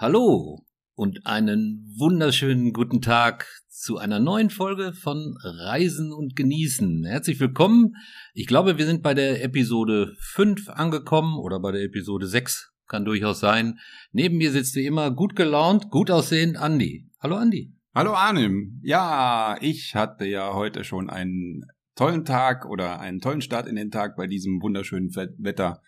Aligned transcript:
Hallo 0.00 0.64
und 0.94 1.26
einen 1.26 1.92
wunderschönen 1.98 2.72
guten 2.72 3.02
Tag 3.02 3.48
zu 3.68 3.98
einer 3.98 4.20
neuen 4.20 4.48
Folge 4.48 4.92
von 4.92 5.36
Reisen 5.42 6.12
und 6.12 6.36
Genießen. 6.36 7.04
Herzlich 7.04 7.40
willkommen. 7.40 7.96
Ich 8.32 8.46
glaube, 8.46 8.78
wir 8.78 8.86
sind 8.86 9.02
bei 9.02 9.12
der 9.14 9.42
Episode 9.42 10.14
5 10.20 10.68
angekommen 10.68 11.36
oder 11.36 11.58
bei 11.58 11.72
der 11.72 11.82
Episode 11.82 12.28
6, 12.28 12.72
kann 12.86 13.04
durchaus 13.04 13.40
sein. 13.40 13.80
Neben 14.12 14.36
mir 14.36 14.52
sitzt 14.52 14.76
wie 14.76 14.86
immer 14.86 15.10
gut 15.10 15.34
gelaunt, 15.34 15.90
gut 15.90 16.12
aussehend 16.12 16.58
Andi. 16.58 17.10
Hallo 17.18 17.34
Andi. 17.34 17.74
Hallo 17.92 18.12
Arnim. 18.12 18.78
Ja, 18.84 19.58
ich 19.60 19.96
hatte 19.96 20.26
ja 20.26 20.54
heute 20.54 20.84
schon 20.84 21.10
einen 21.10 21.64
tollen 21.96 22.24
Tag 22.24 22.66
oder 22.66 23.00
einen 23.00 23.18
tollen 23.18 23.40
Start 23.40 23.66
in 23.66 23.74
den 23.74 23.90
Tag 23.90 24.14
bei 24.14 24.28
diesem 24.28 24.62
wunderschönen 24.62 25.12
Wetter. 25.16 25.82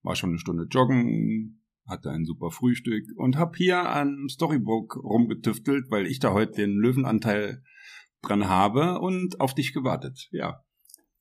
War 0.00 0.16
schon 0.16 0.30
eine 0.30 0.38
Stunde 0.38 0.64
joggen, 0.70 1.59
hatte 1.90 2.10
ein 2.10 2.24
super 2.24 2.50
Frühstück 2.50 3.04
und 3.16 3.36
hab 3.36 3.56
hier 3.56 3.88
an 3.88 4.28
Storybook 4.28 4.96
rumgetüftelt, 4.96 5.90
weil 5.90 6.06
ich 6.06 6.20
da 6.20 6.32
heute 6.32 6.52
den 6.52 6.76
Löwenanteil 6.76 7.62
dran 8.22 8.48
habe 8.48 9.00
und 9.00 9.40
auf 9.40 9.54
dich 9.54 9.72
gewartet. 9.72 10.28
Ja. 10.30 10.62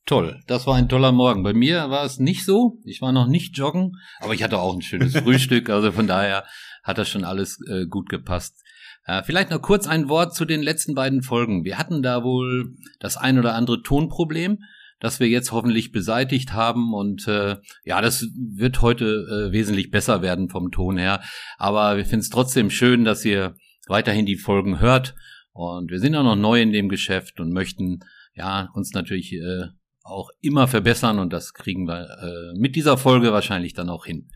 Toll, 0.06 0.40
das 0.48 0.66
war 0.66 0.76
ein 0.76 0.90
toller 0.90 1.12
Morgen. 1.12 1.44
Bei 1.44 1.54
mir 1.54 1.90
war 1.90 2.04
es 2.04 2.20
nicht 2.20 2.46
so. 2.46 2.80
Ich 2.84 3.02
war 3.02 3.12
noch 3.12 3.28
nicht 3.28 3.58
joggen, 3.58 3.98
aber 4.20 4.34
ich 4.34 4.44
hatte 4.44 4.60
auch 4.60 4.74
ein 4.74 4.82
schönes 4.82 5.16
Frühstück. 5.24 5.70
Also 5.70 5.92
von 5.92 6.08
daher 6.08 6.46
hat 6.84 6.98
das 6.98 7.10
schon 7.10 7.24
alles 7.24 7.60
äh, 7.68 7.86
gut 7.86 8.10
gepasst. 8.10 8.64
Äh, 9.06 9.24
vielleicht 9.24 9.52
noch 9.52 9.62
kurz 9.62 9.88
ein 9.88 10.10
Wort 10.10 10.34
zu 10.34 10.46
den 10.46 10.62
letzten 10.62 10.96
beiden 10.96 11.22
Folgen. 11.22 11.64
Wir 11.64 11.78
hatten 11.78 12.02
da 12.02 12.24
wohl 12.24 12.76
das 13.00 13.18
ein 13.18 13.38
oder 13.38 13.56
andere 13.56 13.82
Tonproblem 13.82 14.60
das 15.00 15.20
wir 15.20 15.28
jetzt 15.28 15.52
hoffentlich 15.52 15.92
beseitigt 15.92 16.54
haben. 16.54 16.94
Und 16.94 17.28
äh, 17.28 17.58
ja, 17.84 18.02
das 18.02 18.26
wird 18.36 18.82
heute 18.82 19.06
äh, 19.50 19.52
wesentlich 19.52 19.92
besser 19.92 20.22
werden 20.22 20.50
vom 20.50 20.72
Ton 20.72 20.98
her. 20.98 21.22
Aber 21.58 21.98
wir 21.98 22.06
finden 22.06 22.22
es 22.22 22.30
trotzdem 22.30 22.70
schön, 22.70 23.06
dass 23.06 23.26
ihr 23.26 23.56
weiterhin 23.88 24.26
die 24.26 24.38
Folgen 24.38 24.80
hört. 24.80 25.16
Und 25.52 25.92
wir 25.92 26.00
sind 26.00 26.16
auch 26.16 26.24
noch 26.24 26.36
neu 26.36 26.62
in 26.62 26.72
dem 26.72 26.90
Geschäft 26.90 27.40
und 27.40 27.52
möchten 27.52 28.00
ja 28.34 28.70
uns 28.74 28.94
natürlich 28.94 29.34
äh, 29.34 29.66
auch 30.10 30.30
immer 30.42 30.68
verbessern 30.68 31.20
und 31.20 31.32
das 31.34 31.54
kriegen 31.54 31.88
wir 31.88 32.08
äh, 32.22 32.58
mit 32.58 32.76
dieser 32.76 32.98
Folge 32.98 33.32
wahrscheinlich 33.32 33.74
dann 33.74 33.90
auch 33.90 34.06
hin. 34.06 34.30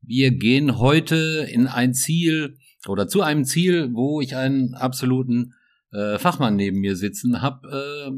Wir 0.00 0.32
gehen 0.32 0.78
heute 0.78 1.46
in 1.50 1.66
ein 1.66 1.94
Ziel 1.94 2.56
oder 2.88 3.08
zu 3.08 3.22
einem 3.22 3.44
Ziel, 3.44 3.90
wo 3.92 4.20
ich 4.20 4.36
einen 4.36 4.74
absoluten 4.74 5.54
äh, 5.92 6.18
Fachmann 6.18 6.56
neben 6.56 6.80
mir 6.80 6.96
sitzen 6.96 7.42
habe, 7.42 7.68
äh, 7.68 8.10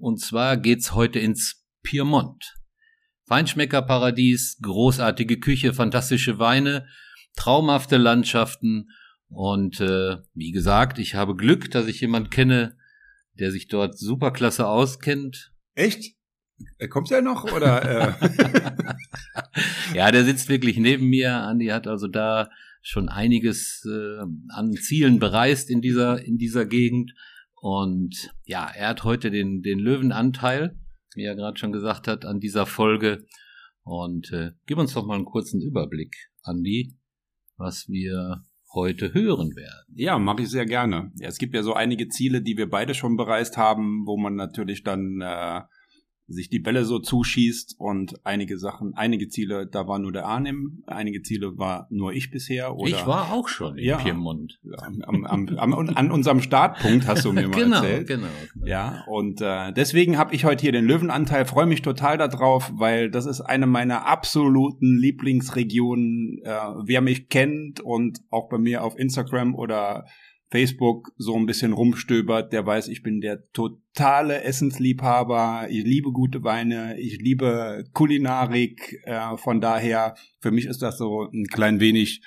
und 0.00 0.18
zwar 0.18 0.56
geht's 0.56 0.94
heute 0.94 1.18
ins 1.18 1.64
Piemont. 1.82 2.56
Feinschmeckerparadies, 3.26 4.58
großartige 4.62 5.38
Küche, 5.38 5.72
fantastische 5.72 6.38
Weine, 6.38 6.86
traumhafte 7.36 7.96
Landschaften 7.96 8.88
und 9.28 9.80
äh, 9.80 10.16
wie 10.34 10.50
gesagt, 10.50 10.98
ich 10.98 11.14
habe 11.14 11.36
Glück, 11.36 11.70
dass 11.70 11.86
ich 11.86 12.00
jemand 12.00 12.30
kenne, 12.30 12.76
der 13.38 13.52
sich 13.52 13.68
dort 13.68 13.96
superklasse 13.96 14.66
auskennt. 14.66 15.52
Echt? 15.74 16.16
Er 16.78 16.88
kommt 16.88 17.08
ja 17.10 17.20
noch 17.20 17.44
oder? 17.44 18.18
Äh? 18.20 18.94
ja, 19.94 20.10
der 20.10 20.24
sitzt 20.24 20.48
wirklich 20.48 20.76
neben 20.76 21.06
mir. 21.06 21.36
Andi 21.36 21.66
hat 21.66 21.86
also 21.86 22.08
da 22.08 22.50
schon 22.82 23.08
einiges 23.08 23.86
äh, 23.86 24.22
an 24.48 24.72
Zielen 24.72 25.18
bereist 25.18 25.70
in 25.70 25.80
dieser 25.80 26.22
in 26.24 26.36
dieser 26.36 26.66
Gegend 26.66 27.14
und 27.60 28.34
ja, 28.44 28.70
er 28.74 28.88
hat 28.88 29.04
heute 29.04 29.30
den, 29.30 29.62
den 29.62 29.78
Löwenanteil, 29.78 30.78
wie 31.14 31.24
er 31.24 31.36
gerade 31.36 31.58
schon 31.58 31.72
gesagt 31.72 32.08
hat, 32.08 32.24
an 32.24 32.40
dieser 32.40 32.66
Folge. 32.66 33.26
Und 33.82 34.32
äh, 34.32 34.52
gib 34.66 34.78
uns 34.78 34.94
doch 34.94 35.06
mal 35.06 35.16
einen 35.16 35.24
kurzen 35.24 35.60
Überblick, 35.60 36.14
Andi, 36.42 36.96
was 37.56 37.86
wir 37.88 38.42
heute 38.72 39.12
hören 39.12 39.54
werden. 39.56 39.94
Ja, 39.94 40.18
mache 40.18 40.42
ich 40.42 40.48
sehr 40.48 40.64
gerne. 40.64 41.12
Ja, 41.16 41.28
es 41.28 41.38
gibt 41.38 41.54
ja 41.54 41.62
so 41.62 41.74
einige 41.74 42.08
Ziele, 42.08 42.40
die 42.40 42.56
wir 42.56 42.70
beide 42.70 42.94
schon 42.94 43.16
bereist 43.16 43.56
haben, 43.56 44.06
wo 44.06 44.16
man 44.16 44.36
natürlich 44.36 44.82
dann 44.82 45.20
äh, 45.20 45.60
sich 46.30 46.48
die 46.48 46.60
Bälle 46.60 46.84
so 46.84 47.00
zuschießt 47.00 47.74
und 47.78 48.14
einige 48.24 48.56
Sachen, 48.56 48.94
einige 48.94 49.28
Ziele, 49.28 49.66
da 49.66 49.88
war 49.88 49.98
nur 49.98 50.12
der 50.12 50.26
Arnim, 50.26 50.84
einige 50.86 51.22
Ziele 51.22 51.58
war 51.58 51.88
nur 51.90 52.12
ich 52.12 52.30
bisher. 52.30 52.76
Oder, 52.76 52.88
ich 52.88 53.06
war 53.06 53.32
auch 53.32 53.48
schon 53.48 53.76
in 53.76 53.84
ja, 53.84 53.98
Piemont. 53.98 54.60
Am, 54.78 55.24
am, 55.24 55.46
am, 55.56 55.88
an 55.94 56.10
unserem 56.10 56.40
Startpunkt 56.40 57.06
hast 57.08 57.24
du 57.24 57.32
mir 57.32 57.48
mal 57.48 57.50
genau, 57.60 57.76
erzählt. 57.76 58.06
Genau, 58.06 58.28
genau. 58.54 58.66
Ja, 58.66 59.04
und 59.08 59.40
äh, 59.40 59.72
deswegen 59.72 60.18
habe 60.18 60.34
ich 60.34 60.44
heute 60.44 60.62
hier 60.62 60.72
den 60.72 60.84
Löwenanteil, 60.84 61.44
freue 61.46 61.66
mich 61.66 61.82
total 61.82 62.16
darauf, 62.16 62.70
weil 62.74 63.10
das 63.10 63.26
ist 63.26 63.40
eine 63.40 63.66
meiner 63.66 64.06
absoluten 64.06 64.98
Lieblingsregionen. 64.98 66.40
Äh, 66.44 66.50
wer 66.84 67.00
mich 67.00 67.28
kennt 67.28 67.80
und 67.80 68.20
auch 68.30 68.48
bei 68.48 68.58
mir 68.58 68.84
auf 68.84 68.96
Instagram 68.96 69.54
oder 69.56 70.06
Facebook 70.50 71.12
so 71.16 71.36
ein 71.36 71.46
bisschen 71.46 71.72
rumstöbert, 71.72 72.52
der 72.52 72.66
weiß, 72.66 72.88
ich 72.88 73.02
bin 73.02 73.20
der 73.20 73.48
totale 73.52 74.42
Essensliebhaber. 74.42 75.68
Ich 75.70 75.84
liebe 75.84 76.10
gute 76.10 76.42
Weine, 76.42 76.98
ich 76.98 77.18
liebe 77.20 77.84
Kulinarik. 77.92 79.00
Äh, 79.04 79.36
von 79.36 79.60
daher, 79.60 80.16
für 80.40 80.50
mich 80.50 80.66
ist 80.66 80.82
das 80.82 80.98
so 80.98 81.28
ein 81.32 81.44
klein 81.46 81.78
wenig 81.78 82.22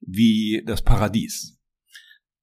wie 0.00 0.62
das 0.64 0.82
Paradies. 0.82 1.60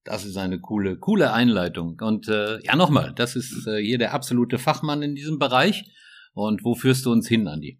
Das 0.03 0.25
ist 0.25 0.37
eine 0.37 0.59
coole, 0.59 0.97
coole 0.97 1.33
Einleitung. 1.33 1.99
Und 2.01 2.27
äh, 2.27 2.61
ja, 2.63 2.75
nochmal, 2.75 3.13
das 3.15 3.35
ist 3.35 3.65
äh, 3.67 3.81
hier 3.81 3.97
der 3.97 4.13
absolute 4.13 4.59
Fachmann 4.59 5.01
in 5.01 5.15
diesem 5.15 5.39
Bereich. 5.39 5.85
Und 6.33 6.63
wo 6.63 6.75
führst 6.75 7.05
du 7.05 7.11
uns 7.11 7.27
hin, 7.27 7.47
Andi? 7.47 7.79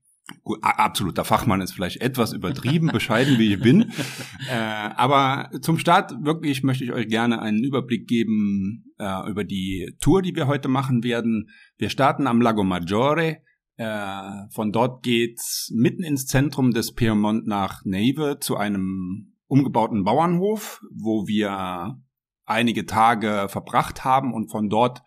Absoluter 0.62 1.26
Fachmann 1.26 1.62
ist 1.62 1.74
vielleicht 1.74 2.02
etwas 2.02 2.34
übertrieben, 2.34 2.88
bescheiden 2.94 3.38
wie 3.40 3.54
ich 3.54 3.60
bin. 3.60 3.92
Äh, 4.50 4.56
aber 4.56 5.50
zum 5.62 5.78
Start 5.78 6.14
wirklich 6.24 6.64
möchte 6.64 6.84
ich 6.84 6.94
euch 6.94 7.08
gerne 7.08 7.42
einen 7.42 7.64
Überblick 7.64 8.08
geben 8.08 8.94
äh, 8.98 9.30
über 9.30 9.44
die 9.44 9.96
Tour, 10.00 10.22
die 10.22 10.36
wir 10.36 10.48
heute 10.48 10.68
machen 10.68 11.04
werden. 11.04 11.50
Wir 11.78 11.90
starten 11.90 12.28
am 12.28 12.42
Lago 12.42 12.64
Maggiore. 12.64 13.42
Äh, 13.76 14.50
von 14.52 14.72
dort 14.72 15.04
geht's 15.04 15.72
mitten 15.74 16.04
ins 16.04 16.28
Zentrum 16.28 16.72
des 16.72 16.94
Piemont 16.94 17.48
nach 17.48 17.84
Neve 17.86 18.38
zu 18.40 18.56
einem 18.56 19.34
umgebauten 19.48 20.04
Bauernhof, 20.04 20.82
wo 20.92 21.28
wir 21.28 22.00
einige 22.46 22.86
Tage 22.86 23.48
verbracht 23.50 24.04
haben 24.04 24.34
und 24.34 24.52
von 24.52 24.70
dort 24.70 25.02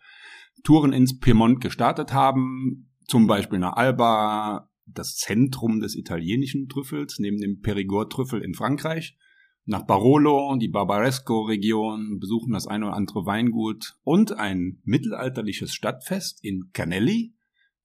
Touren 0.63 0.93
ins 0.93 1.19
Piemont 1.19 1.61
gestartet 1.61 2.13
haben, 2.13 2.91
zum 3.07 3.27
Beispiel 3.27 3.59
nach 3.59 3.73
Alba, 3.73 4.69
das 4.87 5.15
Zentrum 5.15 5.79
des 5.79 5.95
italienischen 5.95 6.67
Trüffels, 6.67 7.19
neben 7.19 7.39
dem 7.39 7.61
Perigord-Trüffel 7.61 8.41
in 8.41 8.53
Frankreich. 8.53 9.17
Nach 9.65 9.85
Barolo, 9.85 10.55
die 10.57 10.69
Barbaresco-Region, 10.69 12.19
besuchen 12.19 12.53
das 12.53 12.67
eine 12.67 12.85
oder 12.87 12.95
andere 12.95 13.25
Weingut 13.25 13.97
und 14.03 14.31
ein 14.31 14.79
mittelalterliches 14.83 15.73
Stadtfest 15.73 16.43
in 16.43 16.71
Canelli, 16.71 17.35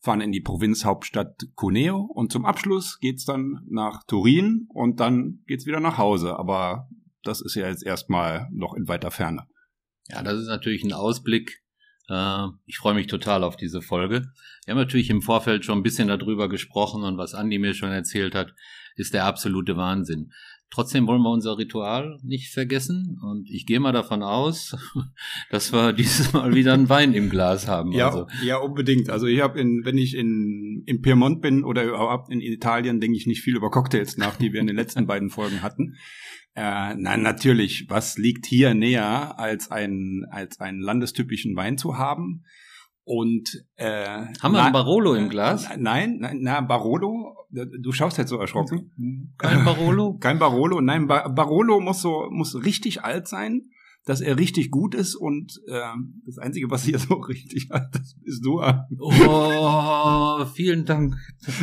fahren 0.01 0.21
in 0.21 0.33
die 0.33 0.41
Provinzhauptstadt 0.41 1.49
Cuneo 1.57 1.99
und 1.99 2.31
zum 2.31 2.45
Abschluss 2.45 2.99
geht's 3.01 3.25
dann 3.25 3.65
nach 3.69 4.05
Turin 4.05 4.67
und 4.69 5.01
dann 5.01 5.43
geht's 5.47 5.67
wieder 5.67 5.81
nach 5.81 5.99
Hause. 5.99 6.37
Aber 6.39 6.89
das 7.23 7.41
ist 7.41 7.55
ja 7.55 7.69
jetzt 7.69 7.85
erstmal 7.85 8.49
noch 8.53 8.75
in 8.75 8.89
weiter 8.89 9.11
Ferne. 9.11 9.47
Ja, 10.09 10.23
das 10.23 10.41
ist 10.41 10.49
natürlich 10.49 10.85
ein 10.85 10.93
Ausblick 10.93 11.63
ich 12.67 12.79
freue 12.79 12.95
mich 12.95 13.07
total 13.07 13.43
auf 13.45 13.57
diese 13.57 13.81
Folge. 13.81 14.27
Wir 14.67 14.73
haben 14.73 14.79
natürlich 14.81 15.09
im 15.09 15.23
Vorfeld 15.23 15.65
schon 15.65 15.79
ein 15.79 15.83
bisschen 15.83 16.09
darüber 16.09 16.49
gesprochen 16.49 17.05
und 17.05 17.17
was 17.17 17.33
Andi 17.33 17.59
mir 17.59 17.75
schon 17.75 17.91
erzählt 17.91 18.35
hat, 18.35 18.55
ist 18.97 19.15
der 19.15 19.25
absolute 19.25 19.77
Wahnsinn. 19.77 20.33
Trotzdem 20.73 21.07
wollen 21.07 21.21
wir 21.21 21.31
unser 21.31 21.59
Ritual 21.59 22.19
nicht 22.23 22.51
vergessen 22.51 23.19
und 23.23 23.51
ich 23.51 23.67
gehe 23.67 23.79
mal 23.79 23.93
davon 23.93 24.23
aus, 24.23 24.75
dass 25.51 25.71
wir 25.71 25.93
dieses 25.93 26.33
Mal 26.33 26.55
wieder 26.55 26.73
einen 26.73 26.89
Wein 26.89 27.13
im 27.13 27.29
Glas 27.29 27.69
haben. 27.69 27.93
Ja, 27.93 28.07
also. 28.07 28.27
ja 28.43 28.57
unbedingt. 28.57 29.11
Also 29.11 29.27
ich 29.27 29.43
habe, 29.43 29.59
wenn 29.59 29.99
ich 29.99 30.17
in, 30.17 30.83
in 30.87 31.03
Piemont 31.03 31.43
bin 31.43 31.63
oder 31.63 31.85
überhaupt 31.85 32.33
in 32.33 32.41
Italien, 32.41 33.01
denke 33.01 33.19
ich 33.19 33.27
nicht 33.27 33.43
viel 33.43 33.57
über 33.57 33.71
Cocktails 33.71 34.17
nach, 34.17 34.37
die 34.37 34.55
wir 34.55 34.61
in 34.61 34.67
den 34.67 34.77
letzten 34.77 35.07
beiden 35.07 35.29
Folgen 35.29 35.63
hatten. 35.63 35.97
Äh, 36.55 36.95
nein, 36.95 37.23
natürlich. 37.23 37.87
Was 37.89 38.19
liegt 38.19 38.47
hier 38.47 38.75
näher, 38.75 39.39
als 39.39 39.71
einen, 39.71 40.25
als 40.31 40.61
einen 40.61 40.81
landestypischen 40.81 41.57
Wein 41.57 41.79
zu 41.79 41.97
haben? 41.97 42.45
Und 43.05 43.65
äh, 43.77 44.27
haben 44.41 44.53
wir 44.53 44.63
einen 44.63 44.73
Barolo 44.73 45.15
im 45.15 45.29
Glas? 45.29 45.69
Nein, 45.77 46.19
nein, 46.21 46.39
na 46.41 46.61
Barolo. 46.61 47.37
Du 47.51 47.93
schaust 47.93 48.17
jetzt 48.19 48.31
so 48.31 48.39
erschrocken. 48.39 49.35
Kein 49.39 49.65
Barolo? 49.65 50.17
Kein 50.21 50.39
Barolo. 50.39 50.81
Nein, 50.81 51.09
Barolo 51.09 51.81
muss 51.81 52.01
so 52.01 52.29
muss 52.31 52.55
richtig 52.65 53.03
alt 53.03 53.27
sein 53.27 53.72
dass 54.05 54.21
er 54.21 54.39
richtig 54.39 54.71
gut 54.71 54.95
ist 54.95 55.15
und 55.15 55.61
äh, 55.69 55.81
das 56.27 56.39
Einzige, 56.39 56.71
was 56.71 56.85
hier 56.85 56.99
so 56.99 57.15
richtig 57.15 57.69
hat, 57.71 57.95
das 57.95 58.17
bist 58.23 58.45
du. 58.45 58.61
Oh, 58.99 60.45
vielen 60.55 60.85
Dank. 60.85 61.15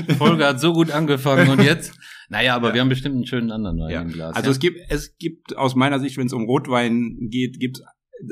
Die 0.08 0.16
Folge 0.16 0.46
hat 0.46 0.60
so 0.60 0.74
gut 0.74 0.92
angefangen 0.92 1.50
und 1.50 1.62
jetzt? 1.62 1.98
Naja, 2.32 2.56
aber 2.56 2.68
ja. 2.68 2.74
wir 2.76 2.82
haben 2.82 2.90
bestimmt 2.90 3.16
einen 3.16 3.26
schönen 3.26 3.50
anderen 3.50 3.80
Wein 3.80 3.90
ja. 3.90 4.02
im 4.04 4.10
Glas. 4.10 4.36
Also 4.36 4.50
ja? 4.50 4.52
es 4.52 4.60
gibt, 4.60 4.80
es 4.90 5.18
gibt 5.18 5.58
aus 5.58 5.74
meiner 5.74 6.00
Sicht, 6.00 6.16
wenn 6.18 6.28
es 6.28 6.34
um 6.34 6.44
Rotwein 6.44 7.18
geht, 7.32 7.60
gibt 7.60 7.82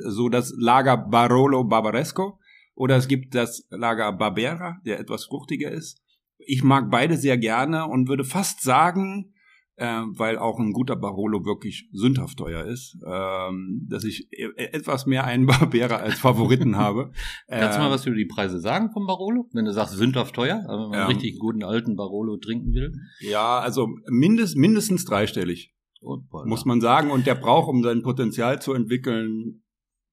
so 0.05 0.29
das 0.29 0.53
Lager 0.55 0.97
Barolo 0.97 1.63
Barbaresco 1.63 2.39
oder 2.75 2.95
es 2.95 3.07
gibt 3.07 3.33
das 3.33 3.65
Lager 3.71 4.13
Barbera, 4.13 4.77
der 4.85 4.99
etwas 4.99 5.25
fruchtiger 5.25 5.71
ist. 5.71 5.99
Ich 6.37 6.63
mag 6.63 6.91
beide 6.91 7.17
sehr 7.17 7.39
gerne 7.39 7.87
und 7.87 8.07
würde 8.07 8.23
fast 8.23 8.61
sagen, 8.61 9.33
äh, 9.77 10.01
weil 10.17 10.37
auch 10.37 10.59
ein 10.59 10.73
guter 10.73 10.95
Barolo 10.95 11.45
wirklich 11.45 11.87
sündhaft 11.91 12.37
teuer 12.37 12.65
ist, 12.65 12.97
ähm, 13.05 13.85
dass 13.87 14.03
ich 14.03 14.27
e 14.31 14.49
etwas 14.55 15.05
mehr 15.05 15.23
einen 15.23 15.45
Barbera 15.47 15.97
als 15.97 16.19
Favoriten 16.19 16.77
habe. 16.77 17.11
Kannst 17.47 17.77
du 17.77 17.81
mal 17.83 17.91
was 17.91 18.05
über 18.05 18.15
die 18.15 18.25
Preise 18.25 18.59
sagen 18.59 18.91
vom 18.91 19.05
Barolo? 19.05 19.47
Wenn 19.53 19.65
du 19.65 19.73
sagst, 19.73 19.95
sündhaft 19.95 20.35
teuer, 20.35 20.63
aber 20.67 20.83
wenn 20.83 20.89
man 20.89 20.99
einen 20.99 21.11
richtig 21.11 21.39
guten 21.39 21.63
alten 21.63 21.95
Barolo 21.95 22.37
trinken 22.37 22.73
will. 22.73 22.91
Ja, 23.19 23.59
also 23.59 23.87
mindest, 24.07 24.57
mindestens 24.57 25.05
dreistellig, 25.05 25.75
muss 26.01 26.65
man 26.65 26.81
sagen. 26.81 27.11
Und 27.11 27.27
der 27.27 27.35
braucht, 27.35 27.69
um 27.69 27.83
sein 27.83 28.01
Potenzial 28.01 28.61
zu 28.61 28.73
entwickeln, 28.73 29.63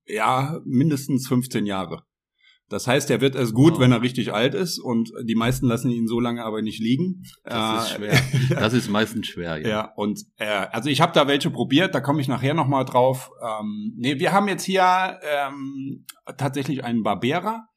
ja, 0.07 0.61
mindestens 0.65 1.27
15 1.27 1.65
Jahre. 1.65 2.05
Das 2.71 2.87
heißt, 2.87 3.11
er 3.11 3.21
wird 3.21 3.35
erst 3.37 3.53
gut, 3.53 3.75
Wow. 3.75 3.81
wenn 3.81 3.93
er 3.93 4.01
richtig 4.03 4.33
alt 4.33 4.55
ist 4.55 4.79
und 4.79 5.11
die 5.25 5.35
meisten 5.35 5.67
lassen 5.67 5.91
ihn 5.91 6.07
so 6.07 6.19
lange 6.19 6.43
aber 6.45 6.63
nicht 6.63 6.81
liegen. 6.81 7.23
Das 7.45 7.87
ist 7.87 7.93
Äh, 7.93 7.97
schwer. 7.97 8.21
Das 8.59 8.73
ist 8.73 8.89
meistens 8.89 9.27
schwer, 9.27 9.59
ja. 9.59 9.69
Ja, 9.69 9.93
und 9.97 10.21
äh, 10.37 10.47
also 10.47 10.89
ich 10.89 11.01
habe 11.01 11.13
da 11.13 11.29
welche 11.29 11.51
probiert, 11.51 11.95
da 11.95 12.01
komme 12.01 12.21
ich 12.21 12.29
nachher 12.29 12.55
nochmal 12.55 12.85
drauf. 12.85 13.31
Ähm, 13.43 13.93
nee, 13.97 14.19
wir 14.19 14.33
haben 14.33 14.49
jetzt 14.49 14.65
hier 14.65 15.19
ähm, 15.23 16.07
tatsächlich 16.39 16.83
einen 16.85 17.03
Barbera. 17.03 17.69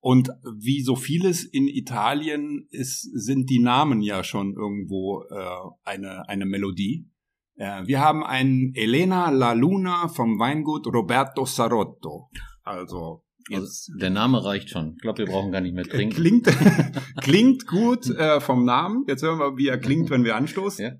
Und 0.00 0.30
wie 0.58 0.82
so 0.82 0.94
vieles 0.96 1.44
in 1.44 1.66
Italien 1.66 2.66
ist, 2.70 3.02
sind 3.14 3.50
die 3.50 3.58
Namen 3.58 4.00
ja 4.00 4.22
schon 4.22 4.54
irgendwo 4.54 5.24
äh, 5.28 5.88
eine, 5.90 6.28
eine 6.28 6.46
Melodie. 6.46 7.10
Äh, 7.56 7.82
wir 7.86 8.00
haben 8.00 8.22
einen 8.24 8.72
Elena 8.74 9.30
La 9.30 9.52
Luna 9.54 10.06
vom 10.08 10.38
Weingut 10.38 10.86
Roberto 10.86 11.44
Sarotto. 11.44 12.30
Also 12.62 13.24
jetzt 13.48 13.88
Also, 13.88 13.98
der 13.98 14.10
Name 14.10 14.44
reicht 14.44 14.70
schon. 14.70 14.94
Ich 14.94 15.02
glaube, 15.02 15.18
wir 15.18 15.26
brauchen 15.26 15.52
gar 15.52 15.60
nicht 15.60 15.74
mehr 15.74 15.84
trinken. 15.84 16.14
klingt, 16.14 16.46
klingt 17.20 17.66
gut 17.66 18.08
äh, 18.10 18.40
vom 18.40 18.64
Namen. 18.64 19.04
Jetzt 19.08 19.22
hören 19.22 19.38
wir, 19.38 19.56
wie 19.56 19.68
er 19.68 19.78
klingt, 19.78 20.10
wenn 20.10 20.24
wir 20.24 20.36
anstoßen. 20.36 20.84
Ja. 20.84 20.92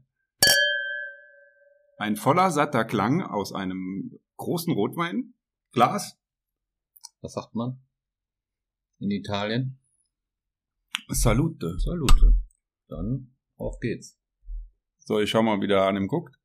Ein 1.98 2.16
voller, 2.16 2.50
satter 2.50 2.84
Klang 2.84 3.22
aus 3.22 3.52
einem 3.52 4.18
großen 4.36 4.72
Rotwein. 4.72 5.34
Glas. 5.72 6.16
Was 7.20 7.32
sagt 7.32 7.54
man? 7.54 7.82
In 9.00 9.10
Italien? 9.10 9.80
Salute. 11.08 11.78
Salute. 11.78 12.36
Dann 12.88 13.34
auf 13.56 13.80
geht's. 13.80 14.18
So, 15.00 15.18
ich 15.18 15.30
schau 15.30 15.42
mal, 15.42 15.60
wie 15.60 15.66
der 15.66 15.82
an 15.82 15.96
ihm 15.96 16.06
guckt. 16.06 16.36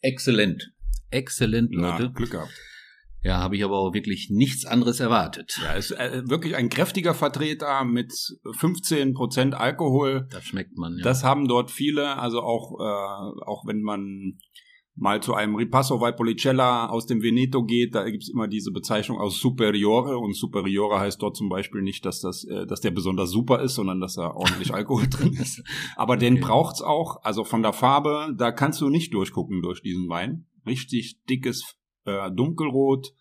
Exzellent. 0.00 0.74
Exzellent, 1.10 1.70
Na, 1.72 1.96
Leute. 1.96 2.12
Glück 2.12 2.30
gehabt. 2.30 2.52
Ja, 3.24 3.38
habe 3.38 3.56
ich 3.56 3.64
aber 3.64 3.78
auch 3.78 3.94
wirklich 3.94 4.30
nichts 4.30 4.64
anderes 4.64 4.98
erwartet. 4.98 5.58
Ja, 5.62 5.74
ist 5.74 5.92
äh, 5.92 6.22
wirklich 6.26 6.56
ein 6.56 6.68
kräftiger 6.68 7.14
Vertreter 7.14 7.84
mit 7.84 8.12
15% 8.12 9.52
Alkohol. 9.52 10.26
Das 10.30 10.44
schmeckt 10.44 10.76
man, 10.76 10.96
ja. 10.98 11.04
Das 11.04 11.22
haben 11.22 11.46
dort 11.46 11.70
viele, 11.70 12.18
also 12.18 12.40
auch, 12.42 12.80
äh, 12.80 13.44
auch 13.44 13.64
wenn 13.66 13.82
man 13.82 14.38
mal 14.94 15.22
zu 15.22 15.34
einem 15.34 15.54
Ripasso 15.54 16.00
Valpolicella 16.00 16.88
aus 16.88 17.06
dem 17.06 17.22
Veneto 17.22 17.64
geht, 17.64 17.94
da 17.94 18.08
gibt's 18.10 18.28
immer 18.28 18.46
diese 18.46 18.72
Bezeichnung 18.72 19.18
aus 19.18 19.38
Superiore 19.40 20.18
und 20.18 20.36
Superiore 20.36 21.00
heißt 21.00 21.22
dort 21.22 21.36
zum 21.36 21.48
Beispiel 21.48 21.80
nicht, 21.80 22.04
dass 22.04 22.20
das, 22.20 22.44
äh, 22.44 22.66
dass 22.66 22.80
der 22.80 22.90
besonders 22.90 23.30
super 23.30 23.62
ist, 23.62 23.74
sondern 23.74 24.00
dass 24.00 24.14
da 24.14 24.32
ordentlich 24.32 24.74
Alkohol 24.74 25.08
drin 25.08 25.32
ist. 25.32 25.62
Aber 25.96 26.16
den 26.16 26.34
Okay. 26.34 26.42
braucht's 26.44 26.82
auch, 26.82 27.22
also 27.22 27.44
von 27.44 27.62
der 27.62 27.72
Farbe, 27.72 28.34
da 28.36 28.52
kannst 28.52 28.80
du 28.80 28.90
nicht 28.90 29.14
durchgucken 29.14 29.62
durch 29.62 29.80
diesen 29.80 30.08
Wein. 30.08 30.46
Richtig 30.66 31.22
dickes 31.28 31.76
äh, 32.04 32.30
Dunkelrot, 32.30 33.12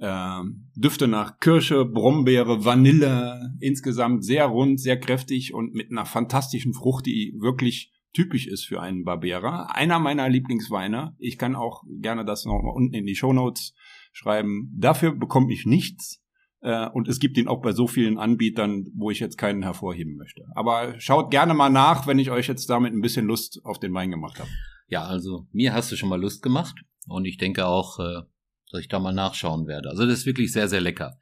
äh, 0.00 0.40
Düfte 0.74 1.08
nach 1.08 1.38
Kirsche, 1.38 1.84
Brombeere, 1.84 2.64
Vanille, 2.64 3.54
insgesamt 3.60 4.24
sehr 4.24 4.46
rund, 4.46 4.80
sehr 4.80 4.98
kräftig 4.98 5.54
und 5.54 5.74
mit 5.74 5.90
einer 5.90 6.06
fantastischen 6.06 6.74
Frucht, 6.74 7.06
die 7.06 7.34
wirklich 7.38 7.92
typisch 8.12 8.46
ist 8.46 8.64
für 8.64 8.80
einen 8.80 9.04
Barbera. 9.04 9.66
Einer 9.66 9.98
meiner 9.98 10.28
Lieblingsweine. 10.28 11.14
Ich 11.18 11.38
kann 11.38 11.54
auch 11.54 11.84
gerne 12.00 12.24
das 12.24 12.44
noch 12.44 12.60
mal 12.60 12.72
unten 12.72 12.94
in 12.94 13.06
die 13.06 13.14
Shownotes 13.14 13.74
schreiben. 14.12 14.72
Dafür 14.76 15.14
bekomme 15.14 15.52
ich 15.52 15.66
nichts. 15.66 16.20
Äh, 16.62 16.88
und 16.88 17.08
es 17.08 17.20
gibt 17.20 17.38
ihn 17.38 17.48
auch 17.48 17.62
bei 17.62 17.72
so 17.72 17.86
vielen 17.86 18.18
Anbietern, 18.18 18.86
wo 18.94 19.10
ich 19.10 19.20
jetzt 19.20 19.38
keinen 19.38 19.62
hervorheben 19.62 20.16
möchte. 20.16 20.44
Aber 20.54 20.98
schaut 20.98 21.30
gerne 21.30 21.54
mal 21.54 21.70
nach, 21.70 22.06
wenn 22.06 22.18
ich 22.18 22.30
euch 22.30 22.48
jetzt 22.48 22.68
damit 22.68 22.92
ein 22.92 23.00
bisschen 23.00 23.26
Lust 23.26 23.60
auf 23.64 23.78
den 23.78 23.94
Wein 23.94 24.10
gemacht 24.10 24.40
habe. 24.40 24.50
Ja, 24.88 25.04
also 25.04 25.46
mir 25.52 25.72
hast 25.72 25.92
du 25.92 25.96
schon 25.96 26.08
mal 26.08 26.20
Lust 26.20 26.42
gemacht 26.42 26.84
und 27.08 27.24
ich 27.24 27.38
denke 27.38 27.66
auch, 27.66 27.98
äh, 27.98 28.22
dass 28.70 28.80
ich 28.80 28.88
da 28.88 28.98
mal 28.98 29.12
nachschauen 29.12 29.66
werde. 29.66 29.88
Also 29.88 30.04
das 30.04 30.20
ist 30.20 30.26
wirklich 30.26 30.52
sehr, 30.52 30.68
sehr 30.68 30.80
lecker. 30.80 31.18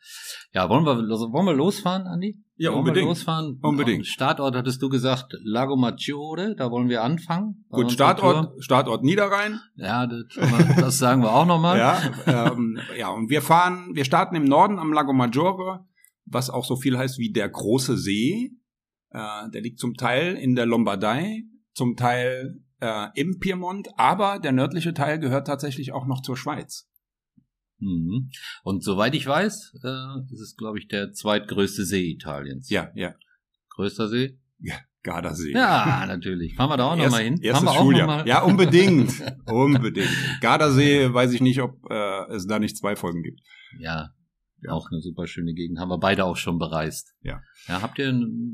Ja, 0.52 0.69
wollen 0.69 0.84
wir, 0.84 0.96
wollen 0.96 1.46
wir 1.46 1.54
losfahren, 1.54 2.06
Andi? 2.06 2.42
Ja, 2.56 2.70
wollen 2.70 2.80
unbedingt. 2.80 3.06
Wir 3.06 3.08
losfahren? 3.08 3.58
Unbedingt. 3.62 4.06
Startort 4.06 4.54
hattest 4.54 4.82
du 4.82 4.88
gesagt, 4.88 5.34
Lago 5.42 5.76
Maggiore, 5.76 6.54
da 6.56 6.70
wollen 6.70 6.88
wir 6.88 7.02
anfangen. 7.02 7.64
Gut, 7.70 7.90
Startort. 7.92 8.52
Startort 8.62 9.02
Niederrhein. 9.02 9.60
Ja, 9.76 10.06
das, 10.06 10.25
das 10.76 10.98
sagen 10.98 11.22
wir 11.22 11.32
auch 11.32 11.46
nochmal. 11.46 11.78
Ja, 11.78 12.52
ähm, 12.52 12.78
ja, 12.98 13.08
und 13.10 13.30
wir 13.30 13.40
fahren, 13.40 13.90
wir 13.94 14.04
starten 14.04 14.34
im 14.34 14.44
Norden 14.44 14.78
am 14.78 14.92
Lago 14.92 15.12
Maggiore, 15.12 15.86
was 16.25 16.50
auch 16.50 16.64
so 16.64 16.76
viel 16.76 16.98
heißt 16.98 17.19
wie 17.19 17.30
der 17.30 17.48
große 17.48 17.96
See. 17.96 18.52
Äh, 19.10 19.50
der 19.50 19.60
liegt 19.60 19.78
zum 19.78 19.94
Teil 19.94 20.34
in 20.34 20.54
der 20.54 20.66
Lombardei, 20.66 21.44
zum 21.72 21.96
Teil 21.96 22.62
äh, 22.80 23.08
im 23.14 23.38
Piemont, 23.38 23.88
aber 23.96 24.38
der 24.38 24.52
nördliche 24.52 24.94
Teil 24.94 25.19
gehört 25.19 25.46
tatsächlich 25.46 25.92
auch 25.92 26.06
noch 26.06 26.22
zur 26.22 26.36
Schweiz. 26.36 26.88
Mhm. 27.78 28.30
Und 28.64 28.82
soweit 28.82 29.14
ich 29.14 29.26
weiß, 29.26 29.78
äh, 29.84 30.32
ist 30.32 30.40
es, 30.40 30.56
glaube 30.56 30.78
ich, 30.78 30.88
der 30.88 31.12
zweitgrößte 31.12 31.84
See 31.84 32.10
Italiens. 32.10 32.70
Ja, 32.70 32.90
ja, 32.94 33.14
Größter 33.70 34.08
See? 34.08 34.38
Gardasee. 35.04 35.52
Ja, 35.52 36.04
natürlich. 36.06 36.56
Fahren 36.56 36.70
wir 36.70 36.76
da 36.76 36.92
auch 36.92 36.96
nochmal 36.96 37.22
hin? 37.22 37.40
Erstes 37.40 37.72
Schuljahr. 37.75 38.26
Ja, 38.26 38.42
unbedingt. 38.42 39.12
unbedingt. 39.46 40.10
Gardasee 40.40 41.14
weiß 41.14 41.32
ich 41.32 41.40
nicht, 41.40 41.62
ob 41.62 41.88
äh, 41.88 42.32
es 42.32 42.46
da 42.46 42.58
nicht 42.58 42.76
zwei 42.76 42.96
Folgen 42.96 43.22
gibt. 43.22 43.40
Ja, 43.78 43.80
Ja. 43.80 44.10
Auch 44.69 44.90
eine 44.90 45.00
super 45.00 45.26
schöne 45.26 45.55
Gegend. 45.55 45.78
Haben 45.78 45.90
wir 45.90 45.99
beide 45.99 46.25
auch 46.25 46.37
schon 46.37 46.58
bereist. 46.58 47.14
Ja. 47.22 47.40
Ja, 47.69 47.82
habt 47.82 47.99
ihr, 47.99 48.12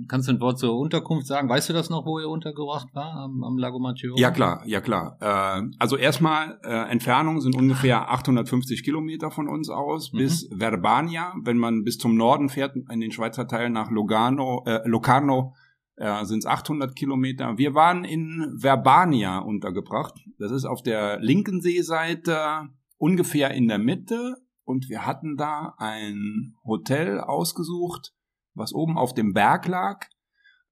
kannst 0.08 0.28
du 0.28 0.32
ein 0.32 0.40
Wort 0.40 0.58
zur 0.58 0.76
Unterkunft 0.78 1.26
sagen? 1.26 1.48
Weißt 1.48 1.68
du 1.68 1.72
das 1.72 1.88
noch, 1.88 2.04
wo 2.04 2.18
ihr 2.18 2.28
untergebracht 2.28 2.88
war 2.94 3.12
am, 3.14 3.42
am 3.44 3.56
Lago 3.56 3.78
Maggiore? 3.78 4.20
Ja, 4.20 4.30
klar, 4.30 4.62
ja, 4.66 4.80
klar. 4.80 5.16
Äh, 5.20 5.62
also 5.78 5.96
erstmal, 5.96 6.58
äh, 6.64 6.90
Entfernung 6.90 7.40
sind 7.40 7.56
ungefähr 7.56 8.10
850 8.10 8.82
Kilometer 8.84 9.30
von 9.30 9.48
uns 9.48 9.68
aus 9.70 10.12
Mhm. 10.12 10.18
bis 10.18 10.48
Verbania. 10.52 11.32
Wenn 11.42 11.56
man 11.58 11.84
bis 11.84 11.98
zum 11.98 12.16
Norden 12.16 12.48
fährt, 12.48 12.76
in 12.76 13.00
den 13.00 13.12
Schweizer 13.12 13.46
Teil 13.48 13.70
nach 13.70 13.90
Lugano, 13.90 14.62
äh, 14.66 14.80
Locarno, 14.86 15.54
äh, 15.96 16.24
sind 16.24 16.40
es 16.40 16.46
800 16.46 16.96
Kilometer. 16.96 17.56
Wir 17.56 17.74
waren 17.74 18.04
in 18.04 18.52
Verbania 18.58 19.38
untergebracht. 19.38 20.14
Das 20.38 20.50
ist 20.50 20.64
auf 20.64 20.82
der 20.82 21.20
linken 21.20 21.60
Seeseite, 21.60 22.68
ungefähr 22.98 23.52
in 23.52 23.68
der 23.68 23.78
Mitte. 23.78 24.36
Und 24.64 24.88
wir 24.88 25.06
hatten 25.06 25.36
da 25.36 25.74
ein 25.78 26.54
Hotel 26.64 27.20
ausgesucht, 27.20 28.12
was 28.54 28.72
oben 28.72 28.96
auf 28.98 29.14
dem 29.14 29.32
Berg 29.32 29.66
lag 29.66 30.06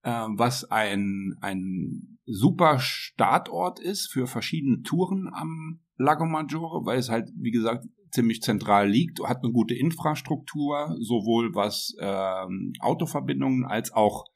äh, 0.02 0.10
was 0.10 0.70
ein, 0.70 1.36
ein 1.40 2.18
super 2.26 2.78
Startort 2.78 3.80
ist 3.80 4.12
für 4.12 4.26
verschiedene 4.26 4.82
Touren 4.82 5.28
am 5.32 5.80
Lago 5.96 6.26
Maggiore, 6.26 6.84
weil 6.84 6.98
es 6.98 7.08
halt, 7.08 7.30
wie 7.36 7.50
gesagt, 7.50 7.84
ziemlich 8.10 8.42
zentral 8.42 8.88
liegt, 8.88 9.20
hat 9.22 9.42
eine 9.42 9.52
gute 9.52 9.74
Infrastruktur, 9.74 10.96
sowohl 11.00 11.54
was 11.54 11.94
ähm, 11.98 12.72
Autoverbindungen 12.80 13.64
als 13.64 13.92
auch 13.92 14.26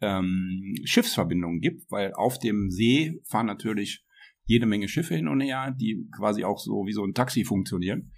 ähm, 0.00 0.74
Schiffsverbindungen 0.84 1.60
gibt, 1.60 1.90
weil 1.90 2.14
auf 2.14 2.38
dem 2.38 2.70
See 2.70 3.20
fahren 3.24 3.46
natürlich 3.46 4.04
jede 4.44 4.66
Menge 4.66 4.88
Schiffe 4.88 5.14
hin 5.14 5.28
und 5.28 5.40
her, 5.40 5.74
die 5.78 6.08
quasi 6.16 6.44
auch 6.44 6.58
so 6.58 6.86
wie 6.86 6.92
so 6.92 7.04
ein 7.04 7.12
Taxi 7.12 7.44
funktionieren. 7.44 8.12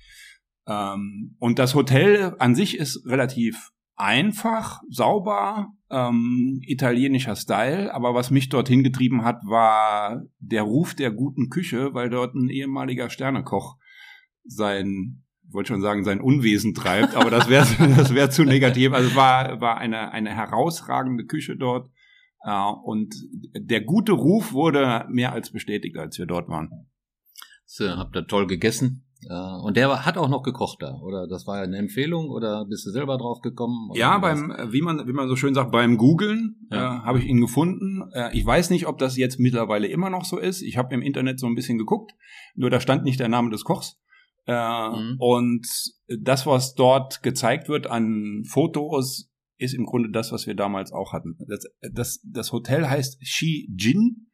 Ähm, 0.67 1.37
und 1.39 1.59
das 1.59 1.75
Hotel 1.75 2.37
an 2.39 2.55
sich 2.55 2.77
ist 2.79 3.07
relativ 3.07 3.73
einfach, 3.95 4.81
sauber, 4.89 5.73
ähm, 5.91 6.61
italienischer 6.63 7.37
Style, 7.37 7.95
aber 7.95 8.15
was 8.15 8.31
mich 8.31 8.49
dorthin 8.49 8.83
getrieben 8.83 9.25
hat, 9.25 9.43
war 9.45 10.23
der 10.39 10.63
Ruf 10.63 10.95
der 10.95 11.11
guten 11.11 11.51
Küche, 11.51 11.95
weil 11.95 12.11
dort 12.11 12.35
ein 12.35 12.49
ehemaliger 12.49 13.11
Sternekoch 13.11 13.77
sein, 14.45 15.25
wollte 15.49 15.69
schon 15.69 15.83
sagen, 15.83 16.05
sein 16.05 16.21
Unwesen 16.21 16.75
treibt, 16.75 17.15
aber 17.15 17.31
das 17.31 17.49
wäre 17.49 17.67
das 17.97 18.15
wäre 18.15 18.31
zu 18.31 18.45
negativ. 18.45 18.93
Also 18.93 19.11
es 19.11 19.17
war 19.17 19.61
war 19.61 19.79
eine 19.79 20.11
eine 20.13 20.31
herausragende 20.31 21.27
Küche 21.27 21.57
dort 21.57 21.91
äh, 22.45 22.73
und 22.85 23.15
der 23.55 23.83
gute 23.83 24.13
Ruf 24.13 24.53
wurde 24.53 25.07
mehr 25.11 25.33
als 25.33 25.53
bestätigt, 25.53 25.97
als 25.99 26.19
wir 26.19 26.27
dort 26.27 26.49
waren. 26.49 26.89
So, 27.67 27.89
habt 27.89 28.17
ihr 28.17 28.27
toll 28.27 28.47
gegessen. 28.47 29.07
Und 29.29 29.77
der 29.77 30.05
hat 30.05 30.19
auch 30.19 30.29
noch 30.29 30.43
gekocht 30.43 30.79
da, 30.83 30.99
oder? 31.01 31.27
Das 31.29 31.47
war 31.47 31.61
eine 31.61 31.77
Empfehlung 31.77 32.29
oder 32.31 32.65
bist 32.67 32.87
du 32.87 32.91
selber 32.91 33.19
drauf 33.19 33.41
gekommen? 33.41 33.91
Ja, 33.95 34.19
beim, 34.19 34.51
äh, 34.51 34.73
wie 34.73 34.83
man, 34.83 35.07
wie 35.07 35.13
man 35.13 35.29
so 35.29 35.37
schön 35.37 35.55
sagt, 35.55 35.71
beim 35.71 35.97
Googlen 35.97 36.67
Ja. 36.71 36.97
äh, 36.97 37.01
habe 37.03 37.19
ich 37.21 37.27
ihn 37.27 37.41
gefunden. 37.41 38.03
Äh, 38.13 38.37
ich 38.37 38.45
weiß 38.45 38.71
nicht, 38.71 38.87
ob 38.87 38.99
das 38.99 39.17
jetzt 39.17 39.39
mittlerweile 39.39 39.87
immer 39.87 40.11
noch 40.11 40.25
so 40.25 40.39
ist. 40.39 40.63
Ich 40.63 40.77
habe 40.77 40.93
im 40.95 41.03
Internet 41.03 41.39
so 41.41 41.47
ein 41.47 41.55
bisschen 41.55 41.79
geguckt, 41.79 42.13
nur 42.55 42.71
da 42.71 42.81
stand 42.81 43.05
nicht 43.05 43.21
der 43.21 43.29
Name 43.29 43.51
des 43.51 43.65
Kochs. 43.65 43.99
Äh, 44.47 44.89
Mhm. 44.91 45.17
Und 45.19 45.67
das, 46.21 46.47
was 46.47 46.75
dort 46.75 47.23
gezeigt 47.23 47.69
wird 47.69 47.87
an 47.87 48.43
Fotos, 48.49 49.31
ist 49.57 49.75
im 49.75 49.85
Grunde 49.87 50.11
das, 50.11 50.33
was 50.33 50.49
wir 50.49 50.55
damals 50.57 50.93
auch 50.93 51.13
hatten. 51.13 51.37
Das, 51.47 51.65
das, 51.93 52.21
das 52.29 52.51
Hotel 52.53 52.89
heißt 52.91 53.21
Xi-Jin. 53.21 54.27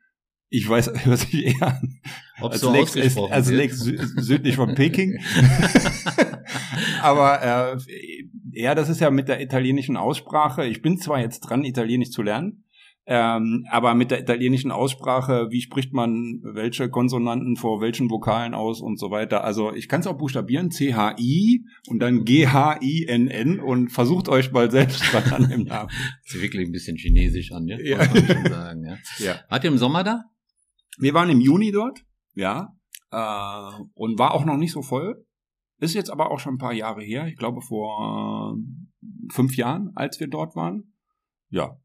Ich 0.51 0.69
weiß, 0.69 0.93
hört 1.05 1.19
sich 1.19 1.47
eher 1.47 1.63
an. 1.63 2.01
Ob 2.41 2.53
als 2.53 2.61
so 2.61 2.71
ausgesprochen 2.71 3.33
als 3.33 3.47
sü 3.47 3.97
südlich 4.17 4.57
von 4.57 4.75
Peking. 4.75 5.19
Aber 7.03 7.43
äh, 7.43 7.77
ja, 8.53 8.75
das 8.75 8.89
ist 8.89 9.01
ja 9.01 9.11
mit 9.11 9.29
der 9.29 9.41
italienischen 9.41 9.97
Aussprache. 9.97 10.67
Ich 10.67 10.83
bin 10.83 10.99
zwar 10.99 11.21
jetzt 11.21 11.41
dran, 11.41 11.65
Italienisch 11.65 12.11
zu 12.11 12.23
lernen, 12.23 12.65
ähm, 13.11 13.65
aber 13.71 13.95
mit 13.95 14.11
der 14.11 14.21
italienischen 14.21 14.71
Aussprache, 14.71 15.49
wie 15.51 15.63
spricht 15.63 15.95
man 15.95 16.41
welche 16.43 16.91
Konsonanten 16.91 17.57
vor 17.57 17.81
welchen 17.81 18.11
Vokalen 18.11 18.53
aus 18.53 18.83
und 18.83 18.99
so 18.99 19.11
weiter. 19.11 19.45
Also 19.45 19.73
ich 19.73 19.89
kann 19.89 20.01
es 20.01 20.07
auch 20.07 20.19
buchstabieren, 20.19 20.71
C-H-I 20.71 21.65
und 21.89 22.01
dann 22.01 22.25
G-H-I-N-N 22.25 23.61
und 23.61 23.91
versucht 23.91 24.29
euch 24.29 24.53
mal 24.53 24.71
selbst 24.71 25.03
dran 25.13 25.33
an 25.33 25.51
dem 25.51 25.63
Namen. 25.63 25.91
Sieht 26.25 26.43
wirklich 26.43 26.67
ein 26.67 26.73
bisschen 26.73 26.99
chinesisch 26.99 27.53
an, 27.53 27.67
ja? 27.67 27.79
Ja. 27.81 28.05
Sagen, 28.05 28.85
ja. 28.85 28.97
Ja. 29.19 29.41
Wart 29.49 29.65
ihr 29.65 29.71
im 29.71 29.79
Sommer 29.79 30.05
da? 30.05 30.25
Wir 30.99 31.15
waren 31.15 31.31
im 31.31 31.41
Juni 31.41 31.73
dort, 31.73 32.01
ja, 32.35 32.77
äh, 33.11 33.83
und 33.95 34.19
war 34.19 34.35
auch 34.35 34.45
noch 34.45 34.57
nicht 34.57 34.73
so 34.73 34.83
voll. 34.83 35.25
Ist 35.81 35.95
jetzt 35.95 36.11
aber 36.11 36.31
auch 36.31 36.41
schon 36.41 36.55
ein 36.55 36.59
paar 36.59 36.73
Jahre 36.73 37.03
her. 37.03 37.27
Ich 37.29 37.37
glaube 37.37 37.61
vor 37.63 38.57
äh, 38.57 39.33
fünf 39.33 39.57
Jahren, 39.57 39.93
als 39.95 40.19
wir 40.19 40.29
dort 40.29 40.57
waren. 40.57 40.93
Ja. 41.51 41.79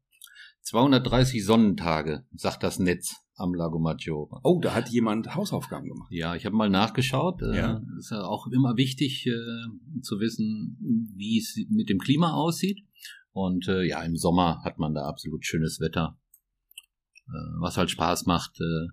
230 0.62 1.44
Sonnentage, 1.44 2.24
sagt 2.32 2.62
das 2.62 2.78
Netz 2.78 3.14
am 3.36 3.54
Lago 3.54 3.78
Maggiore. 3.78 4.40
Oh, 4.42 4.60
da 4.60 4.74
hat 4.74 4.88
jemand 4.88 5.34
Hausaufgaben 5.34 5.88
gemacht. 5.88 6.10
Ja, 6.10 6.34
ich 6.34 6.46
habe 6.46 6.56
mal 6.56 6.70
nachgeschaut. 6.70 7.42
Äh, 7.42 7.56
Ja. 7.56 7.82
Ist 7.98 8.10
ja 8.10 8.24
auch 8.24 8.46
immer 8.48 8.76
wichtig 8.76 9.26
äh, 9.26 10.00
zu 10.00 10.20
wissen, 10.20 10.78
wie 11.16 11.38
es 11.38 11.56
mit 11.68 11.88
dem 11.88 11.98
Klima 11.98 12.32
aussieht. 12.32 12.84
Und 13.32 13.68
äh, 13.68 13.82
ja, 13.82 14.02
im 14.02 14.16
Sommer 14.16 14.62
hat 14.64 14.78
man 14.78 14.94
da 14.94 15.06
absolut 15.06 15.44
schönes 15.44 15.80
Wetter, 15.80 16.18
äh, 17.26 17.32
was 17.60 17.76
halt 17.76 17.90
Spaß 17.90 18.26
macht, 18.26 18.58
äh, 18.60 18.88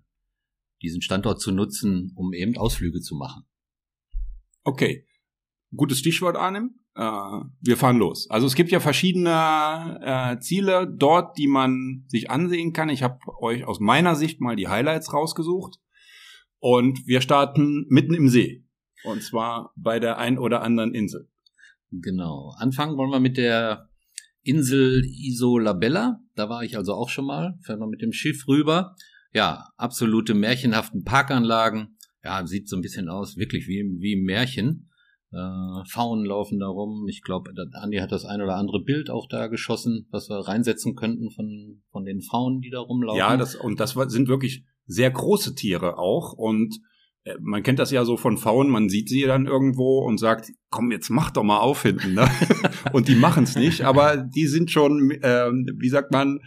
diesen 0.82 1.02
Standort 1.02 1.40
zu 1.40 1.52
nutzen, 1.52 2.12
um 2.16 2.34
eben 2.34 2.58
Ausflüge 2.58 3.02
zu 3.02 3.16
machen. 3.16 3.44
Okay. 4.64 5.06
Gutes 5.76 6.00
Stichwort, 6.00 6.36
Arnim. 6.36 6.76
Äh, 6.96 7.02
wir 7.62 7.78
fahren 7.78 7.98
los. 7.98 8.30
Also 8.30 8.48
es 8.48 8.56
gibt 8.56 8.72
ja 8.72 8.80
verschiedene 8.80 10.00
äh, 10.04 10.40
Ziele 10.40 10.88
dort, 10.88 11.38
die 11.38 11.48
man 11.48 12.04
sich 12.08 12.30
ansehen 12.30 12.74
kann. 12.74 12.90
Ich 12.90 13.04
habe 13.04 13.20
euch 13.40 13.64
aus 13.66 13.80
meiner 13.80 14.16
Sicht 14.16 14.42
mal 14.42 14.56
die 14.56 14.68
Highlights 14.68 15.14
rausgesucht. 15.14 15.78
Und 16.60 17.08
wir 17.08 17.22
starten 17.22 17.86
mitten 17.90 18.14
im 18.14 18.30
See. 18.30 18.66
Und 19.04 19.24
zwar 19.24 19.74
bei 19.76 20.00
der 20.00 20.18
ein 20.18 20.38
oder 20.38 20.62
anderen 20.62 20.94
Insel. 20.94 21.30
Genau. 21.92 22.54
Anfangen 22.58 22.98
wollen 22.98 23.10
wir 23.10 23.20
mit 23.20 23.38
der 23.38 23.90
Insel 24.44 25.04
Isola 25.06 25.74
Bella. 25.74 26.20
Da 26.36 26.50
war 26.50 26.64
ich 26.64 26.78
also 26.78 26.94
auch 26.94 27.10
schon 27.10 27.26
mal. 27.26 27.58
Fährt 27.64 27.80
man 27.80 27.90
mit 27.90 28.02
dem 28.02 28.14
Schiff 28.14 28.48
rüber. 28.48 28.96
Ja, 29.34 29.70
absolute 29.78 30.34
märchenhaften 30.34 31.04
Parkanlagen. 31.04 31.98
Ja, 32.24 32.46
sieht 32.46 32.70
so 32.70 32.76
ein 32.76 32.82
bisschen 32.82 33.10
aus, 33.10 33.38
wirklich 33.38 33.68
wie, 33.68 33.84
wie 34.00 34.14
im 34.14 34.24
Märchen. 34.24 34.90
Äh, 35.32 35.86
Faunen 35.90 36.26
laufen 36.26 36.60
da 36.60 36.68
rum. 36.68 37.08
Ich 37.08 37.22
glaube, 37.22 37.52
Andi 37.74 37.98
hat 37.98 38.12
das 38.12 38.26
ein 38.26 38.42
oder 38.42 38.56
andere 38.56 38.84
Bild 38.84 39.10
auch 39.10 39.28
da 39.30 39.48
geschossen, 39.48 40.08
was 40.12 40.30
wir 40.30 40.36
reinsetzen 40.36 40.96
könnten 40.96 41.32
von, 41.32 41.82
von 41.92 42.04
den 42.04 42.22
Faunen, 42.22 42.60
die 42.60 42.70
da 42.70 42.80
rumlaufen. 42.80 43.18
Ja, 43.18 43.38
das, 43.38 43.56
und 43.56 43.80
das 43.80 43.92
sind 43.92 44.28
wirklich 44.28 44.66
sehr 44.86 45.10
große 45.10 45.56
Tiere 45.56 45.98
auch. 45.98 46.34
Und 46.34 46.80
äh, 47.24 47.36
man 47.40 47.64
kennt 47.64 47.80
das 47.80 47.92
ja 47.92 48.04
so 48.04 48.18
von 48.18 48.38
Faunen, 48.38 48.72
man 48.72 48.90
sieht 48.90 49.08
sie 49.08 49.22
dann 49.24 49.46
irgendwo 49.46 50.00
und 50.00 50.18
sagt, 50.18 50.52
komm, 50.70 50.92
jetzt 50.92 51.10
mach 51.10 51.32
doch 51.32 51.44
mal 51.44 51.60
auf 51.60 51.84
hinten. 51.84 52.14
Ne? 52.16 52.28
und 52.94 53.08
die 53.08 53.16
machen 53.16 53.46
es 53.46 53.56
nicht, 53.56 53.82
aber 53.82 54.18
die 54.18 54.48
sind 54.48 54.70
schon, 54.70 55.14
ähm, 55.24 55.66
wie 55.78 55.90
sagt 55.90 56.12
man, 56.12 56.40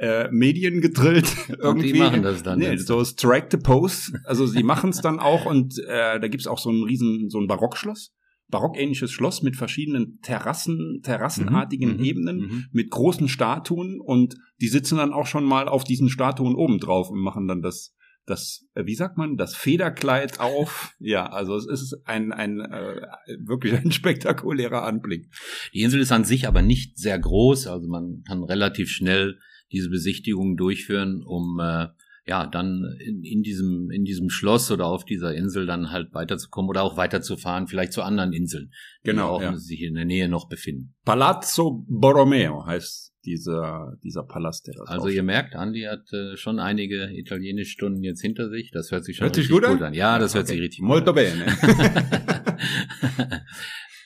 äh, 0.00 0.30
Medien 0.30 0.80
gedrillt. 0.80 1.36
Und 1.48 1.58
irgendwie. 1.60 1.92
die 1.92 1.98
machen 1.98 2.22
das 2.22 2.42
dann. 2.42 2.58
Nee, 2.58 2.70
jetzt. 2.70 2.86
so 2.86 3.04
Strike 3.04 3.48
the 3.50 3.58
Pose. 3.58 4.18
Also 4.24 4.46
sie 4.46 4.62
machen 4.62 4.90
es 4.90 5.00
dann 5.00 5.20
auch 5.20 5.44
und 5.44 5.78
äh, 5.78 6.18
da 6.18 6.28
gibt's 6.28 6.46
auch 6.46 6.58
so 6.58 6.70
ein 6.70 6.82
riesen, 6.84 7.28
so 7.28 7.38
ein 7.38 7.46
Barockschloss. 7.46 8.12
Barockähnliches 8.48 9.12
Schloss 9.12 9.42
mit 9.42 9.54
verschiedenen 9.56 10.18
Terrassen, 10.22 11.02
terrassenartigen 11.04 11.98
Mhm, 11.98 12.04
Ebenen 12.04 12.36
mhm. 12.38 12.64
mit 12.72 12.90
großen 12.90 13.28
Statuen 13.28 14.00
und 14.00 14.34
die 14.60 14.66
sitzen 14.66 14.96
dann 14.96 15.12
auch 15.12 15.26
schon 15.26 15.44
mal 15.44 15.68
auf 15.68 15.84
diesen 15.84 16.08
Statuen 16.08 16.56
oben 16.56 16.80
drauf 16.80 17.10
und 17.10 17.20
machen 17.20 17.46
dann 17.46 17.62
das, 17.62 17.94
das, 18.26 18.66
äh, 18.74 18.86
wie 18.86 18.96
sagt 18.96 19.18
man, 19.18 19.36
das 19.36 19.54
Federkleid 19.54 20.40
auf. 20.40 20.94
Ja, 20.98 21.26
also 21.26 21.54
es 21.54 21.66
ist 21.66 21.96
ein, 22.06 22.32
ein 22.32 22.58
äh, 22.58 23.02
wirklich 23.46 23.74
ein 23.74 23.92
spektakulärer 23.92 24.82
Anblick. 24.82 25.28
Die 25.72 25.82
Insel 25.82 26.00
ist 26.00 26.10
an 26.10 26.24
sich 26.24 26.48
aber 26.48 26.62
nicht 26.62 26.98
sehr 26.98 27.18
groß, 27.18 27.68
also 27.68 27.86
man 27.86 28.24
kann 28.26 28.42
relativ 28.42 28.90
schnell 28.90 29.38
diese 29.72 29.90
Besichtigung 29.90 30.56
durchführen, 30.56 31.22
um 31.24 31.58
äh, 31.60 31.88
ja 32.26 32.46
dann 32.46 32.84
in, 33.04 33.22
in 33.24 33.42
diesem 33.42 33.90
in 33.90 34.04
diesem 34.04 34.28
Schloss 34.30 34.70
oder 34.70 34.86
auf 34.86 35.04
dieser 35.04 35.34
Insel 35.34 35.66
dann 35.66 35.90
halt 35.90 36.12
weiterzukommen 36.12 36.68
oder 36.68 36.82
auch 36.82 36.96
weiterzufahren, 36.96 37.66
vielleicht 37.66 37.92
zu 37.92 38.02
anderen 38.02 38.32
Inseln, 38.32 38.70
die 39.04 39.10
Genau, 39.10 39.28
auch 39.30 39.42
ja. 39.42 39.56
sich 39.56 39.82
in 39.82 39.94
der 39.94 40.04
Nähe 40.04 40.28
noch 40.28 40.48
befinden. 40.48 40.94
Palazzo 41.04 41.84
Borromeo 41.88 42.66
heißt 42.66 43.08
dieser, 43.24 43.96
dieser 44.02 44.22
Palast, 44.22 44.66
der 44.66 44.74
da 44.74 44.84
Also 44.84 45.08
ihr 45.08 45.22
merkt, 45.22 45.54
Andi 45.54 45.82
hat 45.82 46.10
äh, 46.12 46.36
schon 46.36 46.58
einige 46.58 47.10
italienische 47.12 47.70
Stunden 47.72 48.02
jetzt 48.02 48.22
hinter 48.22 48.48
sich. 48.48 48.70
Das 48.70 48.90
hört 48.90 49.04
sich 49.04 49.16
schon 49.16 49.24
Hört 49.26 49.34
sich 49.34 49.50
richtig 49.50 49.68
gut 49.68 49.82
an? 49.82 49.92
Ja, 49.94 50.18
das 50.18 50.34
hört 50.34 50.44
Okay. 50.44 50.54
sich 50.54 50.62
richtig 50.62 50.80
Molto 50.80 51.12
gut 51.12 51.22
bene. 51.22 51.46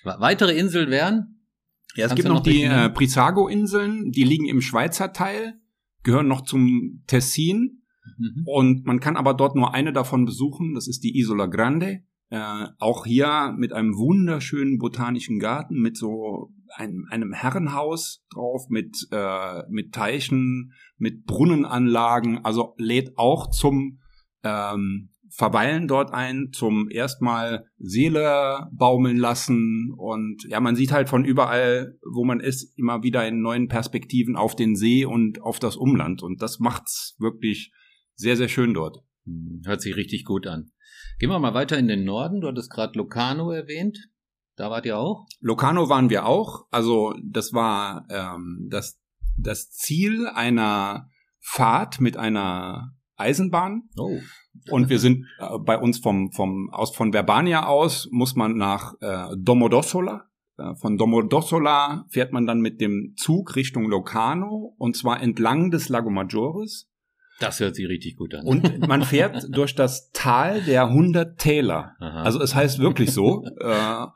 an. 0.04 0.20
Weitere 0.20 0.56
Inseln 0.58 0.90
wären 0.90 1.33
Ja, 1.96 2.06
es 2.06 2.10
Kannst 2.10 2.16
gibt 2.16 2.28
noch 2.28 2.36
noch 2.36 2.42
die 2.42 2.62
äh, 2.62 2.90
Prisago-Inseln, 2.90 4.10
die 4.10 4.24
liegen 4.24 4.46
im 4.46 4.60
Schweizer 4.60 5.12
Teil, 5.12 5.54
gehören 6.02 6.28
noch 6.28 6.42
zum 6.42 7.02
Tessin 7.06 7.82
mhm. 8.18 8.42
und 8.46 8.84
man 8.84 9.00
kann 9.00 9.16
aber 9.16 9.34
dort 9.34 9.54
nur 9.54 9.74
eine 9.74 9.92
davon 9.92 10.24
besuchen, 10.24 10.74
das 10.74 10.88
ist 10.88 11.04
die 11.04 11.18
Isola 11.18 11.46
Grande. 11.46 12.02
Äh, 12.30 12.66
auch 12.78 13.06
hier 13.06 13.54
mit 13.56 13.72
einem 13.72 13.94
wunderschönen 13.96 14.78
botanischen 14.78 15.38
Garten, 15.38 15.80
mit 15.80 15.96
so 15.96 16.52
einem, 16.74 17.06
einem 17.10 17.32
Herrenhaus 17.32 18.24
drauf, 18.32 18.66
mit, 18.68 19.06
äh, 19.12 19.62
mit 19.68 19.92
Teichen, 19.92 20.72
mit 20.96 21.26
Brunnenanlagen, 21.26 22.44
also 22.44 22.74
lädt 22.76 23.16
auch 23.16 23.50
zum 23.50 24.00
ähm, 24.42 25.10
Verweilen 25.36 25.88
dort 25.88 26.14
ein, 26.14 26.50
zum 26.52 26.88
erstmal 26.90 27.66
Seele 27.78 28.68
baumeln 28.72 29.16
lassen 29.16 29.92
und 29.96 30.44
ja, 30.48 30.60
man 30.60 30.76
sieht 30.76 30.92
halt 30.92 31.08
von 31.08 31.24
überall, 31.24 31.98
wo 32.08 32.24
man 32.24 32.38
ist, 32.38 32.78
immer 32.78 33.02
wieder 33.02 33.26
in 33.26 33.40
neuen 33.40 33.66
Perspektiven 33.66 34.36
auf 34.36 34.54
den 34.54 34.76
See 34.76 35.04
und 35.04 35.42
auf 35.42 35.58
das 35.58 35.76
Umland 35.76 36.22
und 36.22 36.40
das 36.40 36.60
macht's 36.60 37.16
wirklich 37.18 37.72
sehr, 38.14 38.36
sehr 38.36 38.48
schön 38.48 38.74
dort. 38.74 38.98
Hm, 39.24 39.62
Hört 39.64 39.82
sich 39.82 39.96
richtig 39.96 40.24
gut 40.24 40.46
an. 40.46 40.70
Gehen 41.18 41.30
wir 41.30 41.38
mal 41.40 41.54
weiter 41.54 41.78
in 41.78 41.88
den 41.88 42.04
Norden. 42.04 42.40
Du 42.40 42.46
hattest 42.46 42.70
gerade 42.70 42.96
Locarno 42.96 43.50
erwähnt. 43.50 43.98
Da 44.56 44.70
wart 44.70 44.86
ihr 44.86 44.98
auch? 44.98 45.26
Locarno 45.40 45.88
waren 45.88 46.10
wir 46.10 46.26
auch, 46.26 46.66
also 46.70 47.12
das 47.24 47.52
war 47.52 48.06
ähm, 48.08 48.68
das, 48.70 49.00
das 49.36 49.70
Ziel 49.70 50.28
einer 50.28 51.08
Fahrt 51.40 52.00
mit 52.00 52.16
einer 52.16 52.94
Eisenbahn 53.16 53.88
Oh. 53.96 54.18
Und 54.70 54.88
wir 54.88 54.98
sind 54.98 55.26
äh, 55.38 55.58
bei 55.58 55.78
uns 55.78 55.98
vom, 55.98 56.32
vom, 56.32 56.70
aus, 56.70 56.94
von 56.94 57.12
Verbania 57.12 57.66
aus 57.66 58.08
muss 58.10 58.34
man 58.34 58.56
nach 58.56 58.94
äh, 59.00 59.26
Domodossola. 59.36 60.28
Äh, 60.56 60.74
von 60.76 60.96
Domodossola 60.96 62.06
fährt 62.08 62.32
man 62.32 62.46
dann 62.46 62.60
mit 62.60 62.80
dem 62.80 63.14
Zug 63.16 63.56
Richtung 63.56 63.88
Locarno 63.88 64.74
und 64.78 64.96
zwar 64.96 65.20
entlang 65.20 65.70
des 65.70 65.88
Lago 65.88 66.10
Maggiores. 66.10 66.88
Das 67.40 67.58
hört 67.58 67.74
sich 67.74 67.88
richtig 67.88 68.16
gut 68.16 68.32
an. 68.34 68.46
Und 68.46 68.78
man 68.86 69.02
fährt 69.02 69.48
durch 69.50 69.74
das 69.74 70.10
Tal 70.12 70.62
der 70.62 70.86
100 70.86 71.36
Täler. 71.36 71.96
Aha. 71.98 72.22
Also 72.22 72.40
es 72.40 72.54
heißt 72.54 72.78
wirklich 72.78 73.10
so. 73.10 73.44
äh, 73.60 73.68
ja. 73.68 74.14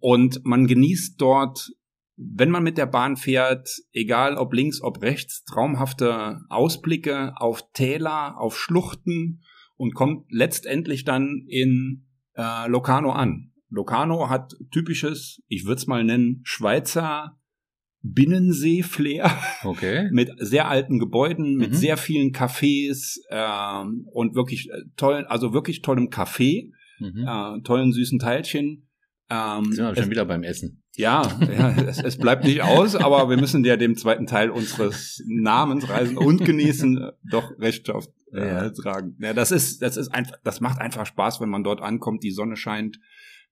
und 0.00 0.44
man 0.44 0.66
genießt 0.66 1.20
dort, 1.20 1.70
wenn 2.20 2.50
man 2.50 2.64
mit 2.64 2.78
der 2.78 2.86
Bahn 2.86 3.16
fährt, 3.16 3.68
egal 3.92 4.36
ob 4.36 4.52
links, 4.52 4.82
ob 4.82 5.02
rechts, 5.02 5.44
traumhafte 5.44 6.40
Ausblicke 6.48 7.32
auf 7.36 7.62
Täler, 7.72 8.38
auf 8.40 8.58
Schluchten 8.58 9.42
und 9.76 9.94
kommt 9.94 10.26
letztendlich 10.30 11.04
dann 11.04 11.44
in 11.46 12.06
äh, 12.34 12.68
Locarno 12.68 13.12
an. 13.12 13.52
Locarno 13.70 14.28
hat 14.28 14.54
typisches, 14.72 15.42
ich 15.46 15.64
würde 15.64 15.76
es 15.76 15.86
mal 15.86 16.02
nennen, 16.02 16.40
Schweizer 16.42 17.38
Binnensee-Flair 18.02 19.30
Okay. 19.64 20.08
mit 20.12 20.30
sehr 20.38 20.68
alten 20.68 20.98
Gebäuden, 20.98 21.56
mit 21.56 21.70
Mhm. 21.70 21.74
sehr 21.74 21.96
vielen 21.96 22.32
Cafés 22.32 23.18
ähm, 23.30 24.06
und 24.12 24.34
wirklich 24.34 24.70
äh, 24.70 24.82
tollen, 24.96 25.26
also 25.26 25.52
wirklich 25.52 25.82
tollem 25.82 26.10
Kaffee, 26.10 26.72
Mhm. 27.00 27.26
äh, 27.28 27.60
tollen 27.62 27.92
süßen 27.92 28.18
Teilchen. 28.18 28.88
Ähm, 29.30 29.64
Sind 29.72 29.84
wir 29.84 29.94
schon 30.02 30.10
wieder 30.10 30.24
beim 30.24 30.42
Essen. 30.42 30.82
Ja, 30.98 31.22
ja 31.40 31.70
es, 31.86 32.02
es 32.02 32.18
bleibt 32.18 32.44
nicht 32.44 32.62
aus, 32.62 32.94
aber 32.94 33.30
wir 33.30 33.36
müssen 33.38 33.64
ja 33.64 33.76
dem 33.76 33.96
zweiten 33.96 34.26
Teil 34.26 34.50
unseres 34.50 35.22
Namens 35.26 35.88
Reisen 35.88 36.18
und 36.18 36.44
Genießen 36.44 37.10
doch 37.30 37.52
Rechenschaft 37.58 38.10
äh, 38.32 38.46
Ja. 38.46 38.70
tragen. 38.70 39.16
Ja, 39.20 39.32
das 39.32 39.52
ist, 39.52 39.80
das 39.80 39.96
ist 39.96 40.08
einfach, 40.08 40.36
das 40.44 40.60
macht 40.60 40.80
einfach 40.80 41.06
Spaß, 41.06 41.40
wenn 41.40 41.48
man 41.48 41.64
dort 41.64 41.80
ankommt, 41.80 42.22
die 42.22 42.32
Sonne 42.32 42.56
scheint, 42.56 42.98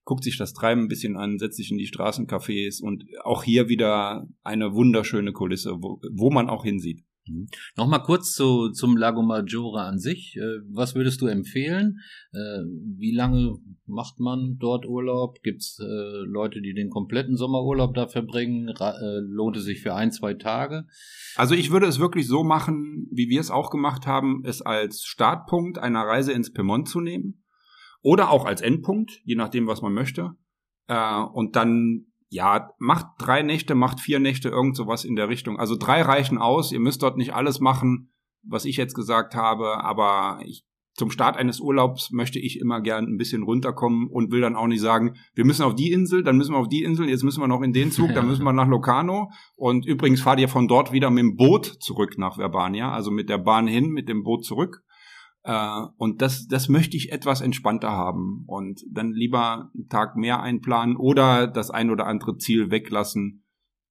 guckt 0.03 0.23
sich 0.23 0.37
das 0.37 0.53
Treiben 0.53 0.83
ein 0.83 0.87
bisschen 0.87 1.17
an, 1.17 1.39
setzt 1.39 1.57
sich 1.57 1.71
in 1.71 1.77
die 1.77 1.87
Straßencafés 1.87 2.81
und 2.81 3.05
auch 3.23 3.43
hier 3.43 3.67
wieder 3.69 4.27
eine 4.43 4.73
wunderschöne 4.73 5.31
Kulisse, 5.33 5.77
wo, 5.81 5.99
wo 6.13 6.29
man 6.29 6.49
auch 6.49 6.63
hinsieht. 6.63 7.03
Mhm. 7.29 7.47
Nochmal 7.75 8.03
kurz 8.03 8.33
zu, 8.33 8.69
zum 8.71 8.97
Lago 8.97 9.21
Maggiore 9.21 9.81
an 9.81 9.99
sich. 9.99 10.35
Äh, 10.37 10.61
was 10.69 10.95
würdest 10.95 11.21
du 11.21 11.27
empfehlen? 11.27 11.99
Äh, 12.31 12.63
wie 12.97 13.15
lange 13.15 13.57
macht 13.85 14.19
man 14.19 14.57
dort 14.59 14.85
Urlaub? 14.85 15.41
Gibt 15.43 15.61
es 15.61 15.79
äh, 15.79 16.25
Leute, 16.25 16.61
die 16.61 16.73
den 16.73 16.89
kompletten 16.89 17.37
Sommerurlaub 17.37 17.93
da 17.93 18.07
verbringen? 18.07 18.73
Lohnt 19.21 19.57
es 19.57 19.63
sich 19.63 19.81
für 19.81 19.93
ein, 19.93 20.11
zwei 20.11 20.33
Tage? 20.33 20.85
Also 21.35 21.55
ich 21.55 21.71
würde 21.71 21.85
es 21.85 21.99
wirklich 21.99 22.27
so 22.27 22.43
machen, 22.43 23.07
wie 23.11 23.29
wir 23.29 23.39
es 23.39 23.51
auch 23.51 23.69
gemacht 23.69 24.07
haben, 24.07 24.43
es 24.45 24.61
als 24.61 25.03
Startpunkt 25.03 25.77
einer 25.77 26.01
Reise 26.01 26.31
ins 26.33 26.51
Piemont 26.51 26.89
zu 26.89 26.99
nehmen 26.99 27.43
oder 28.01 28.31
auch 28.31 28.45
als 28.45 28.61
Endpunkt, 28.61 29.21
je 29.23 29.35
nachdem, 29.35 29.67
was 29.67 29.81
man 29.81 29.93
möchte. 29.93 30.31
Und 30.87 31.55
dann, 31.55 32.06
ja, 32.29 32.69
macht 32.77 33.07
drei 33.19 33.41
Nächte, 33.41 33.75
macht 33.75 33.99
vier 33.99 34.19
Nächte, 34.19 34.49
irgend 34.49 34.75
sowas 34.75 35.05
in 35.05 35.15
der 35.15 35.29
Richtung. 35.29 35.59
Also 35.59 35.75
drei 35.77 36.01
reichen 36.01 36.37
aus. 36.37 36.71
Ihr 36.71 36.79
müsst 36.79 37.01
dort 37.01 37.17
nicht 37.17 37.33
alles 37.33 37.59
machen, 37.59 38.11
was 38.43 38.65
ich 38.65 38.77
jetzt 38.77 38.95
gesagt 38.95 39.35
habe, 39.35 39.83
aber 39.83 40.39
ich, 40.45 40.65
zum 40.93 41.11
Start 41.11 41.37
eines 41.37 41.59
Urlaubs 41.59 42.11
möchte 42.11 42.39
ich 42.39 42.59
immer 42.59 42.81
gern 42.81 43.05
ein 43.05 43.17
bisschen 43.17 43.43
runterkommen 43.43 44.07
und 44.07 44.31
will 44.31 44.41
dann 44.41 44.55
auch 44.55 44.65
nicht 44.65 44.81
sagen, 44.81 45.13
wir 45.35 45.45
müssen 45.45 45.61
auf 45.61 45.75
die 45.75 45.91
Insel, 45.91 46.23
dann 46.23 46.37
müssen 46.37 46.53
wir 46.53 46.57
auf 46.57 46.69
die 46.69 46.83
Insel, 46.83 47.07
jetzt 47.07 47.23
müssen 47.23 47.39
wir 47.39 47.47
noch 47.47 47.61
in 47.61 47.71
den 47.71 47.91
Zug, 47.91 48.13
dann 48.15 48.27
müssen 48.27 48.43
wir 48.43 48.51
nach 48.51 48.67
Locarno. 48.67 49.29
Und 49.55 49.85
übrigens 49.85 50.21
fahrt 50.21 50.39
ihr 50.39 50.49
von 50.49 50.67
dort 50.67 50.91
wieder 50.91 51.11
mit 51.11 51.21
dem 51.21 51.35
Boot 51.35 51.65
zurück 51.65 52.17
nach 52.17 52.37
Verbania, 52.37 52.91
also 52.91 53.11
mit 53.11 53.29
der 53.29 53.37
Bahn 53.37 53.67
hin, 53.67 53.89
mit 53.89 54.09
dem 54.09 54.23
Boot 54.23 54.43
zurück. 54.43 54.81
Äh, 55.47 55.87
und 55.97 56.21
das, 56.21 56.47
das 56.47 56.67
möchte 56.67 56.97
ich 56.97 57.13
etwas 57.13 57.39
entspannter 57.39 57.91
haben 57.91 58.43
und 58.47 58.81
dann 58.91 59.13
lieber 59.13 59.71
einen 59.73 59.87
Tag 59.87 60.17
mehr 60.17 60.41
einplanen 60.41 60.97
oder 60.97 61.47
das 61.47 61.71
ein 61.71 61.89
oder 61.89 62.05
andere 62.05 62.37
Ziel 62.37 62.69
weglassen 62.69 63.45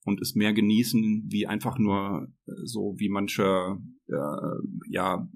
und 0.05 0.21
es 0.21 0.35
mehr 0.35 0.53
genießen, 0.53 1.25
wie 1.29 1.47
einfach 1.47 1.79
nur 1.79 2.29
äh, 2.47 2.53
so 2.65 2.95
wie 2.99 3.09
manche, 3.09 3.79
äh, 4.07 4.91
ja, 4.91 5.27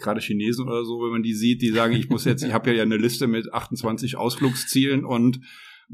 gerade 0.00 0.20
Chinesen 0.20 0.68
oder 0.68 0.84
so, 0.84 1.02
wenn 1.02 1.10
man 1.10 1.22
die 1.24 1.34
sieht, 1.34 1.62
die 1.62 1.70
sagen, 1.70 1.94
ich 1.94 2.08
muss 2.08 2.24
jetzt, 2.24 2.44
ich 2.44 2.52
habe 2.52 2.72
ja 2.72 2.82
eine 2.84 2.96
Liste 2.96 3.26
mit 3.26 3.52
28 3.52 4.16
Ausflugszielen 4.16 5.04
und 5.04 5.40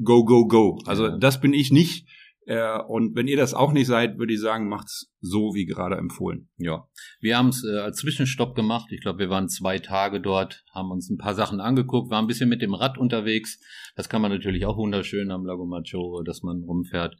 go, 0.02 0.26
go, 0.26 0.46
go. 0.46 0.78
Also 0.84 1.16
das 1.16 1.40
bin 1.40 1.54
ich 1.54 1.72
nicht. 1.72 2.06
Äh, 2.46 2.78
und 2.86 3.16
wenn 3.16 3.26
ihr 3.26 3.36
das 3.36 3.54
auch 3.54 3.72
nicht 3.72 3.88
seid, 3.88 4.18
würde 4.18 4.32
ich 4.32 4.40
sagen, 4.40 4.68
macht's 4.68 5.12
so 5.20 5.54
wie 5.54 5.66
gerade 5.66 5.96
empfohlen. 5.96 6.48
Ja, 6.56 6.88
wir 7.20 7.36
haben 7.36 7.48
es 7.48 7.64
äh, 7.64 7.78
als 7.78 7.98
Zwischenstopp 7.98 8.54
gemacht. 8.54 8.92
Ich 8.92 9.00
glaube, 9.00 9.18
wir 9.18 9.30
waren 9.30 9.48
zwei 9.48 9.80
Tage 9.80 10.20
dort, 10.20 10.64
haben 10.72 10.92
uns 10.92 11.10
ein 11.10 11.18
paar 11.18 11.34
Sachen 11.34 11.60
angeguckt, 11.60 12.08
waren 12.10 12.24
ein 12.24 12.28
bisschen 12.28 12.48
mit 12.48 12.62
dem 12.62 12.74
Rad 12.74 12.98
unterwegs. 12.98 13.60
Das 13.96 14.08
kann 14.08 14.22
man 14.22 14.30
natürlich 14.30 14.64
auch 14.64 14.76
wunderschön 14.76 15.32
am 15.32 15.44
Lago 15.44 15.66
Maggiore, 15.66 16.22
dass 16.22 16.42
man 16.42 16.62
rumfährt. 16.62 17.16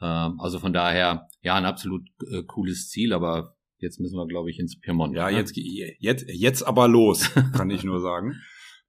Ähm, 0.00 0.40
also 0.40 0.58
von 0.58 0.72
daher, 0.72 1.28
ja, 1.42 1.56
ein 1.56 1.66
absolut 1.66 2.08
äh, 2.32 2.42
cooles 2.44 2.88
Ziel, 2.88 3.12
aber 3.12 3.56
jetzt 3.80 4.00
müssen 4.00 4.16
wir, 4.16 4.26
glaube 4.26 4.50
ich, 4.50 4.58
ins 4.58 4.80
Piemont. 4.80 5.14
Ja, 5.14 5.30
ne? 5.30 5.36
jetzt, 5.36 5.52
jetzt, 5.56 6.24
jetzt 6.26 6.62
aber 6.62 6.88
los, 6.88 7.30
kann 7.52 7.68
ich 7.68 7.84
nur 7.84 8.00
sagen 8.00 8.34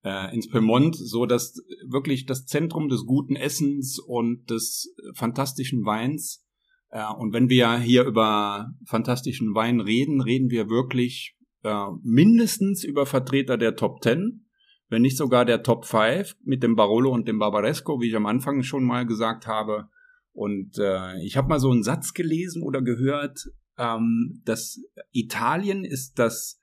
äh, 0.04 0.34
ins 0.34 0.50
Piemont, 0.50 0.96
so 0.96 1.26
dass 1.26 1.62
wirklich 1.88 2.26
das 2.26 2.46
Zentrum 2.46 2.90
des 2.90 3.06
guten 3.06 3.36
Essens 3.36 4.00
und 4.00 4.50
des 4.50 4.94
fantastischen 5.14 5.86
Weins. 5.86 6.46
Äh, 6.90 7.06
und 7.18 7.34
wenn 7.34 7.50
wir 7.50 7.78
hier 7.78 8.04
über 8.04 8.74
fantastischen 8.86 9.54
Wein 9.56 9.80
reden, 9.80 10.22
reden 10.22 10.50
wir 10.50 10.70
wirklich 10.70 11.36
äh, 11.64 11.86
mindestens 12.04 12.84
über 12.84 13.06
Vertreter 13.06 13.58
der 13.58 13.76
Top 13.76 14.02
Ten, 14.02 14.46
wenn 14.90 15.04
nicht 15.04 15.18
sogar 15.18 15.46
der 15.46 15.64
Top 15.64 15.86
Five 15.86 16.36
mit 16.44 16.64
dem 16.64 16.76
Barolo 16.76 17.12
und 17.12 17.28
dem 17.28 17.40
Barbaresco, 17.40 18.02
wie 18.02 18.10
ich 18.10 18.16
am 18.16 18.26
Anfang 18.26 18.64
schon 18.64 18.84
mal 18.84 19.06
gesagt 19.06 19.48
habe. 19.48 19.90
Und 20.34 20.78
äh, 20.78 21.22
ich 21.24 21.38
habe 21.38 21.50
mal 21.50 21.60
so 21.60 21.72
einen 21.72 21.84
Satz 21.84 22.14
gelesen 22.14 22.64
oder 22.64 22.82
gehört, 22.82 23.40
ähm, 23.78 24.42
dass 24.46 24.82
Italien 25.12 25.84
ist 25.84 26.20
das 26.20 26.61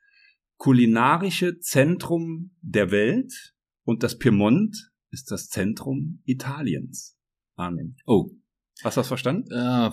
kulinarische 0.58 1.60
Zentrum 1.60 2.50
der 2.60 2.90
Welt 2.90 3.54
und 3.84 4.02
das 4.02 4.18
Piemont 4.18 4.90
ist 5.10 5.30
das 5.30 5.48
Zentrum 5.48 6.20
Italiens. 6.24 7.16
Amen. 7.56 7.96
Oh. 8.06 8.26
Hast 8.84 8.96
du 8.96 9.00
das 9.00 9.08
verstanden? 9.08 9.50
Äh, 9.52 9.90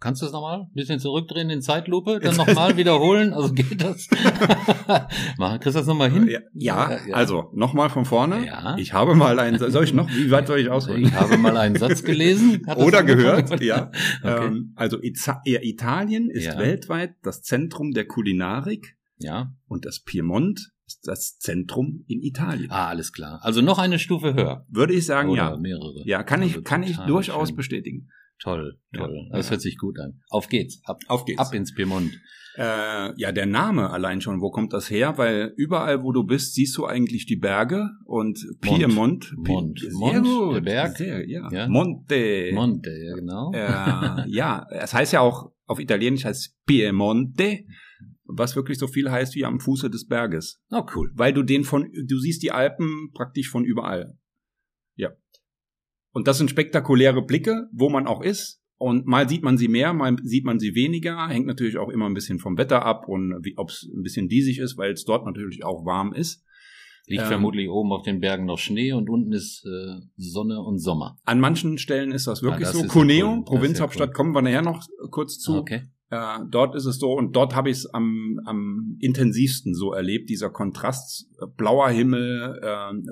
kannst 0.00 0.20
du 0.22 0.26
es 0.26 0.32
nochmal 0.32 0.60
ein 0.60 0.72
bisschen 0.74 0.98
zurückdrehen 0.98 1.50
in 1.50 1.62
Zeitlupe, 1.62 2.18
dann 2.18 2.36
nochmal 2.36 2.76
wiederholen? 2.76 3.32
Also 3.32 3.52
geht 3.52 3.82
das? 3.82 4.08
Mach, 5.38 5.60
kriegst 5.60 5.76
du 5.76 5.80
das 5.80 5.86
nochmal 5.86 6.10
hin? 6.10 6.28
Ja, 6.28 6.40
ja, 6.52 6.98
ja. 7.06 7.14
also 7.14 7.50
nochmal 7.54 7.90
von 7.90 8.04
vorne. 8.04 8.46
Ja. 8.46 8.76
Ich 8.78 8.92
habe 8.92 9.14
mal 9.14 9.38
einen, 9.38 9.58
soll 9.58 9.84
ich 9.84 9.94
noch, 9.94 10.08
wie 10.10 10.30
weit 10.30 10.46
soll 10.46 10.60
ich 10.60 10.70
ausholen? 10.70 11.04
Ich 11.04 11.12
habe 11.12 11.38
mal 11.38 11.56
einen 11.56 11.76
Satz 11.76 12.02
gelesen. 12.02 12.66
Oder 12.76 13.02
gehört, 13.02 13.62
ja. 13.62 13.90
Okay. 14.22 14.46
Ähm, 14.46 14.72
also 14.76 14.98
Italien 15.02 16.30
ist 16.30 16.58
weltweit 16.58 17.14
das 17.22 17.42
Zentrum 17.42 17.92
der 17.92 18.06
Kulinarik 18.06 18.97
ja. 19.18 19.54
Und 19.66 19.84
das 19.84 20.00
Piemont 20.00 20.72
ist 20.86 21.06
das 21.06 21.38
Zentrum 21.38 22.04
in 22.06 22.22
Italien. 22.22 22.70
Ah, 22.70 22.88
alles 22.88 23.12
klar. 23.12 23.40
Also 23.42 23.60
noch 23.60 23.78
eine 23.78 23.98
Stufe 23.98 24.34
höher. 24.34 24.66
Würde 24.68 24.94
ich 24.94 25.06
sagen, 25.06 25.30
Oder 25.30 25.50
ja. 25.50 25.56
mehrere. 25.56 26.02
Ja, 26.04 26.22
kann 26.22 26.42
also 26.42 26.58
ich, 26.58 26.64
kann 26.64 26.82
ich 26.82 26.96
durchaus 26.96 27.48
schön. 27.48 27.56
bestätigen. 27.56 28.08
Toll, 28.40 28.78
toll. 28.94 29.26
Ja, 29.30 29.36
das 29.36 29.46
ja. 29.46 29.50
hört 29.52 29.62
sich 29.62 29.76
gut 29.78 29.98
an. 29.98 30.20
Auf 30.30 30.48
geht's. 30.48 30.80
Ab, 30.84 31.00
Auf 31.08 31.24
geht's. 31.24 31.40
Ab 31.40 31.52
ins 31.54 31.74
Piemont. 31.74 32.12
Äh, 32.56 33.12
ja, 33.20 33.30
der 33.32 33.46
Name 33.46 33.90
allein 33.90 34.20
schon, 34.20 34.40
wo 34.40 34.50
kommt 34.50 34.72
das 34.72 34.90
her? 34.90 35.18
Weil 35.18 35.52
überall, 35.56 36.02
wo 36.02 36.12
du 36.12 36.24
bist, 36.24 36.54
siehst 36.54 36.76
du 36.76 36.86
eigentlich 36.86 37.26
die 37.26 37.36
Berge 37.36 37.90
und 38.04 38.38
Piemont. 38.60 39.32
Mont. 39.36 39.78
Sehr 39.80 39.92
Mont, 39.92 40.24
gut. 40.24 40.56
der 40.56 40.60
Berg. 40.62 40.96
Sehr, 40.96 41.28
ja. 41.28 41.48
ja. 41.52 41.68
Monte. 41.68 42.50
Monte, 42.52 42.90
ja 42.90 43.14
genau. 43.14 43.52
Äh, 43.52 44.28
ja, 44.28 44.66
es 44.70 44.94
heißt 44.94 45.12
ja 45.12 45.20
auch, 45.20 45.52
auf 45.66 45.78
Italienisch 45.78 46.24
heißt 46.24 46.56
Piemonte 46.64 47.64
was 48.28 48.54
wirklich 48.54 48.78
so 48.78 48.86
viel 48.86 49.10
heißt 49.10 49.34
wie 49.34 49.44
am 49.44 49.58
Fuße 49.58 49.90
des 49.90 50.06
Berges. 50.06 50.60
Oh, 50.70 50.84
cool. 50.94 51.10
Weil 51.14 51.32
du 51.32 51.42
den 51.42 51.64
von, 51.64 51.90
du 51.92 52.18
siehst 52.18 52.42
die 52.42 52.52
Alpen 52.52 53.10
praktisch 53.14 53.48
von 53.48 53.64
überall. 53.64 54.18
Ja. 54.94 55.10
Und 56.12 56.28
das 56.28 56.38
sind 56.38 56.50
spektakuläre 56.50 57.22
Blicke, 57.22 57.68
wo 57.72 57.88
man 57.88 58.06
auch 58.06 58.22
ist. 58.22 58.62
Und 58.76 59.06
mal 59.06 59.28
sieht 59.28 59.42
man 59.42 59.58
sie 59.58 59.66
mehr, 59.66 59.92
mal 59.92 60.16
sieht 60.22 60.44
man 60.44 60.60
sie 60.60 60.74
weniger. 60.74 61.26
Hängt 61.28 61.46
natürlich 61.46 61.78
auch 61.78 61.88
immer 61.88 62.06
ein 62.06 62.14
bisschen 62.14 62.38
vom 62.38 62.56
Wetter 62.58 62.84
ab 62.84 63.08
und 63.08 63.34
ob 63.56 63.70
es 63.70 63.88
ein 63.92 64.02
bisschen 64.02 64.28
diesig 64.28 64.58
ist, 64.58 64.76
weil 64.76 64.92
es 64.92 65.04
dort 65.04 65.26
natürlich 65.26 65.64
auch 65.64 65.84
warm 65.84 66.12
ist. 66.12 66.44
Liegt 67.06 67.22
ähm, 67.22 67.28
vermutlich 67.28 67.70
oben 67.70 67.90
auf 67.92 68.02
den 68.02 68.20
Bergen 68.20 68.44
noch 68.44 68.58
Schnee 68.58 68.92
und 68.92 69.08
unten 69.08 69.32
ist 69.32 69.64
äh, 69.64 70.00
Sonne 70.16 70.60
und 70.60 70.78
Sommer. 70.78 71.18
An 71.24 71.40
manchen 71.40 71.78
Stellen 71.78 72.12
ist 72.12 72.26
das 72.26 72.42
wirklich 72.42 72.68
ja, 72.68 72.72
das 72.72 72.82
so. 72.82 72.86
Cuneo, 72.86 73.38
cool. 73.38 73.44
Provinzhauptstadt, 73.44 74.10
cool. 74.10 74.14
kommen 74.14 74.32
wir 74.32 74.42
nachher 74.42 74.62
noch 74.62 74.86
kurz 75.10 75.38
zu. 75.38 75.56
Okay. 75.56 75.88
Äh, 76.10 76.38
dort 76.50 76.74
ist 76.74 76.86
es 76.86 76.98
so, 76.98 77.12
und 77.12 77.36
dort 77.36 77.54
habe 77.54 77.68
ich 77.68 77.78
es 77.78 77.86
am, 77.86 78.40
am 78.46 78.96
intensivsten 78.98 79.74
so 79.74 79.92
erlebt, 79.92 80.30
dieser 80.30 80.48
Kontrast, 80.48 81.26
äh, 81.40 81.46
blauer 81.56 81.90
Himmel, 81.90 82.58
äh, 82.62 82.66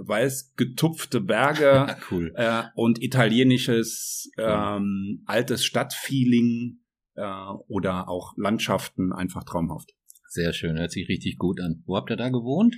weiß 0.07 0.55
getupfte 0.57 1.21
Berge 1.21 1.95
cool. 2.11 2.33
äh, 2.37 2.63
und 2.75 3.03
italienisches 3.03 4.31
ähm, 4.39 5.23
altes 5.27 5.65
Stadtfeeling 5.65 6.79
äh, 7.17 7.23
oder 7.69 8.09
auch 8.09 8.33
Landschaften 8.37 9.13
einfach 9.13 9.45
traumhaft. 9.45 9.93
Sehr 10.29 10.55
schön, 10.55 10.79
hört 10.79 10.91
sich 10.91 11.09
richtig 11.09 11.39
gut 11.39 11.61
an. 11.61 11.83
Wo 11.87 11.97
habt 11.97 12.11
ihr 12.11 12.17
da 12.17 12.31
gewohnt? 12.31 12.77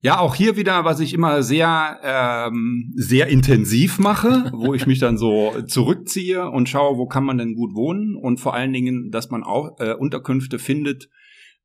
Ja, 0.00 0.20
auch 0.20 0.36
hier 0.36 0.56
wieder, 0.56 0.84
was 0.84 1.00
ich 1.00 1.12
immer 1.12 1.42
sehr, 1.42 1.98
ähm, 2.04 2.92
sehr 2.94 3.26
intensiv 3.26 3.98
mache, 3.98 4.48
wo 4.52 4.72
ich 4.72 4.86
mich 4.86 5.00
dann 5.00 5.18
so 5.18 5.60
zurückziehe 5.66 6.48
und 6.48 6.68
schaue, 6.68 6.98
wo 6.98 7.06
kann 7.06 7.24
man 7.24 7.38
denn 7.38 7.54
gut 7.54 7.74
wohnen 7.74 8.14
und 8.14 8.38
vor 8.38 8.54
allen 8.54 8.72
Dingen, 8.72 9.10
dass 9.10 9.30
man 9.30 9.42
auch 9.42 9.80
äh, 9.80 9.94
Unterkünfte 9.94 10.60
findet, 10.60 11.08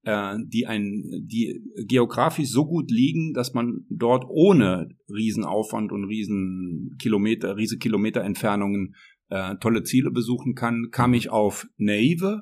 äh, 0.02 0.36
die 0.48 0.66
ein, 0.66 1.04
die 1.28 1.62
geografisch 1.88 2.50
so 2.50 2.66
gut 2.66 2.90
liegen, 2.90 3.34
dass 3.34 3.54
man 3.54 3.86
dort 3.92 4.26
ohne 4.28 4.90
Riesenaufwand 5.10 5.92
und 5.92 6.06
Riesenkilometer, 6.06 7.56
riese 7.56 7.78
Kilometerentfernungen 7.78 8.96
äh, 9.30 9.58
tolle 9.58 9.84
Ziele 9.84 10.10
besuchen 10.10 10.56
kann, 10.56 10.90
kam 10.92 11.14
ich 11.14 11.30
auf 11.30 11.68
Neive. 11.78 12.42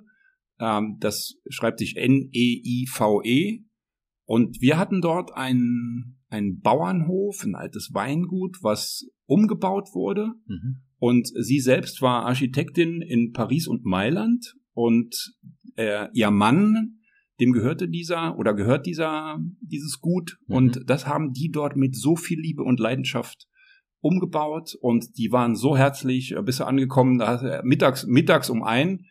Ähm, 0.57 0.97
das 1.01 1.35
schreibt 1.49 1.79
sich 1.79 1.97
N-E-I-V-E. 1.97 3.27
-E, 3.27 3.70
und 4.31 4.61
wir 4.61 4.77
hatten 4.77 5.01
dort 5.01 5.35
einen, 5.35 6.21
einen 6.29 6.61
Bauernhof, 6.61 7.43
ein 7.43 7.53
altes 7.53 7.89
Weingut, 7.91 8.59
was 8.61 9.11
umgebaut 9.25 9.89
wurde. 9.93 10.31
Mhm. 10.47 10.83
Und 10.99 11.27
sie 11.27 11.59
selbst 11.59 12.01
war 12.01 12.25
Architektin 12.25 13.01
in 13.01 13.33
Paris 13.33 13.67
und 13.67 13.83
Mailand. 13.83 14.55
Und 14.71 15.33
äh, 15.75 16.07
ihr 16.13 16.31
Mann, 16.31 16.99
dem 17.41 17.51
gehörte 17.51 17.89
dieser 17.89 18.37
oder 18.37 18.53
gehört 18.53 18.85
dieser 18.85 19.37
dieses 19.59 19.99
Gut. 19.99 20.37
Mhm. 20.47 20.55
Und 20.55 20.81
das 20.85 21.07
haben 21.07 21.33
die 21.33 21.51
dort 21.51 21.75
mit 21.75 21.97
so 21.97 22.15
viel 22.15 22.39
Liebe 22.39 22.63
und 22.63 22.79
Leidenschaft 22.79 23.49
umgebaut. 23.99 24.77
Und 24.79 25.17
die 25.17 25.33
waren 25.33 25.57
so 25.57 25.75
herzlich, 25.75 26.37
äh, 26.37 26.41
bis 26.41 26.55
sie 26.55 26.65
angekommen, 26.65 27.17
da, 27.17 27.61
mittags, 27.65 28.05
mittags 28.07 28.49
um 28.49 28.63
ein 28.63 29.07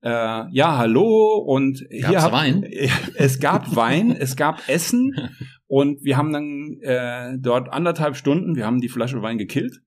Äh, 0.00 0.10
ja, 0.52 0.78
hallo 0.78 1.36
und 1.38 1.80
Gab's 1.90 2.08
hier 2.08 2.22
hab- 2.22 2.32
Wein? 2.32 2.62
Es 3.16 3.40
gab 3.40 3.74
Wein, 3.74 4.12
es 4.12 4.36
gab 4.36 4.68
Essen 4.68 5.12
und 5.66 6.02
wir 6.04 6.16
haben 6.16 6.32
dann 6.32 6.78
äh, 6.82 7.36
dort 7.38 7.72
anderthalb 7.72 8.14
Stunden, 8.16 8.54
wir 8.56 8.64
haben 8.64 8.80
die 8.80 8.88
Flasche 8.88 9.22
Wein 9.22 9.38
gekillt, 9.38 9.80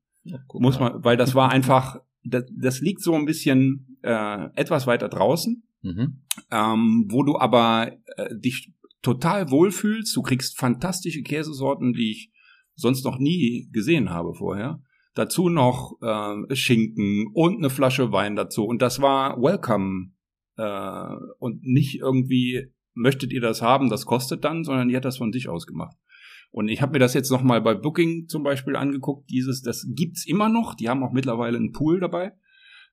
Guck 0.48 0.62
muss 0.62 0.80
man, 0.80 1.04
weil 1.04 1.16
das 1.18 1.34
war 1.34 1.50
einfach, 1.52 1.98
das, 2.24 2.44
das 2.56 2.82
liegt 2.82 3.02
so 3.02 3.16
ein 3.16 3.26
bisschen 3.26 3.98
äh, 4.04 4.48
etwas 4.56 4.86
weiter 4.88 5.08
draußen, 5.10 5.64
Mhm. 5.84 6.22
ähm, 6.52 7.08
wo 7.10 7.24
du 7.24 7.40
aber 7.40 7.92
äh, 8.18 8.36
dich 8.38 8.72
total 9.02 9.50
wohlfühlst. 9.50 10.16
Du 10.16 10.22
kriegst 10.22 10.60
fantastische 10.60 11.24
Käsesorten, 11.24 11.94
die 11.94 12.12
ich 12.12 12.32
sonst 12.76 13.04
noch 13.04 13.18
nie 13.18 13.68
gesehen 13.72 14.12
habe 14.12 14.36
vorher. 14.36 14.80
Dazu 15.14 15.50
noch 15.50 15.98
äh, 16.02 16.56
Schinken 16.56 17.28
und 17.34 17.58
eine 17.58 17.70
Flasche 17.70 18.12
Wein 18.12 18.36
dazu. 18.36 18.66
Und 18.66 18.82
das 18.82 19.02
war 19.02 19.42
welcome 19.42 20.12
äh, 20.58 21.16
und 21.40 21.64
nicht 21.64 22.00
irgendwie 22.00 22.72
möchtet 22.94 23.32
ihr 23.32 23.42
das 23.42 23.62
haben, 23.62 23.90
das 23.90 24.06
kostet 24.06 24.44
dann, 24.44 24.64
sondern 24.64 24.90
die 24.90 24.96
hat 24.96 25.06
das 25.06 25.18
von 25.18 25.32
sich 25.32 25.50
aus 25.50 25.66
gemacht. 25.66 25.96
Und 26.52 26.68
ich 26.68 26.82
habe 26.82 26.94
mir 26.94 27.00
das 27.00 27.14
jetzt 27.14 27.32
noch 27.32 27.44
mal 27.44 27.62
bei 27.62 27.74
Booking 27.74 28.28
zum 28.28 28.44
Beispiel 28.44 28.76
angeguckt. 28.76 29.30
Dieses, 29.30 29.62
das 29.62 29.88
gibt's 29.96 30.26
immer 30.28 30.50
noch. 30.50 30.76
Die 30.76 30.90
haben 30.90 31.04
auch 31.04 31.14
mittlerweile 31.14 31.58
einen 31.58 31.72
Pool 31.72 32.02
dabei 32.02 32.34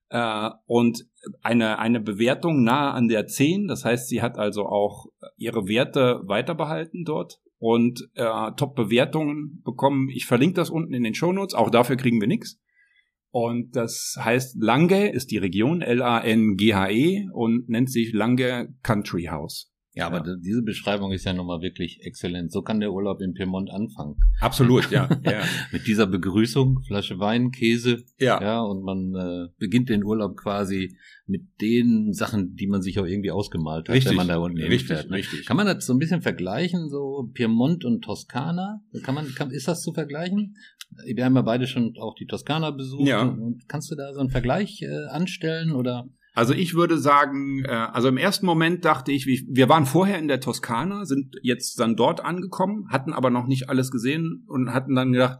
äh, 0.09 0.49
und 0.65 1.05
eine 1.41 1.79
eine 1.79 1.99
Bewertung 1.99 2.63
nahe 2.63 2.91
an 2.91 3.07
der 3.07 3.27
10. 3.27 3.67
Das 3.67 3.85
heißt, 3.85 4.07
sie 4.07 4.21
hat 4.21 4.37
also 4.37 4.65
auch 4.65 5.07
ihre 5.37 5.67
Werte 5.67 6.21
weiterbehalten 6.25 7.03
dort 7.03 7.41
und 7.59 8.09
äh, 8.15 8.51
Top-Bewertungen 8.55 9.61
bekommen. 9.63 10.09
Ich 10.09 10.25
verlinke 10.25 10.55
das 10.55 10.69
unten 10.69 10.93
in 10.93 11.03
den 11.03 11.13
Shownotes. 11.13 11.53
Auch 11.53 11.69
dafür 11.69 11.97
kriegen 11.97 12.19
wir 12.19 12.27
nichts. 12.27 12.59
Und 13.31 13.75
das 13.75 14.17
heißt, 14.19 14.55
Lange 14.59 15.11
ist 15.11 15.29
die 15.29 15.37
Region, 15.37 15.81
L-A-N-G-H-E 15.81 17.27
und 17.31 17.69
nennt 17.69 17.91
sich 17.91 18.11
Lange 18.13 18.73
Country 18.81 19.25
House. 19.25 19.71
Ja, 19.99 20.07
aber 20.07 20.25
Ja. 20.25 20.35
diese 20.35 20.61
Beschreibung 20.61 21.11
ist 21.11 21.25
ja 21.25 21.33
nochmal 21.33 21.61
wirklich 21.61 21.99
exzellent. 22.03 22.51
So 22.51 22.61
kann 22.61 22.79
der 22.79 22.91
Urlaub 22.91 23.21
in 23.21 23.33
Piemont 23.33 23.69
anfangen. 23.69 24.15
Absolut, 24.39 24.89
ja. 24.91 25.09
ja. 25.23 25.41
Mit 25.71 25.87
dieser 25.87 26.07
Begrüßung, 26.07 26.81
Flasche 26.87 27.19
Wein, 27.19 27.51
Käse, 27.51 28.03
ja. 28.19 28.41
ja, 28.41 28.61
und 28.61 28.83
man 28.83 29.13
äh, 29.15 29.47
beginnt 29.57 29.89
den 29.89 30.03
Urlaub 30.03 30.37
quasi 30.37 30.95
mit 31.27 31.43
den 31.61 32.13
Sachen, 32.13 32.55
die 32.55 32.67
man 32.67 32.81
sich 32.81 32.99
auch 32.99 33.05
irgendwie 33.05 33.31
ausgemalt 33.31 33.87
hat, 33.87 33.95
Richtig, 33.95 34.11
wenn 34.11 34.17
man 34.17 34.27
da 34.27 34.37
unten 34.37 34.57
richtig, 34.57 34.87
hinfährt. 34.87 35.09
Ne? 35.09 35.17
richtig. 35.17 35.45
Kann 35.45 35.57
man 35.57 35.67
das 35.67 35.85
so 35.85 35.93
ein 35.93 35.99
bisschen 35.99 36.21
vergleichen, 36.21 36.89
so 36.89 37.29
Piemont 37.33 37.85
und 37.85 38.01
Toskana? 38.01 38.81
Kann 39.03 39.15
man, 39.15 39.27
kann, 39.35 39.51
ist 39.51 39.67
das 39.67 39.81
zu 39.81 39.93
vergleichen? 39.93 40.55
Wir 41.05 41.25
haben 41.25 41.35
ja 41.35 41.43
beide 41.43 41.67
schon 41.67 41.93
auch 41.99 42.15
die 42.15 42.25
Toskana 42.25 42.71
besucht. 42.71 43.07
Ja. 43.07 43.21
Und 43.21 43.67
kannst 43.67 43.91
du 43.91 43.95
da 43.95 44.11
so 44.13 44.19
einen 44.19 44.31
Vergleich 44.31 44.81
äh, 44.81 45.05
anstellen 45.09 45.71
oder? 45.71 46.09
Also 46.39 46.53
ich 46.53 46.73
würde 46.73 46.97
sagen, 46.97 47.65
äh, 47.65 47.67
also 47.67 48.07
im 48.07 48.15
ersten 48.15 48.45
Moment 48.45 48.85
dachte 48.85 49.11
ich, 49.11 49.25
wir 49.27 49.67
waren 49.67 49.85
vorher 49.85 50.17
in 50.19 50.29
der 50.29 50.39
Toskana, 50.39 51.03
sind 51.03 51.35
jetzt 51.41 51.77
dann 51.81 51.97
dort 51.97 52.23
angekommen, 52.23 52.87
hatten 52.89 53.11
aber 53.11 53.29
noch 53.29 53.45
nicht 53.45 53.67
alles 53.67 53.91
gesehen 53.91 54.45
und 54.47 54.71
hatten 54.73 54.95
dann 54.95 55.11
gedacht, 55.11 55.39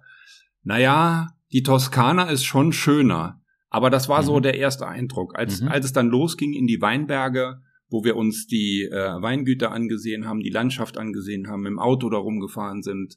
naja, 0.63 1.27
die 1.53 1.63
Toskana 1.63 2.29
ist 2.29 2.43
schon 2.43 2.73
schöner. 2.73 3.41
Aber 3.69 3.89
das 3.89 4.09
war 4.09 4.23
so 4.23 4.39
Mhm. 4.39 4.41
der 4.41 4.55
erste 4.57 4.87
Eindruck. 4.89 5.37
Als, 5.39 5.61
Mhm. 5.61 5.69
als 5.69 5.85
es 5.85 5.93
dann 5.93 6.09
losging 6.09 6.51
in 6.51 6.67
die 6.67 6.81
Weinberge, 6.81 7.61
wo 7.87 8.03
wir 8.03 8.17
uns 8.17 8.45
die 8.47 8.83
äh, 8.83 9.21
Weingüter 9.21 9.71
angesehen 9.71 10.27
haben, 10.27 10.41
die 10.41 10.49
Landschaft 10.49 10.97
angesehen 10.97 11.47
haben, 11.47 11.65
im 11.65 11.79
Auto 11.79 12.09
da 12.09 12.17
rumgefahren 12.17 12.83
sind, 12.83 13.15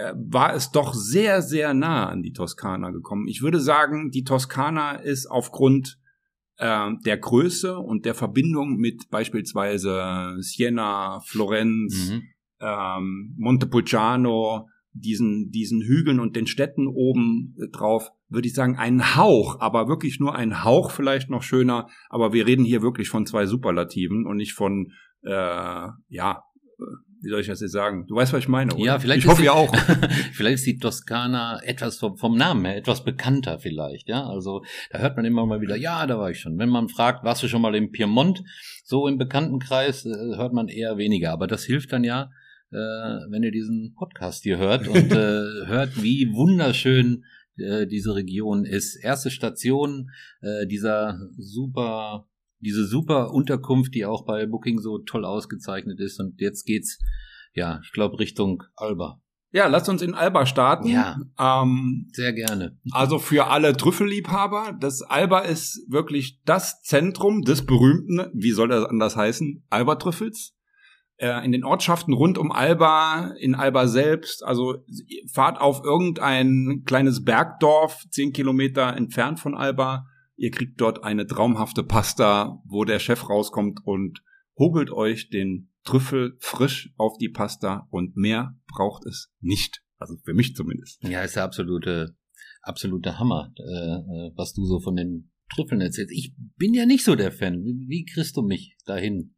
äh, 0.00 0.14
war 0.16 0.52
es 0.52 0.72
doch 0.72 0.94
sehr, 0.94 1.42
sehr 1.42 1.74
nah 1.74 2.08
an 2.08 2.22
die 2.24 2.32
Toskana 2.32 2.90
gekommen. 2.90 3.28
Ich 3.28 3.40
würde 3.40 3.60
sagen, 3.60 4.10
die 4.10 4.24
Toskana 4.24 4.96
ist 4.96 5.26
aufgrund 5.30 6.00
äh, 6.56 6.90
der 7.04 7.18
Größe 7.18 7.78
und 7.78 8.04
der 8.04 8.14
Verbindung 8.14 8.76
mit 8.76 9.10
beispielsweise 9.10 10.36
Siena, 10.40 11.20
Florenz, 11.26 12.10
Mhm. 12.10 12.22
ähm, 12.60 13.34
Montepulciano, 13.38 14.68
diesen, 14.94 15.50
diesen 15.50 15.80
Hügeln 15.82 16.20
und 16.20 16.36
den 16.36 16.46
Städten 16.46 16.86
oben 16.86 17.56
drauf, 17.72 18.10
würde 18.28 18.46
ich 18.46 18.54
sagen, 18.54 18.76
ein 18.76 19.16
Hauch, 19.16 19.58
aber 19.60 19.88
wirklich 19.88 20.20
nur 20.20 20.34
ein 20.34 20.64
Hauch 20.64 20.90
vielleicht 20.90 21.30
noch 21.30 21.42
schöner. 21.42 21.88
Aber 22.10 22.32
wir 22.32 22.46
reden 22.46 22.64
hier 22.64 22.82
wirklich 22.82 23.08
von 23.08 23.24
zwei 23.26 23.46
Superlativen 23.46 24.26
und 24.26 24.36
nicht 24.36 24.52
von, 24.52 24.92
äh, 25.22 25.88
ja, 26.08 26.42
wie 27.22 27.30
soll 27.30 27.40
ich 27.40 27.46
das 27.46 27.60
jetzt 27.60 27.72
sagen? 27.72 28.04
Du 28.08 28.16
weißt, 28.16 28.32
was 28.32 28.40
ich 28.40 28.48
meine, 28.48 28.74
oder? 28.74 28.84
Ja, 28.84 28.98
vielleicht 28.98 29.20
Ich 29.24 29.26
hoffe 29.30 29.42
die- 29.42 29.46
ja 29.46 29.52
auch. 29.52 29.74
vielleicht 30.32 30.54
ist 30.54 30.66
die 30.66 30.78
Toskana 30.78 31.60
etwas 31.62 31.98
vom, 31.98 32.16
vom 32.16 32.36
Namen 32.36 32.64
her 32.64 32.76
etwas 32.76 33.04
bekannter 33.04 33.58
vielleicht, 33.58 34.08
ja. 34.08 34.26
Also 34.26 34.62
da 34.90 34.98
hört 34.98 35.16
man 35.16 35.24
immer 35.24 35.46
mal 35.46 35.60
wieder, 35.60 35.76
ja, 35.76 36.06
da 36.06 36.18
war 36.18 36.30
ich 36.30 36.40
schon. 36.40 36.58
Wenn 36.58 36.68
man 36.68 36.88
fragt, 36.88 37.24
warst 37.24 37.42
du 37.42 37.48
schon 37.48 37.62
mal 37.62 37.74
im 37.74 37.92
Piemont, 37.92 38.42
so 38.84 39.06
im 39.06 39.18
Bekanntenkreis, 39.18 40.04
äh, 40.04 40.10
hört 40.36 40.52
man 40.52 40.68
eher 40.68 40.96
weniger. 40.98 41.30
Aber 41.32 41.46
das 41.46 41.64
hilft 41.64 41.92
dann 41.92 42.04
ja, 42.04 42.30
äh, 42.70 42.76
wenn 42.76 43.42
ihr 43.42 43.52
diesen 43.52 43.94
Podcast 43.96 44.42
hier 44.42 44.58
hört 44.58 44.88
und 44.88 45.12
äh, 45.12 45.16
hört, 45.66 46.02
wie 46.02 46.28
wunderschön 46.32 47.24
äh, 47.56 47.86
diese 47.86 48.14
Region 48.14 48.64
ist. 48.64 48.96
Erste 48.96 49.30
Station 49.30 50.10
dieser 50.68 51.20
super 51.38 52.26
diese 52.62 52.86
super 52.86 53.32
Unterkunft, 53.32 53.94
die 53.94 54.06
auch 54.06 54.24
bei 54.24 54.46
Booking 54.46 54.78
so 54.78 54.98
toll 54.98 55.24
ausgezeichnet 55.24 56.00
ist. 56.00 56.18
Und 56.20 56.40
jetzt 56.40 56.64
geht's, 56.64 56.98
ja, 57.52 57.80
ich 57.84 57.92
glaube, 57.92 58.18
Richtung 58.18 58.62
Alba. 58.76 59.20
Ja, 59.54 59.66
lasst 59.66 59.90
uns 59.90 60.00
in 60.00 60.14
Alba 60.14 60.46
starten. 60.46 60.88
Ja. 60.88 61.18
Ähm, 61.38 62.08
Sehr 62.12 62.32
gerne. 62.32 62.78
Also 62.90 63.18
für 63.18 63.48
alle 63.48 63.76
Trüffelliebhaber, 63.76 64.78
das 64.80 65.02
Alba 65.02 65.40
ist 65.40 65.84
wirklich 65.88 66.40
das 66.46 66.80
Zentrum 66.80 67.42
des 67.42 67.66
berühmten, 67.66 68.30
wie 68.32 68.52
soll 68.52 68.68
das 68.68 68.86
anders 68.86 69.14
heißen, 69.14 69.66
Alba-Trüffels. 69.68 70.54
Äh, 71.18 71.44
In 71.44 71.52
den 71.52 71.64
Ortschaften 71.64 72.14
rund 72.14 72.38
um 72.38 72.50
Alba, 72.50 73.34
in 73.38 73.54
Alba 73.54 73.88
selbst, 73.88 74.42
also 74.42 74.76
fahrt 75.30 75.60
auf 75.60 75.84
irgendein 75.84 76.84
kleines 76.86 77.22
Bergdorf, 77.22 78.04
zehn 78.10 78.32
Kilometer 78.32 78.96
entfernt 78.96 79.38
von 79.38 79.54
Alba. 79.54 80.06
Ihr 80.36 80.50
kriegt 80.50 80.80
dort 80.80 81.04
eine 81.04 81.26
traumhafte 81.26 81.84
Pasta, 81.84 82.62
wo 82.64 82.84
der 82.84 82.98
Chef 82.98 83.28
rauskommt 83.28 83.80
und 83.84 84.22
hobelt 84.58 84.90
euch 84.90 85.30
den 85.30 85.70
Trüffel 85.84 86.36
frisch 86.40 86.92
auf 86.96 87.18
die 87.18 87.28
Pasta 87.28 87.86
und 87.90 88.16
mehr 88.16 88.56
braucht 88.68 89.04
es 89.06 89.32
nicht. 89.40 89.82
Also 89.98 90.16
für 90.24 90.34
mich 90.34 90.54
zumindest. 90.54 91.02
Ja, 91.04 91.22
ist 91.22 91.36
der 91.36 91.44
absolute, 91.44 92.16
absolute 92.62 93.18
Hammer, 93.18 93.52
äh, 93.56 93.62
äh, 93.62 94.32
was 94.36 94.52
du 94.52 94.64
so 94.64 94.80
von 94.80 94.96
den 94.96 95.30
Trüffeln 95.54 95.80
erzählst. 95.80 96.12
Ich 96.12 96.34
bin 96.56 96.74
ja 96.74 96.86
nicht 96.86 97.04
so 97.04 97.14
der 97.14 97.32
Fan. 97.32 97.62
Wie, 97.62 97.86
wie 97.88 98.04
kriegst 98.04 98.36
du 98.36 98.42
mich 98.42 98.76
dahin? 98.84 99.34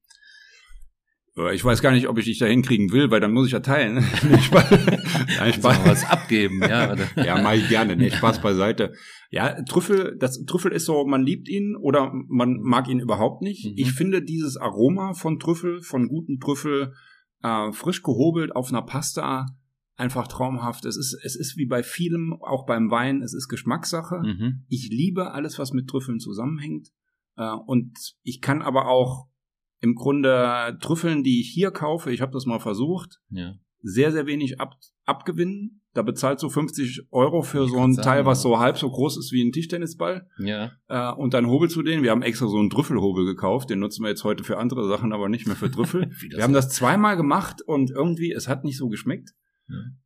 Äh, 1.36 1.54
Ich 1.54 1.64
weiß 1.64 1.82
gar 1.82 1.92
nicht, 1.92 2.08
ob 2.08 2.18
ich 2.18 2.24
dich 2.26 2.38
da 2.38 2.46
hinkriegen 2.46 2.92
will, 2.92 3.10
weil 3.10 3.20
dann 3.20 3.32
muss 3.32 3.46
ich 3.46 3.52
ja 3.52 3.60
teilen. 3.60 4.02
Spaß. 4.42 4.70
Nein, 5.38 5.52
Spaß. 5.52 5.80
was 5.84 6.04
abgeben, 6.10 6.60
ja? 6.60 6.94
Ja, 7.16 7.40
mach 7.42 7.54
ich 7.54 7.68
gerne. 7.68 7.96
Nee, 7.96 8.10
Spaß 8.10 8.40
beiseite. 8.42 8.92
Ja, 9.30 9.62
Trüffel, 9.62 10.16
das 10.18 10.44
Trüffel 10.44 10.72
ist 10.72 10.84
so, 10.86 11.04
man 11.06 11.22
liebt 11.22 11.48
ihn 11.48 11.76
oder 11.76 12.12
man 12.28 12.60
mag 12.60 12.88
ihn 12.88 13.00
überhaupt 13.00 13.42
nicht. 13.42 13.66
Mhm. 13.66 13.72
Ich 13.76 13.92
finde 13.92 14.22
dieses 14.22 14.56
Aroma 14.56 15.14
von 15.14 15.38
Trüffel, 15.38 15.82
von 15.82 16.08
guten 16.08 16.38
Trüffel, 16.38 16.92
äh, 17.42 17.72
frisch 17.72 18.02
gehobelt 18.02 18.54
auf 18.54 18.68
einer 18.70 18.82
Pasta, 18.82 19.46
einfach 19.96 20.28
traumhaft. 20.28 20.84
Es 20.86 20.96
ist, 20.96 21.16
es 21.24 21.36
ist 21.36 21.56
wie 21.56 21.66
bei 21.66 21.82
vielem, 21.82 22.32
auch 22.40 22.66
beim 22.66 22.90
Wein, 22.90 23.22
es 23.22 23.34
ist 23.34 23.48
Geschmackssache. 23.48 24.20
Mhm. 24.24 24.64
Ich 24.68 24.88
liebe 24.90 25.32
alles, 25.32 25.58
was 25.58 25.72
mit 25.72 25.88
Trüffeln 25.88 26.18
zusammenhängt. 26.20 26.88
Äh, 27.36 27.50
und 27.66 27.92
ich 28.22 28.40
kann 28.40 28.62
aber 28.62 28.88
auch 28.88 29.26
im 29.84 29.94
Grunde 29.94 30.76
Trüffeln, 30.80 31.22
die 31.22 31.40
ich 31.40 31.50
hier 31.50 31.70
kaufe, 31.70 32.10
ich 32.10 32.20
habe 32.22 32.32
das 32.32 32.46
mal 32.46 32.58
versucht, 32.58 33.20
Ja. 33.30 33.54
sehr, 33.82 34.10
sehr 34.12 34.26
wenig 34.26 34.60
ab, 34.60 34.74
abgewinnen. 35.04 35.82
Da 35.92 36.02
bezahlst 36.02 36.42
du 36.42 36.48
50 36.48 37.02
Euro 37.12 37.42
für 37.42 37.64
Ich 37.66 37.70
so 37.70 37.78
ein 37.78 37.92
sagen, 37.92 38.04
Teil, 38.04 38.26
was 38.26 38.38
ja. 38.38 38.42
so 38.50 38.58
halb 38.58 38.76
so 38.78 38.90
groß 38.90 39.16
ist 39.18 39.30
wie 39.30 39.42
ein 39.44 39.52
Tischtennisball. 39.52 40.26
Ja. 40.38 40.72
Äh, 40.88 41.12
und 41.12 41.34
dann 41.34 41.46
hobelst 41.46 41.76
du 41.76 41.82
den. 41.82 42.02
Wir 42.02 42.10
haben 42.10 42.22
extra 42.22 42.48
so 42.48 42.58
einen 42.58 42.70
Trüffelhobel 42.70 43.24
gekauft. 43.26 43.70
Den 43.70 43.78
nutzen 43.78 44.02
wir 44.02 44.08
jetzt 44.08 44.24
heute 44.24 44.42
für 44.42 44.58
andere 44.58 44.88
Sachen, 44.88 45.12
aber 45.12 45.28
nicht 45.28 45.46
mehr 45.46 45.54
für 45.54 45.70
Trüffel. 45.70 46.10
Wir 46.30 46.42
haben 46.42 46.52
das 46.54 46.70
zweimal 46.70 47.16
gemacht 47.16 47.62
und 47.64 47.90
irgendwie, 47.92 48.32
es 48.32 48.48
hat 48.48 48.64
nicht 48.64 48.76
so 48.78 48.88
geschmeckt. 48.88 49.30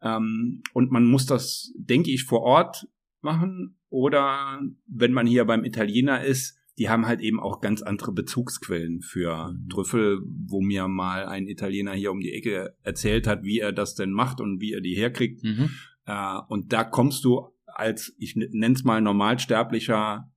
Ähm, 0.02 0.62
und 0.74 0.90
man 0.90 1.04
muss 1.06 1.24
das, 1.26 1.72
denke 1.78 2.10
ich, 2.10 2.24
vor 2.24 2.42
Ort 2.42 2.86
machen. 3.22 3.78
Oder 3.88 4.60
wenn 4.86 5.12
man 5.12 5.26
hier 5.26 5.46
beim 5.46 5.64
Italiener 5.64 6.22
ist, 6.22 6.57
die 6.78 6.88
haben 6.88 7.06
halt 7.06 7.20
eben 7.20 7.40
auch 7.40 7.60
ganz 7.60 7.82
andere 7.82 8.12
Bezugsquellen 8.12 9.00
für 9.02 9.52
Mhm. 9.52 9.68
Trüffel, 9.68 10.20
wo 10.46 10.60
mir 10.60 10.88
mal 10.88 11.26
ein 11.26 11.48
Italiener 11.48 11.92
hier 11.92 12.12
um 12.12 12.20
die 12.20 12.32
Ecke 12.32 12.76
erzählt 12.82 13.26
hat, 13.26 13.42
wie 13.42 13.58
er 13.58 13.72
das 13.72 13.94
denn 13.94 14.12
macht 14.12 14.40
und 14.40 14.60
wie 14.60 14.72
er 14.72 14.80
die 14.80 14.94
herkriegt. 14.94 15.42
Mhm. 15.42 15.70
Äh, 16.06 16.38
und 16.48 16.72
da 16.72 16.84
kommst 16.84 17.24
du 17.24 17.48
als, 17.66 18.14
ich 18.18 18.34
nenne 18.36 18.74
es 18.74 18.84
mal 18.84 19.00
Normalsterblicher, 19.00 20.30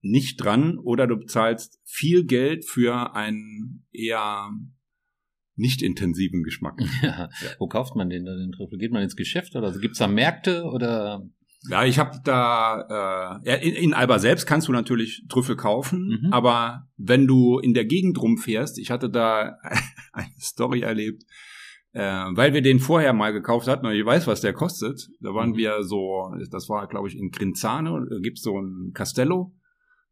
nicht 0.00 0.36
dran 0.36 0.78
oder 0.78 1.06
du 1.06 1.16
bezahlst 1.16 1.80
viel 1.84 2.24
Geld 2.24 2.66
für 2.66 3.14
einen 3.16 3.86
eher 3.90 4.50
nicht 5.56 5.82
intensiven 5.82 6.42
Geschmack. 6.42 6.80
Ja. 7.02 7.28
Wo 7.58 7.68
kauft 7.68 7.96
man 7.96 8.10
den, 8.10 8.24
den 8.24 8.52
Trüffel? 8.52 8.78
Geht 8.78 8.92
man 8.92 9.02
ins 9.02 9.16
Geschäft 9.16 9.54
oder 9.56 9.68
also 9.68 9.80
gibt's 9.80 9.98
da 9.98 10.08
Märkte 10.08 10.64
oder? 10.64 11.26
Ja, 11.68 11.84
ich 11.84 11.98
habe 11.98 12.18
da 12.24 13.40
äh, 13.44 13.68
in, 13.68 13.74
in 13.74 13.94
Alba 13.94 14.18
selbst 14.18 14.46
kannst 14.46 14.68
du 14.68 14.72
natürlich 14.72 15.24
Trüffel 15.28 15.56
kaufen, 15.56 16.20
Mhm. 16.22 16.32
aber 16.32 16.88
wenn 16.96 17.26
du 17.26 17.58
in 17.58 17.72
der 17.74 17.84
Gegend 17.86 18.20
rumfährst, 18.20 18.78
ich 18.78 18.90
hatte 18.90 19.08
da 19.08 19.56
eine 20.12 20.28
Story 20.38 20.80
erlebt, 20.82 21.22
äh, 21.92 22.02
weil 22.02 22.52
wir 22.52 22.60
den 22.60 22.80
vorher 22.80 23.12
mal 23.12 23.32
gekauft 23.32 23.66
hatten 23.68 23.86
und 23.86 23.92
ich 23.92 24.04
weiß, 24.04 24.26
was 24.26 24.40
der 24.42 24.52
kostet. 24.52 25.08
Da 25.20 25.32
waren 25.34 25.50
Mhm. 25.50 25.56
wir 25.56 25.82
so, 25.84 26.34
das 26.50 26.68
war 26.68 26.86
glaube 26.88 27.08
ich 27.08 27.16
in 27.16 27.30
Grinzane, 27.30 28.06
gibt's 28.20 28.42
so 28.42 28.58
ein 28.60 28.90
Castello 28.92 29.54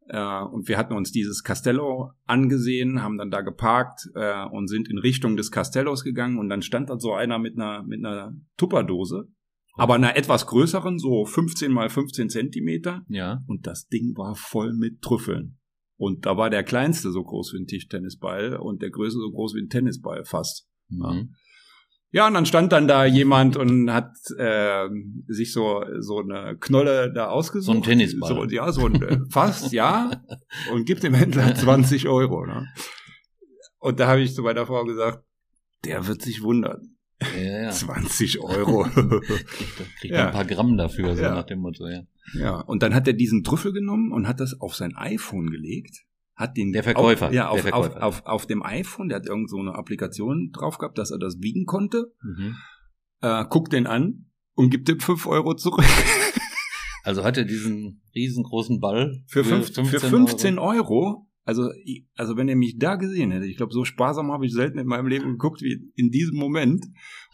äh, 0.07 0.41
und 0.41 0.67
wir 0.67 0.77
hatten 0.77 0.93
uns 0.93 1.11
dieses 1.11 1.43
Castello 1.43 2.11
angesehen, 2.25 3.03
haben 3.03 3.17
dann 3.17 3.29
da 3.31 3.41
geparkt 3.41 4.09
äh, 4.15 4.45
und 4.45 4.67
sind 4.69 4.89
in 4.89 4.97
Richtung 4.97 5.35
des 5.37 5.51
Castellos 5.51 6.03
gegangen 6.03 6.39
und 6.39 6.49
dann 6.49 6.61
stand 6.61 6.89
da 6.89 6.97
so 6.97 7.13
einer 7.13 7.37
mit 7.37 7.57
einer 7.59 7.83
mit 7.83 8.03
einer 8.03 8.33
Tupperdose, 8.57 9.27
aber 9.73 9.95
einer 9.95 10.15
etwas 10.15 10.45
größeren, 10.47 10.99
so 10.99 11.25
15 11.25 11.71
mal 11.71 11.89
15 11.89 12.29
Zentimeter 12.29 13.01
Ja. 13.07 13.39
und 13.47 13.65
das 13.67 13.87
Ding 13.87 14.15
war 14.15 14.35
voll 14.35 14.73
mit 14.73 15.01
Trüffeln. 15.01 15.57
Und 15.97 16.25
da 16.25 16.37
war 16.37 16.49
der 16.49 16.63
kleinste 16.63 17.11
so 17.11 17.23
groß 17.23 17.53
wie 17.53 17.63
ein 17.63 17.67
Tischtennisball 17.67 18.57
und 18.57 18.81
der 18.81 18.89
größte 18.89 19.19
so 19.19 19.31
groß 19.31 19.55
wie 19.55 19.61
ein 19.61 19.69
Tennisball 19.69 20.25
fast. 20.25 20.67
Mhm. 20.89 21.35
Ja, 22.11 22.27
und 22.27 22.35
dann 22.35 22.45
stand 22.45 22.71
dann 22.71 22.87
da 22.87 23.05
jemand 23.05 23.57
und 23.57 23.91
hat 23.91 24.11
äh, 24.37 24.87
sich 25.27 25.51
so 25.51 25.83
so 25.99 26.19
eine 26.19 26.55
Knolle 26.59 27.11
da 27.11 27.29
ausgesucht. 27.29 27.65
So 27.65 27.79
ein 27.79 27.81
Tennisball. 27.83 28.29
So, 28.29 28.43
ja, 28.55 28.71
so 28.71 28.85
ein 28.85 29.01
äh, 29.01 29.17
fast, 29.31 29.71
ja. 29.71 30.21
Und 30.71 30.85
gibt 30.85 31.01
dem 31.01 31.15
Händler 31.15 31.55
20 31.55 32.07
Euro. 32.07 32.45
Ne? 32.45 32.67
Und 33.79 33.99
da 33.99 34.07
habe 34.07 34.21
ich 34.21 34.35
zu 34.35 34.43
meiner 34.43 34.67
Frau 34.67 34.83
gesagt, 34.83 35.25
der 35.85 36.05
wird 36.05 36.21
sich 36.21 36.43
wundern. 36.43 36.92
Ja, 37.35 37.61
ja. 37.63 37.69
20 37.71 38.39
Euro. 38.41 38.83
Kriegt, 38.83 39.97
kriegt 39.99 40.13
Ja. 40.13 40.27
ein 40.27 40.31
paar 40.33 40.45
Gramm 40.45 40.77
dafür, 40.77 41.15
so 41.15 41.21
Ja. 41.23 41.35
nach 41.35 41.45
dem 41.45 41.59
Motto, 41.59 41.87
ja. 41.87 42.03
ja, 42.33 42.59
und 42.61 42.83
dann 42.83 42.93
hat 42.93 43.07
er 43.07 43.13
diesen 43.13 43.43
Trüffel 43.43 43.73
genommen 43.73 44.11
und 44.11 44.27
hat 44.27 44.39
das 44.39 44.59
auf 44.59 44.75
sein 44.75 44.95
iPhone 44.95 45.49
gelegt. 45.49 46.03
Hat 46.35 46.57
den 46.57 46.71
Der 46.73 46.83
Verkäufer, 46.83 47.27
Auf, 47.27 47.33
ja, 47.33 47.49
auf, 47.49 47.61
Verkäufer. 47.61 48.03
Auf, 48.03 48.21
auf, 48.21 48.25
auf 48.25 48.45
dem 48.47 48.63
iPhone, 48.63 49.07
der 49.09 49.17
hat 49.17 49.27
irgend 49.27 49.49
so 49.49 49.59
eine 49.59 49.75
Applikation 49.75 50.49
drauf 50.51 50.79
gehabt, 50.79 50.97
dass 50.97 51.11
er 51.11 51.19
das 51.19 51.39
wiegen 51.41 51.65
konnte. 51.65 52.11
Mhm. 52.23 52.55
Äh, 53.21 53.45
guckt 53.49 53.71
den 53.71 53.85
an 53.85 54.25
und 54.55 54.69
gibt 54.71 54.89
ihm 54.89 54.99
5 54.99 55.27
Euro 55.27 55.53
zurück. 55.53 55.83
Also 57.03 57.23
hat 57.23 57.37
er 57.37 57.43
diesen 57.45 58.01
riesengroßen 58.15 58.79
Ball 58.79 59.23
Für, 59.27 59.43
für 59.43 59.61
15 59.61 59.85
15 59.85 60.57
Euro. 60.59 61.27
Also, 61.45 61.69
also 62.15 62.37
wenn 62.37 62.47
er 62.47 62.55
mich 62.55 62.77
da 62.77 62.95
gesehen 62.95 63.31
hätte, 63.31 63.45
ich 63.45 63.57
glaube, 63.57 63.73
so 63.73 63.83
sparsam 63.83 64.31
habe 64.31 64.45
ich 64.45 64.53
selten 64.53 64.77
in 64.79 64.87
meinem 64.87 65.07
Leben 65.07 65.31
geguckt 65.31 65.61
wie 65.61 65.91
in 65.95 66.09
diesem 66.09 66.37
Moment. 66.37 66.85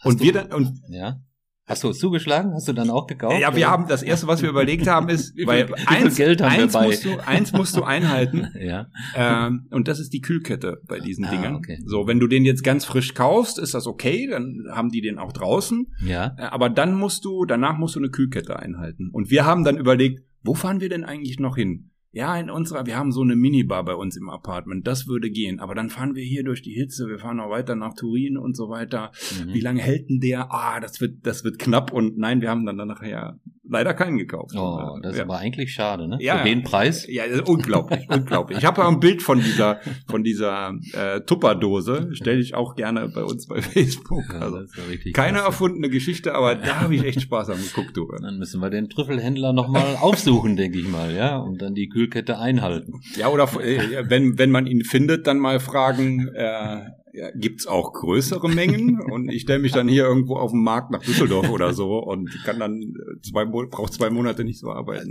Und 0.04 0.20
du- 0.20 0.24
wir 0.24 0.32
dann, 0.32 0.52
und 0.52 0.80
Ja. 0.88 1.20
Hast 1.66 1.84
du 1.84 1.88
es 1.90 2.00
zugeschlagen? 2.00 2.52
Hast 2.52 2.66
du 2.66 2.72
dann 2.72 2.90
auch 2.90 3.06
gekauft? 3.06 3.38
ja, 3.40 3.54
wir 3.54 3.62
oder? 3.62 3.70
haben 3.70 3.86
das 3.86 4.02
erste, 4.02 4.26
was 4.26 4.42
wir 4.42 4.48
überlegt 4.48 4.88
haben, 4.88 5.08
ist, 5.08 5.34
viel- 5.36 5.46
weil 5.46 5.72
eins, 5.86 6.16
Geld 6.16 6.42
haben 6.42 6.52
wir 6.56 6.62
eins 6.64 6.72
musst 6.74 7.04
du, 7.04 7.18
eins 7.24 7.52
musst 7.52 7.76
du 7.76 7.84
einhalten. 7.84 8.48
Ja. 8.60 8.88
Ähm, 9.14 9.68
und 9.70 9.86
das 9.86 10.00
ist 10.00 10.12
die 10.12 10.20
Kühlkette 10.20 10.80
bei 10.88 10.98
diesen 10.98 11.26
Ah, 11.26 11.30
Dingern. 11.30 11.54
okay. 11.54 11.78
So, 11.86 12.08
wenn 12.08 12.18
du 12.18 12.26
den 12.26 12.44
jetzt 12.44 12.64
ganz 12.64 12.84
frisch 12.84 13.14
kaufst, 13.14 13.56
ist 13.60 13.74
das 13.74 13.86
okay, 13.86 14.26
dann 14.28 14.64
haben 14.72 14.88
die 14.90 15.00
den 15.00 15.18
auch 15.18 15.30
draußen. 15.32 15.86
Ja. 16.04 16.34
Äh, 16.36 16.42
Aber 16.42 16.70
dann 16.70 16.94
musst 16.96 17.24
du, 17.24 17.44
danach 17.44 17.78
musst 17.78 17.94
du 17.94 18.00
eine 18.00 18.10
Kühlkette 18.10 18.58
einhalten. 18.58 19.10
Und 19.12 19.30
wir 19.30 19.44
haben 19.46 19.62
dann 19.62 19.76
überlegt, 19.76 20.24
wo 20.42 20.54
fahren 20.54 20.80
wir 20.80 20.88
denn 20.88 21.04
eigentlich 21.04 21.38
noch 21.38 21.54
hin? 21.54 21.89
Ja, 22.12 22.36
in 22.38 22.50
unserer, 22.50 22.86
wir 22.86 22.96
haben 22.96 23.12
so 23.12 23.22
eine 23.22 23.36
Minibar 23.36 23.84
bei 23.84 23.94
uns 23.94 24.16
im 24.16 24.28
Apartment, 24.28 24.86
das 24.86 25.06
würde 25.06 25.30
gehen. 25.30 25.60
Aber 25.60 25.74
dann 25.74 25.90
fahren 25.90 26.16
wir 26.16 26.24
hier 26.24 26.42
durch 26.42 26.60
die 26.60 26.72
Hitze, 26.72 27.06
wir 27.06 27.20
fahren 27.20 27.36
noch 27.36 27.50
weiter 27.50 27.76
nach 27.76 27.94
Turin 27.94 28.36
und 28.36 28.56
so 28.56 28.68
weiter. 28.68 29.12
Mhm. 29.44 29.54
Wie 29.54 29.60
lange 29.60 29.80
hält 29.80 30.10
denn 30.10 30.18
der? 30.18 30.52
Ah, 30.52 30.80
das 30.80 31.00
wird, 31.00 31.24
das 31.24 31.44
wird 31.44 31.60
knapp. 31.60 31.92
Und 31.92 32.18
nein, 32.18 32.40
wir 32.40 32.50
haben 32.50 32.66
dann 32.66 32.76
nachher 32.76 33.38
leider 33.70 33.94
keinen 33.94 34.18
gekauft. 34.18 34.54
Oh, 34.56 34.98
das 35.02 35.12
ist 35.12 35.18
ja. 35.18 35.24
aber 35.24 35.38
eigentlich 35.38 35.72
schade, 35.72 36.08
ne? 36.08 36.18
Ja, 36.20 36.38
Für 36.38 36.48
den 36.48 36.62
Preis. 36.62 37.06
Ja, 37.08 37.24
unglaublich, 37.46 38.06
unglaublich. 38.08 38.58
Ich 38.58 38.64
habe 38.64 38.82
ja 38.82 38.88
ein 38.88 39.00
Bild 39.00 39.22
von 39.22 39.40
dieser, 39.40 39.80
von 40.08 40.24
dieser 40.24 40.74
äh, 40.92 41.20
Tupperdose. 41.20 42.10
Stelle 42.12 42.40
ich 42.40 42.54
auch 42.54 42.74
gerne 42.74 43.08
bei 43.08 43.22
uns 43.22 43.46
bei 43.46 43.62
Facebook. 43.62 44.34
Also 44.34 44.58
ja 44.58 44.84
richtig 44.88 45.12
keine 45.14 45.38
klasse. 45.38 45.46
erfundene 45.46 45.88
Geschichte, 45.88 46.34
aber 46.34 46.54
da 46.56 46.80
habe 46.80 46.94
ich 46.94 47.04
echt 47.04 47.22
Spaß 47.22 47.50
am 47.50 47.58
geguckt, 47.58 47.96
du. 47.96 48.08
Dann 48.20 48.38
müssen 48.38 48.60
wir 48.60 48.70
den 48.70 48.88
Trüffelhändler 48.88 49.52
nochmal 49.52 49.96
aufsuchen, 50.00 50.56
denke 50.56 50.78
ich 50.78 50.88
mal, 50.88 51.14
ja, 51.14 51.38
und 51.38 51.62
dann 51.62 51.74
die 51.74 51.88
Kühlkette 51.88 52.38
einhalten. 52.38 53.00
Ja, 53.16 53.28
oder 53.28 53.44
äh, 53.62 54.08
wenn, 54.08 54.38
wenn 54.38 54.50
man 54.50 54.66
ihn 54.66 54.84
findet, 54.84 55.26
dann 55.26 55.38
mal 55.38 55.60
fragen, 55.60 56.28
äh, 56.34 56.80
ja, 57.12 57.30
gibt's 57.32 57.66
auch 57.66 57.92
größere 57.92 58.48
Mengen? 58.48 59.00
Und 59.00 59.30
ich 59.30 59.42
stelle 59.42 59.58
mich 59.58 59.72
dann 59.72 59.88
hier 59.88 60.04
irgendwo 60.04 60.36
auf 60.36 60.50
dem 60.52 60.62
Markt 60.62 60.90
nach 60.90 61.02
Düsseldorf 61.02 61.48
oder 61.50 61.72
so 61.74 61.98
und 61.98 62.30
kann 62.44 62.58
dann 62.58 62.80
äh, 62.80 63.20
zwei, 63.22 63.44
braucht 63.44 63.92
zwei 63.92 64.10
Monate 64.10 64.44
nicht 64.44 64.58
so 64.58 64.70
arbeiten. 64.70 65.10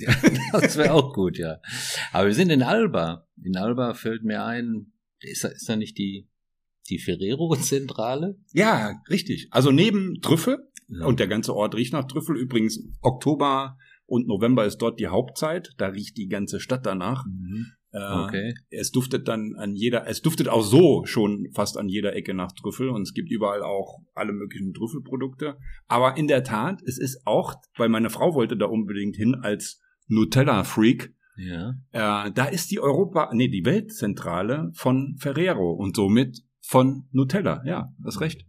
Das 0.52 0.78
wäre 0.78 0.94
auch 0.94 1.14
gut, 1.14 1.38
ja. 1.38 1.58
Aber 2.12 2.28
wir 2.28 2.34
sind 2.36 2.50
in 2.52 2.64
Alba. 2.64 3.28
In 3.44 3.58
Alba 3.58 3.94
fällt 3.94 4.24
mir 4.24 4.44
ein, 4.46 4.94
ist 5.20 5.44
da, 5.44 5.50
ist 5.50 5.68
da 5.68 5.76
nicht 5.76 5.98
die, 5.98 6.28
die 6.90 7.00
Ferrero-Zentrale? 7.00 8.38
Ja, 8.54 8.94
richtig. 9.10 9.48
Also 9.52 9.72
neben 9.72 10.22
Trüffel 10.22 10.58
Ja. 10.88 11.06
und 11.06 11.20
der 11.20 11.28
ganze 11.28 11.56
Ort 11.56 11.76
riecht 11.76 11.94
nach 11.94 12.06
Trüffel. 12.06 12.38
Übrigens, 12.38 12.80
Oktober 13.02 13.78
und 14.06 14.28
November 14.28 14.66
ist 14.66 14.78
dort 14.78 15.00
die 15.00 15.08
Hauptzeit. 15.08 15.70
Da 15.78 15.88
riecht 15.88 16.18
die 16.18 16.28
ganze 16.28 16.60
Stadt 16.60 16.86
danach. 16.86 17.26
Mhm. 17.26 17.68
Äh, 17.92 18.00
Okay. 18.26 18.54
Es 18.70 18.92
duftet 18.92 19.28
dann 19.28 19.56
an 19.58 19.76
jeder, 19.76 20.08
es 20.08 20.22
duftet 20.22 20.48
auch 20.48 20.62
so 20.62 21.06
schon 21.06 21.48
fast 21.56 21.78
an 21.78 21.90
jeder 21.90 22.16
Ecke 22.16 22.34
nach 22.34 22.52
Trüffel 22.52 22.90
und 22.90 23.02
es 23.02 23.14
gibt 23.14 23.32
überall 23.32 23.64
auch 23.64 24.00
alle 24.14 24.32
möglichen 24.34 24.74
Trüffelprodukte. 24.74 25.58
Aber 25.88 26.16
in 26.18 26.28
der 26.28 26.44
Tat, 26.44 26.82
es 26.86 27.00
ist 27.00 27.22
auch, 27.26 27.56
weil 27.78 27.90
meine 27.90 28.10
Frau 28.10 28.36
wollte 28.36 28.58
da 28.58 28.66
unbedingt 28.68 29.16
hin 29.16 29.36
als 29.42 29.82
Nutella-Freak, 30.08 31.14
Ja. 31.38 31.72
äh, 31.92 32.32
da 32.32 32.46
ist 32.46 32.70
die 32.72 32.80
Europa, 32.80 33.32
nee, 33.34 33.48
die 33.48 33.66
Weltzentrale 33.66 34.70
von 34.74 35.16
Ferrero 35.20 35.72
und 35.72 35.96
somit 35.96 36.44
von 36.62 37.08
Nutella. 37.12 37.64
Ja, 37.66 37.88
hast 38.06 38.22
recht. 38.22 38.46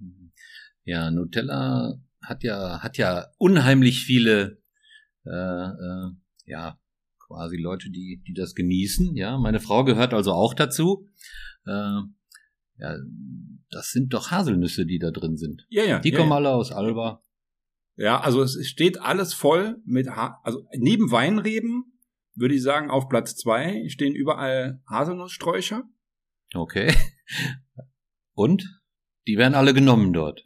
Ja, 0.85 1.11
Nutella 1.11 1.94
hat 2.22 2.42
ja, 2.42 2.81
hat 2.83 2.98
ja 2.98 3.26
unheimlich 3.38 4.05
viele, 4.05 4.59
äh, 5.24 5.31
äh, 5.31 6.11
ja, 6.46 6.79
quasi 7.30 7.56
Leute, 7.56 7.90
die, 7.90 8.22
die 8.26 8.34
das 8.34 8.54
genießen. 8.54 9.14
Ja, 9.14 9.38
meine 9.38 9.60
Frau 9.60 9.84
gehört 9.84 10.12
also 10.12 10.32
auch 10.32 10.52
dazu. 10.52 11.06
Äh, 11.64 12.00
ja, 12.78 12.96
das 13.70 13.92
sind 13.92 14.12
doch 14.12 14.30
Haselnüsse, 14.30 14.84
die 14.84 14.98
da 14.98 15.10
drin 15.10 15.36
sind. 15.36 15.66
Ja, 15.68 15.84
ja. 15.84 16.00
Die 16.00 16.10
ja, 16.10 16.18
kommen 16.18 16.30
ja. 16.30 16.36
alle 16.36 16.50
aus 16.50 16.72
Alba. 16.72 17.22
Ja, 17.96 18.20
also 18.20 18.42
es 18.42 18.66
steht 18.66 19.00
alles 19.00 19.34
voll 19.34 19.80
mit, 19.84 20.08
ha 20.08 20.40
also 20.42 20.66
neben 20.76 21.10
Weinreben 21.10 21.84
würde 22.34 22.54
ich 22.54 22.62
sagen, 22.62 22.90
auf 22.90 23.08
Platz 23.08 23.36
zwei 23.36 23.86
stehen 23.88 24.14
überall 24.14 24.80
Haselnusssträucher. 24.88 25.84
Okay. 26.54 26.92
Und? 28.34 28.80
Die 29.26 29.36
werden 29.36 29.54
alle 29.54 29.74
genommen 29.74 30.12
dort. 30.12 30.44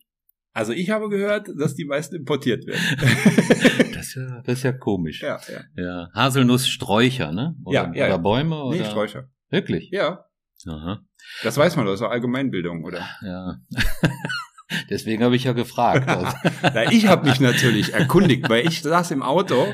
Also 0.52 0.72
ich 0.72 0.90
habe 0.90 1.08
gehört, 1.08 1.48
dass 1.56 1.74
die 1.74 1.84
meisten 1.84 2.16
importiert 2.16 2.66
werden. 2.66 3.80
Das 4.04 4.16
ist 4.16 4.30
ja, 4.30 4.42
das 4.42 4.58
ist 4.58 4.62
ja 4.64 4.72
komisch. 4.72 5.22
ja, 5.22 5.38
ja. 5.48 5.60
Ja, 5.82 6.10
Haselnusssträucher, 6.14 7.32
ne? 7.32 7.56
Oder, 7.64 7.74
Ja, 7.74 7.84
ja, 7.84 7.90
oder 7.90 8.08
ja. 8.08 8.16
Bäume? 8.18 8.62
Oder? 8.64 8.76
Nee, 8.78 8.84
Sträucher. 8.84 9.28
Wirklich? 9.50 9.90
Ja, 9.90 10.24
Aha. 10.66 11.00
das 11.42 11.56
weiß 11.56 11.76
man, 11.76 11.86
das 11.86 11.94
ist 11.94 12.00
doch 12.00 12.10
Allgemeinbildung, 12.10 12.84
oder? 12.84 13.06
Ja. 13.22 13.56
Deswegen 14.90 15.22
habe 15.22 15.36
ich 15.36 15.44
ja 15.44 15.52
gefragt. 15.52 16.08
Also, 16.08 16.36
Na, 16.62 16.90
ich 16.90 17.06
habe 17.06 17.28
mich 17.28 17.38
natürlich 17.40 17.92
erkundigt, 17.94 18.48
weil 18.48 18.66
ich 18.66 18.82
saß 18.82 19.10
im 19.12 19.22
Auto 19.22 19.64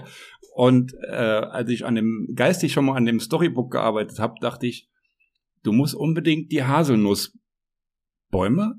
und 0.54 0.92
äh, 1.08 1.14
als 1.14 1.70
ich 1.70 1.86
an 1.86 1.94
dem 1.94 2.28
geistig 2.34 2.72
schon 2.72 2.84
mal 2.84 2.96
an 2.96 3.06
dem 3.06 3.20
Storybook 3.20 3.70
gearbeitet 3.72 4.18
habe, 4.18 4.34
dachte 4.40 4.66
ich, 4.66 4.90
du 5.62 5.72
musst 5.72 5.94
unbedingt 5.94 6.52
die 6.52 6.64
Haselnussbäume, 6.64 8.74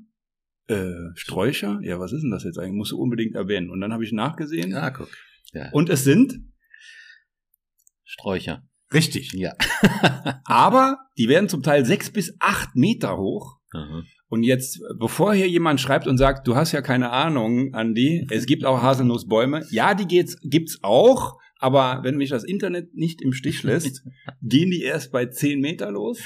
äh, 0.68 0.92
Sträucher, 1.14 1.80
ja, 1.82 1.98
was 1.98 2.12
ist 2.12 2.22
denn 2.22 2.30
das 2.30 2.44
jetzt 2.44 2.58
eigentlich? 2.58 2.76
Musst 2.76 2.92
du 2.92 2.98
unbedingt 2.98 3.34
erwähnen. 3.34 3.70
Und 3.70 3.80
dann 3.80 3.92
habe 3.92 4.04
ich 4.04 4.12
nachgesehen 4.12 4.70
ja, 4.70 4.90
guck. 4.90 5.08
Ja. 5.52 5.70
und 5.72 5.88
es 5.90 6.04
sind 6.04 6.34
Sträucher. 8.04 8.62
richtig. 8.92 9.32
Ja. 9.32 9.52
Aber 10.44 10.98
die 11.18 11.28
werden 11.28 11.48
zum 11.48 11.62
Teil 11.62 11.84
sechs 11.84 12.10
bis 12.10 12.34
acht 12.40 12.74
Meter 12.74 13.16
hoch. 13.16 13.58
Aha. 13.72 14.02
Und 14.28 14.44
jetzt, 14.44 14.80
bevor 14.98 15.34
hier 15.34 15.48
jemand 15.48 15.80
schreibt 15.80 16.06
und 16.06 16.16
sagt, 16.16 16.46
du 16.46 16.56
hast 16.56 16.72
ja 16.72 16.80
keine 16.80 17.10
Ahnung, 17.10 17.74
Andi, 17.74 18.26
es 18.30 18.46
gibt 18.46 18.64
auch 18.64 18.80
Haselnussbäume. 18.82 19.66
Ja, 19.70 19.94
die 19.94 20.06
geht's, 20.06 20.38
gibt's 20.42 20.78
auch, 20.82 21.38
aber 21.58 22.00
wenn 22.02 22.16
mich 22.16 22.30
das 22.30 22.42
Internet 22.44 22.94
nicht 22.94 23.20
im 23.20 23.32
Stich 23.34 23.62
lässt, 23.62 24.02
gehen 24.42 24.70
die 24.70 24.82
erst 24.82 25.12
bei 25.12 25.26
zehn 25.26 25.60
Meter 25.60 25.90
los. 25.90 26.18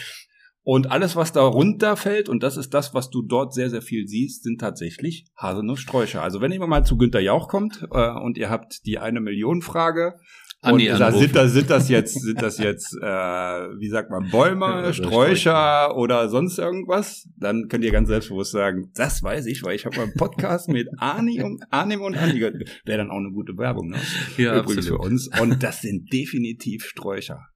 Und 0.69 0.91
alles, 0.91 1.15
was 1.15 1.31
da 1.31 1.43
runterfällt, 1.43 2.29
und 2.29 2.43
das 2.43 2.57
ist 2.57 2.75
das, 2.75 2.93
was 2.93 3.09
du 3.09 3.23
dort 3.23 3.55
sehr, 3.55 3.71
sehr 3.71 3.83
viel 3.83 4.09
siehst, 4.09 4.43
sind 4.43 4.61
tatsächlich 4.61 5.27
Haselnusssträucher. 5.37 6.25
Also 6.25 6.41
wenn 6.41 6.51
ihr 6.51 6.67
mal 6.67 6.85
zu 6.85 6.97
Günter 6.97 7.21
Jauch 7.21 7.47
kommt 7.47 7.87
äh, 7.93 8.11
und 8.11 8.37
ihr 8.37 8.51
habt 8.51 8.85
die 8.85 8.99
eine 8.99 9.21
Million 9.21 9.63
Frage, 9.63 10.17
und 10.63 10.85
da 10.85 11.13
sind 11.13 11.37
das, 11.37 11.53
sind 11.53 11.71
das 11.71 11.89
jetzt, 11.89 12.21
sind 12.21 12.43
das 12.43 12.59
jetzt, 12.59 12.97
äh, 13.01 13.07
wie 13.07 13.89
sagt 13.89 14.11
man, 14.11 14.29
Bäume, 14.29 14.93
Sträucher 14.93 15.97
oder 15.97 16.29
sonst 16.29 16.59
irgendwas? 16.59 17.29
Dann 17.37 17.69
könnt 17.69 17.85
ihr 17.85 17.93
ganz 17.93 18.09
selbstbewusst 18.09 18.51
sagen, 18.51 18.91
das 18.97 19.23
weiß 19.23 19.47
ich, 19.47 19.63
weil 19.63 19.77
ich 19.77 19.87
habe 19.87 19.95
mal 19.95 20.03
einen 20.03 20.15
Podcast 20.15 20.69
mit 20.69 20.89
Arnim 20.99 21.45
und, 21.45 21.63
Arnim 21.71 22.01
und 22.01 22.17
Andi 22.17 22.41
gehört. 22.41 22.57
Wäre 22.85 22.99
dann 22.99 23.13
auch 23.13 23.19
eine 23.19 23.31
gute 23.31 23.57
Werbung, 23.57 23.91
ne? 23.91 23.99
Ja, 24.37 24.59
Übrigens 24.59 24.79
absolut. 24.79 25.03
für 25.05 25.09
uns. 25.09 25.31
Und 25.41 25.63
das 25.63 25.83
sind 25.83 26.13
definitiv 26.13 26.87
Sträucher. 26.87 27.47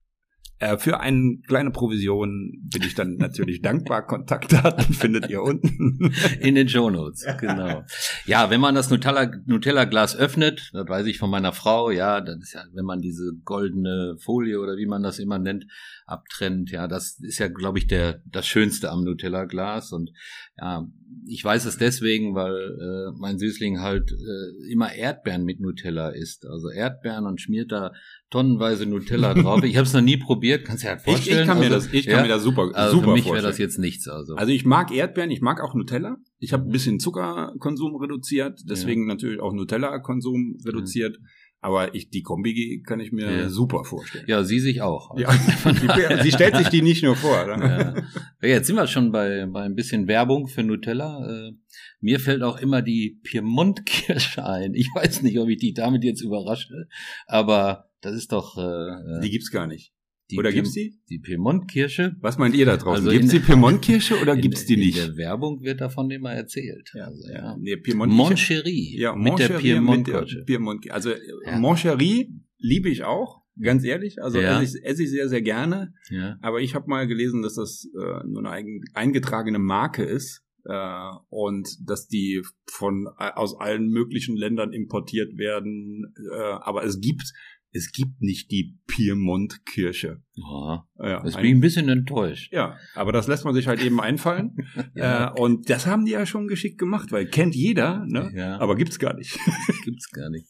Äh, 0.61 0.77
für 0.77 1.01
eine 1.01 1.39
kleine 1.47 1.71
Provision 1.71 2.53
bin 2.71 2.83
ich 2.83 2.95
dann 2.95 3.17
natürlich 3.17 3.63
dankbar. 3.63 4.07
Kontaktdaten 4.07 4.93
findet 4.95 5.31
ihr 5.31 5.43
unten. 5.43 6.13
In 6.39 6.55
den 6.55 6.69
Shownotes, 6.69 7.27
genau. 7.41 7.85
Ja, 8.27 8.51
wenn 8.51 8.61
man 8.61 8.75
das 8.75 8.91
Nutella, 8.91 9.33
Nutella-Glas 9.47 10.17
öffnet, 10.17 10.71
das 10.75 10.87
weiß 10.87 11.07
ich 11.07 11.19
von 11.19 11.31
meiner 11.31 11.53
Frau, 11.53 11.91
ja, 11.91 12.21
das 12.21 12.37
ist 12.43 12.53
ja, 12.53 12.63
wenn 12.75 12.85
man 12.85 13.01
diese 13.01 13.33
goldene 13.43 14.17
Folie 14.21 14.61
oder 14.61 14.77
wie 14.77 14.87
man 14.87 15.03
das 15.03 15.19
immer 15.19 15.39
nennt, 15.39 15.67
abtrennt, 16.05 16.71
ja, 16.71 16.87
das 16.87 17.19
ist 17.21 17.39
ja, 17.39 17.49
glaube 17.49 17.79
ich, 17.79 17.87
der, 17.87 18.21
das 18.27 18.47
Schönste 18.47 18.91
am 18.91 19.03
Nutella-Glas 19.03 19.93
und 19.93 20.11
ja, 20.59 20.87
ich 21.27 21.45
weiß 21.45 21.65
es 21.65 21.79
deswegen, 21.79 22.35
weil 22.35 22.55
äh, 22.55 23.19
mein 23.19 23.39
Süßling 23.39 23.81
halt 23.81 24.13
äh, 24.13 24.71
immer 24.71 24.93
Erdbeeren 24.93 25.45
mit 25.45 25.61
Nutella 25.61 26.11
isst. 26.11 26.47
Also 26.47 26.71
Erdbeeren 26.71 27.27
und 27.27 27.41
schmiert 27.41 27.73
da 27.73 27.93
tonnenweise 28.31 28.87
Nutella 28.87 29.35
drauf. 29.35 29.63
Ich 29.65 29.77
habe 29.77 29.87
es 29.87 29.93
noch 29.93 30.01
nie 30.01 30.17
probiert, 30.17 30.65
kannst 30.65 30.85
du 30.85 30.87
dir 30.87 30.91
halt 30.97 31.01
Ich, 31.07 31.13
vorstellen. 31.13 31.41
ich 31.41 31.47
kann 31.47 31.59
mir 31.59 31.65
also, 31.65 31.77
das, 31.87 31.93
ich 31.93 32.07
kann 32.07 32.17
ja, 32.17 32.23
mir 32.23 32.29
das 32.29 32.43
super, 32.43 32.71
also 32.75 32.97
super 32.97 33.07
für 33.09 33.13
mich 33.13 33.25
wäre 33.25 33.29
vorstellen. 33.35 33.51
das 33.51 33.59
jetzt 33.59 33.79
nichts. 33.79 34.09
Also, 34.09 34.37
Also 34.37 34.53
ich 34.53 34.65
mag 34.65 34.91
Erdbeeren, 34.93 35.31
ich 35.31 35.41
mag 35.41 35.61
auch 35.61 35.75
Nutella. 35.75 36.17
Ich 36.39 36.53
habe 36.53 36.65
ein 36.65 36.71
bisschen 36.71 37.01
Zuckerkonsum 37.01 37.97
reduziert, 37.97 38.61
deswegen 38.69 39.07
natürlich 39.07 39.41
auch 39.41 39.53
Nutella-Konsum 39.53 40.59
reduziert. 40.65 41.19
Aber 41.63 41.95
ich, 41.95 42.09
die 42.09 42.23
Kombi 42.23 42.83
kann 42.87 43.01
ich 43.01 43.13
mir 43.13 43.31
Ja. 43.31 43.49
super 43.51 43.85
vorstellen. 43.85 44.25
ja, 44.27 44.45
sie 44.45 44.61
sich 44.61 44.81
auch. 44.81 45.15
Ja, 45.19 45.31
sie, 46.23 46.33
stellt 46.33 46.57
sich 46.57 46.69
die 46.71 46.81
nicht 46.81 47.03
nur 47.05 47.17
vor. 47.17 47.47
Ja. 47.49 47.95
Ja, 48.41 48.49
jetzt 48.49 48.67
sind 48.67 48.77
wir 48.77 48.87
schon 48.87 49.13
bei, 49.13 49.45
bei 49.47 49.65
ein 49.65 49.75
bisschen 49.75 50.09
Werbung 50.09 50.47
für 50.49 50.63
Nutella. 50.63 51.19
Äh, 51.49 51.53
mir 52.01 52.19
fällt 52.19 52.43
auch 52.43 52.59
immer 52.59 52.81
die 52.81 53.21
Piemont-Kirsche 53.25 54.43
ein. 54.47 54.73
Ich 54.73 54.89
weiß 54.95 55.21
nicht, 55.21 55.39
ob 55.39 55.51
ich 55.51 55.59
die 55.59 55.75
damit 55.75 56.03
jetzt 56.03 56.23
überrasche, 56.23 56.89
aber 57.27 57.90
das 58.01 58.15
ist 58.15 58.33
doch 58.33 58.57
äh, 58.57 59.21
Die 59.23 59.31
gibt's 59.31 59.51
gar 59.51 59.67
nicht. 59.67 59.93
Oder 60.39 60.53
gibt's 60.53 60.73
die? 60.75 60.95
Die 61.09 61.19
Piemont-Kirsche. 61.19 62.15
Was 62.21 62.39
meint 62.39 62.55
ihr 62.55 62.65
da 62.65 62.77
draußen? 62.77 63.05
Also 63.05 63.11
gibt's 63.11 63.33
in- 63.33 63.41
die 63.41 63.47
Piemontkirche 63.47 64.21
oder 64.23 64.35
In- 64.35 64.41
gibt's 64.43 64.65
die 64.65 64.75
in 64.75 64.81
nicht? 64.81 64.97
der 64.99 65.17
Werbung 65.17 65.61
wird 65.63 65.81
davon 65.81 66.09
immer 66.13 66.31
erzählt. 66.33 66.89
Also, 66.95 67.29
ja. 67.33 67.57
Nee, 67.59 67.77
Piemont 67.77 68.13
Moncherie 68.13 68.97
ja, 68.97 69.15
mit 69.17 69.39
der 69.41 69.49
Piemont-Kirsche. 69.59 70.45
Piemont 70.47 70.89
also 70.91 71.11
Ja. 71.45 71.59
Moncherie 71.59 72.31
liebe 72.59 72.89
ich 72.89 73.03
auch, 73.03 73.43
ganz 73.61 73.83
ehrlich. 73.85 74.23
Also 74.23 74.39
Ja. 74.41 74.63
esse, 74.63 74.79
ich, 74.79 74.85
esse 74.85 75.03
ich 75.03 75.11
sehr, 75.11 75.29
sehr 75.29 75.43
gerne. 75.43 75.93
Ja. 76.11 76.37
Aber 76.43 76.61
ich 76.61 76.77
habe 76.77 76.87
mal 76.89 77.09
gelesen, 77.09 77.43
dass 77.43 77.55
das 77.55 77.89
äh, 77.93 78.25
nur 78.29 78.39
eine 78.41 78.51
eigen, 78.51 78.85
eingetragene 78.95 79.59
Marke 79.59 80.05
ist 80.05 80.43
äh, 80.65 81.11
und 81.29 81.69
dass 81.89 82.07
die 82.07 82.43
von 82.71 83.09
äh, 83.19 83.31
aus 83.35 83.59
allen 83.59 83.89
möglichen 83.89 84.37
Ländern 84.37 84.73
importiert 84.73 85.37
werden. 85.39 86.15
Äh, 86.33 86.37
aber 86.41 86.85
es 86.85 87.01
gibt 87.01 87.33
es 87.73 87.93
gibt 87.93 88.21
nicht 88.21 88.51
die 88.51 88.79
Piemont-Kirche. 88.87 90.23
Ja, 90.43 90.85
Ja, 90.99 91.23
das 91.23 91.37
ein- 91.37 91.43
bin 91.43 91.51
ich 91.51 91.57
ein 91.57 91.61
bisschen 91.61 91.89
enttäuscht. 91.89 92.53
ja, 92.53 92.77
aber 92.95 93.13
das 93.13 93.27
lässt 93.29 93.45
man 93.45 93.55
sich 93.55 93.67
halt 93.69 93.83
eben 93.83 94.01
einfallen. 94.01 94.57
Ja. 94.95 95.35
äh, 95.35 95.41
und 95.41 95.69
das 95.71 95.87
haben 95.87 96.05
die 96.05 96.13
ja 96.13 96.27
schon 96.27 96.49
geschickt 96.49 96.79
gemacht, 96.79 97.13
weil 97.13 97.27
kennt 97.27 97.55
jeder, 97.55 98.05
ne? 98.07 98.31
Ja. 98.35 98.59
aber 98.59 98.77
gibt's 98.77 98.99
gar 98.99 99.15
nicht. 99.15 99.39
gibt's 99.85 100.11
gar 100.11 100.31
nicht. 100.31 100.47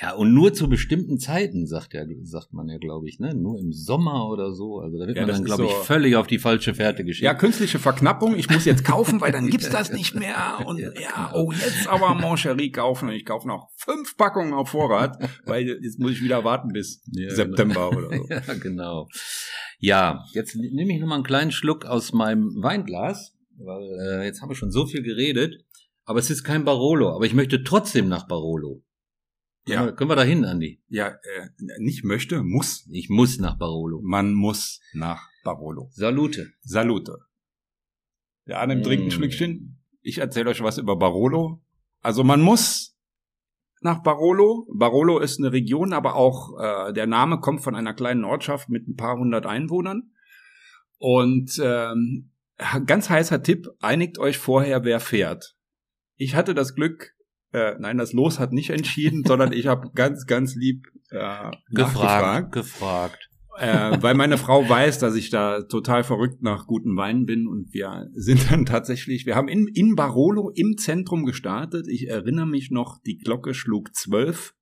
Ja, 0.00 0.14
und 0.14 0.32
nur 0.32 0.54
zu 0.54 0.66
bestimmten 0.70 1.18
Zeiten, 1.18 1.66
sagt 1.66 1.92
ja, 1.92 2.04
sagt 2.22 2.54
man 2.54 2.68
ja, 2.68 2.78
glaube 2.78 3.06
ich, 3.06 3.18
ne? 3.18 3.34
Nur 3.34 3.58
im 3.58 3.70
Sommer 3.70 4.28
oder 4.30 4.54
so. 4.54 4.78
Also 4.78 4.96
da 4.98 5.06
wird 5.06 5.18
Ja, 5.18 5.26
man 5.26 5.34
dann, 5.34 5.44
glaube 5.44 5.64
ich, 5.64 5.70
so- 5.70 5.76
völlig 5.82 6.16
auf 6.16 6.26
die 6.26 6.38
falsche 6.38 6.72
Fährte 6.72 7.04
geschickt. 7.04 7.24
Ja, 7.24 7.34
künstliche 7.34 7.78
Verknappung. 7.78 8.34
Ich 8.34 8.48
muss 8.48 8.64
jetzt 8.64 8.82
kaufen, 8.82 9.20
weil 9.20 9.30
dann 9.30 9.48
gibt's 9.48 9.68
das 9.70 9.92
nicht 9.92 10.14
mehr. 10.14 10.60
Und 10.64 10.78
Ja, 10.78 10.88
ja, 10.98 11.26
genau. 11.32 11.44
oh, 11.48 11.52
jetzt 11.52 11.86
aber 11.86 12.14
Moncherie 12.14 12.70
kaufen. 12.70 13.10
Und 13.10 13.14
ich 13.14 13.26
kaufe 13.26 13.46
noch 13.46 13.68
fünf 13.76 14.16
Packungen 14.16 14.54
auf 14.54 14.70
Vorrat, 14.70 15.18
weil 15.44 15.68
jetzt 15.68 15.98
muss 15.98 16.12
ich 16.12 16.22
wieder 16.22 16.44
warten 16.44 16.68
bis 16.72 17.02
Ja, 17.12 17.34
September 17.34 17.90
oder 17.90 18.16
so. 18.16 18.26
ja, 18.30 18.40
genau. 18.54 19.06
Ja, 19.78 20.24
jetzt 20.32 20.54
nehme 20.56 20.92
ich 20.94 21.00
noch 21.00 21.08
mal 21.08 21.14
einen 21.16 21.24
kleinen 21.24 21.52
Schluck 21.52 21.84
aus 21.86 22.12
meinem 22.12 22.62
Weinglas, 22.62 23.36
weil 23.56 23.82
äh, 24.00 24.24
jetzt 24.26 24.42
haben 24.42 24.50
wir 24.50 24.54
schon 24.56 24.70
so 24.70 24.86
viel 24.86 25.02
geredet. 25.02 25.64
Aber 26.04 26.18
es 26.18 26.30
ist 26.30 26.44
kein 26.44 26.64
Barolo. 26.64 27.14
Aber 27.14 27.24
ich 27.24 27.34
möchte 27.34 27.62
trotzdem 27.62 28.08
nach 28.08 28.26
Barolo. 28.26 28.82
Können, 29.66 29.78
Ja. 29.78 29.84
wir, 29.86 29.92
können 29.92 30.10
wir 30.10 30.16
da 30.16 30.22
hin, 30.24 30.44
Andi? 30.44 30.82
Ja, 30.88 31.08
äh, 31.08 31.48
nicht 31.78 32.04
möchte, 32.04 32.42
muss. 32.42 32.86
Ich 32.90 33.08
muss 33.10 33.38
nach 33.38 33.56
Barolo. 33.58 34.00
Man 34.02 34.32
muss 34.34 34.80
nach 34.94 35.28
Barolo. 35.44 35.88
Salute. 35.92 36.50
Salute. 36.62 37.18
Der 38.46 38.58
Arnim 38.60 38.82
trinkt 38.82 39.04
ein 39.04 39.08
Mm. 39.08 39.10
Schlückchen. 39.12 39.82
Ich 40.02 40.18
erzähle 40.18 40.50
euch 40.50 40.62
was 40.62 40.78
über 40.78 40.96
Barolo. 40.96 41.62
Also 42.00 42.24
man 42.24 42.40
muss 42.40 42.89
nach 43.80 44.02
Barolo. 44.02 44.66
Barolo 44.72 45.18
ist 45.18 45.38
eine 45.38 45.52
Region, 45.52 45.92
aber 45.92 46.14
auch 46.14 46.58
äh, 46.60 46.92
der 46.92 47.06
Name 47.06 47.40
kommt 47.40 47.62
von 47.62 47.74
einer 47.74 47.94
kleinen 47.94 48.24
Ortschaft 48.24 48.68
mit 48.68 48.88
ein 48.88 48.96
paar 48.96 49.16
hundert 49.16 49.46
Einwohnern. 49.46 50.12
Und 50.98 51.58
ähm, 51.62 52.32
ganz 52.86 53.08
heißer 53.08 53.42
Tipp, 53.42 53.68
einigt 53.80 54.18
euch 54.18 54.38
vorher, 54.38 54.84
wer 54.84 55.00
fährt. 55.00 55.56
Ich 56.16 56.34
hatte 56.34 56.54
das 56.54 56.74
Glück, 56.74 57.14
äh, 57.52 57.74
nein, 57.78 57.96
das 57.96 58.12
Los 58.12 58.38
hat 58.38 58.52
nicht 58.52 58.70
entschieden, 58.70 59.24
sondern 59.24 59.52
ich 59.52 59.66
habe 59.66 59.90
ganz, 59.94 60.26
ganz 60.26 60.54
lieb 60.54 60.86
äh, 61.10 61.50
nachgefragt 61.70 62.52
Gefragt. 62.52 63.29
Äh, 63.60 64.02
weil 64.02 64.14
meine 64.14 64.38
Frau 64.38 64.66
weiß, 64.66 64.98
dass 65.00 65.14
ich 65.14 65.28
da 65.28 65.62
total 65.62 66.02
verrückt 66.02 66.42
nach 66.42 66.66
guten 66.66 66.96
Weinen 66.96 67.26
bin 67.26 67.46
und 67.46 67.74
wir 67.74 68.08
sind 68.14 68.50
dann 68.50 68.64
tatsächlich, 68.64 69.26
wir 69.26 69.36
haben 69.36 69.48
in, 69.48 69.66
in 69.66 69.94
Barolo 69.94 70.50
im 70.54 70.78
Zentrum 70.78 71.26
gestartet. 71.26 71.86
Ich 71.86 72.08
erinnere 72.08 72.46
mich 72.46 72.70
noch, 72.70 72.98
die 73.04 73.18
Glocke 73.18 73.52
schlug 73.52 73.94
zwölf 73.94 74.54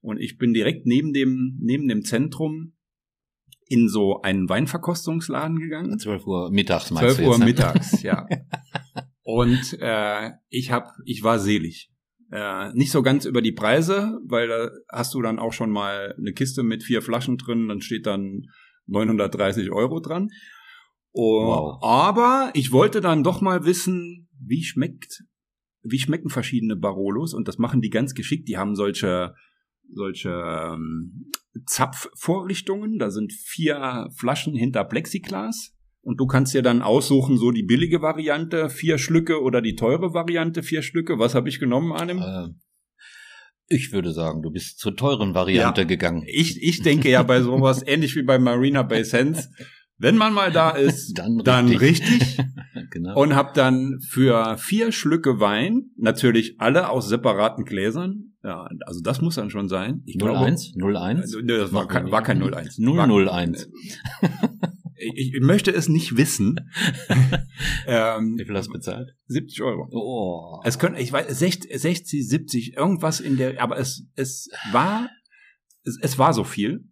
und 0.00 0.18
ich 0.18 0.38
bin 0.38 0.54
direkt 0.54 0.86
neben 0.86 1.12
dem, 1.12 1.58
neben 1.60 1.86
dem 1.86 2.02
Zentrum 2.02 2.72
in 3.66 3.88
so 3.88 4.22
einen 4.22 4.48
Weinverkostungsladen 4.48 5.58
gegangen. 5.58 5.98
12 5.98 6.26
Uhr 6.26 6.50
mittags 6.50 6.90
meinst 6.90 7.16
12 7.16 7.18
du 7.18 7.22
Uhr 7.24 7.30
jetzt, 7.32 7.38
ne? 7.40 7.44
mittags, 7.44 8.02
ja. 8.02 8.26
Und 9.22 9.76
äh, 9.80 10.30
ich 10.48 10.72
hab, 10.72 10.94
ich 11.04 11.22
war 11.22 11.38
selig. 11.38 11.89
Äh, 12.30 12.72
nicht 12.74 12.92
so 12.92 13.02
ganz 13.02 13.24
über 13.24 13.42
die 13.42 13.52
Preise, 13.52 14.20
weil 14.26 14.48
da 14.48 14.70
hast 14.90 15.14
du 15.14 15.22
dann 15.22 15.38
auch 15.38 15.52
schon 15.52 15.70
mal 15.70 16.14
eine 16.16 16.32
Kiste 16.32 16.62
mit 16.62 16.84
vier 16.84 17.02
Flaschen 17.02 17.36
drin, 17.36 17.68
dann 17.68 17.80
steht 17.80 18.06
dann 18.06 18.46
930 18.86 19.72
Euro 19.72 20.00
dran. 20.00 20.30
Oh, 21.12 21.46
Wow. 21.46 21.82
Aber 21.82 22.50
ich 22.54 22.70
wollte 22.70 23.00
dann 23.00 23.24
doch 23.24 23.40
mal 23.40 23.64
wissen, 23.64 24.28
wie 24.38 24.62
schmeckt, 24.62 25.24
wie 25.82 25.98
schmecken 25.98 26.30
verschiedene 26.30 26.76
Barolos 26.76 27.34
und 27.34 27.48
das 27.48 27.58
machen 27.58 27.80
die 27.80 27.90
ganz 27.90 28.14
geschickt. 28.14 28.48
Die 28.48 28.58
haben 28.58 28.76
solche 28.76 29.34
solche 29.92 30.30
ähm, 30.30 31.30
Zapfvorrichtungen. 31.66 32.98
Da 32.98 33.10
sind 33.10 33.32
vier 33.32 34.08
Flaschen 34.16 34.54
hinter 34.54 34.84
Plexiglas. 34.84 35.72
Und 36.02 36.18
du 36.18 36.26
kannst 36.26 36.54
dir 36.54 36.62
dann 36.62 36.82
aussuchen, 36.82 37.36
so 37.36 37.50
die 37.50 37.62
billige 37.62 38.00
Variante, 38.00 38.70
vier 38.70 38.96
Schlücke 38.98 39.42
oder 39.42 39.60
die 39.60 39.76
teure 39.76 40.14
Variante, 40.14 40.62
vier 40.62 40.82
Schlücke. 40.82 41.18
Was 41.18 41.34
habe 41.34 41.48
ich 41.48 41.60
genommen, 41.60 41.92
Arnim? 41.92 42.18
Äh, 42.18 42.48
ich 43.66 43.92
würde 43.92 44.12
sagen, 44.12 44.42
du 44.42 44.50
bist 44.50 44.78
zur 44.78 44.96
teuren 44.96 45.34
Variante 45.34 45.82
Ja. 45.82 45.86
gegangen. 45.86 46.24
Ich, 46.26 46.60
ich 46.62 46.82
denke 46.82 47.10
ja 47.10 47.22
bei 47.22 47.42
sowas, 47.42 47.82
ähnlich 47.86 48.16
wie 48.16 48.22
bei 48.22 48.38
Marina 48.38 48.82
Bay 48.82 49.04
Sands, 49.04 49.48
wenn 49.98 50.16
man 50.16 50.32
mal 50.32 50.50
da 50.50 50.70
ist, 50.70 51.12
Dann 51.18 51.38
dann 51.44 51.68
richtig. 51.68 52.38
genau. 52.90 53.20
Und 53.20 53.36
hab 53.36 53.52
dann 53.54 54.00
für 54.00 54.56
vier 54.56 54.92
Schlücke 54.92 55.38
Wein, 55.38 55.90
natürlich 55.96 56.56
alle 56.58 56.88
aus 56.88 57.08
separaten 57.08 57.64
Gläsern, 57.64 58.32
ja, 58.42 58.66
also 58.86 59.00
das 59.02 59.20
muss 59.20 59.34
dann 59.34 59.50
schon 59.50 59.68
sein. 59.68 60.02
Ich 60.06 60.16
glaube, 60.18 60.38
01? 60.38 60.72
01? 60.82 61.34
Äh, 61.34 61.42
nee, 61.42 61.58
das 61.58 61.74
war 61.74 61.86
kein, 61.86 62.10
war 62.10 62.22
kein 62.22 62.42
01. 62.42 62.78
001. 62.78 63.68
Ich, 65.00 65.34
ich 65.34 65.40
möchte 65.40 65.70
es 65.72 65.88
nicht 65.88 66.16
wissen. 66.16 66.70
ähm, 67.86 68.38
Wie 68.38 68.44
viel 68.44 68.56
hast 68.56 68.68
du 68.68 68.72
bezahlt? 68.72 69.16
70 69.26 69.62
Euro. 69.62 69.88
Oh. 69.92 70.60
Es 70.64 70.78
können, 70.78 70.96
ich 70.96 71.12
weiß, 71.12 71.38
60, 71.38 71.80
60, 71.80 72.28
70, 72.28 72.76
irgendwas 72.76 73.20
in 73.20 73.36
der, 73.36 73.60
aber 73.62 73.78
es, 73.78 74.06
es 74.14 74.50
war, 74.72 75.08
es, 75.84 75.98
es 76.00 76.18
war 76.18 76.34
so 76.34 76.44
viel. 76.44 76.84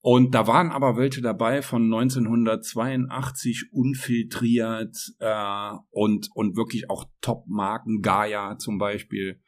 Und 0.00 0.36
da 0.36 0.46
waren 0.46 0.70
aber 0.70 0.96
welche 0.96 1.20
dabei 1.20 1.62
von 1.62 1.82
1982 1.84 3.70
unfiltriert 3.72 4.96
äh, 5.18 5.72
und 5.90 6.28
und 6.32 6.56
wirklich 6.56 6.88
auch 6.90 7.06
Top-Marken, 7.20 8.02
Gaia 8.02 8.56
zum 8.56 8.78
Beispiel. 8.78 9.42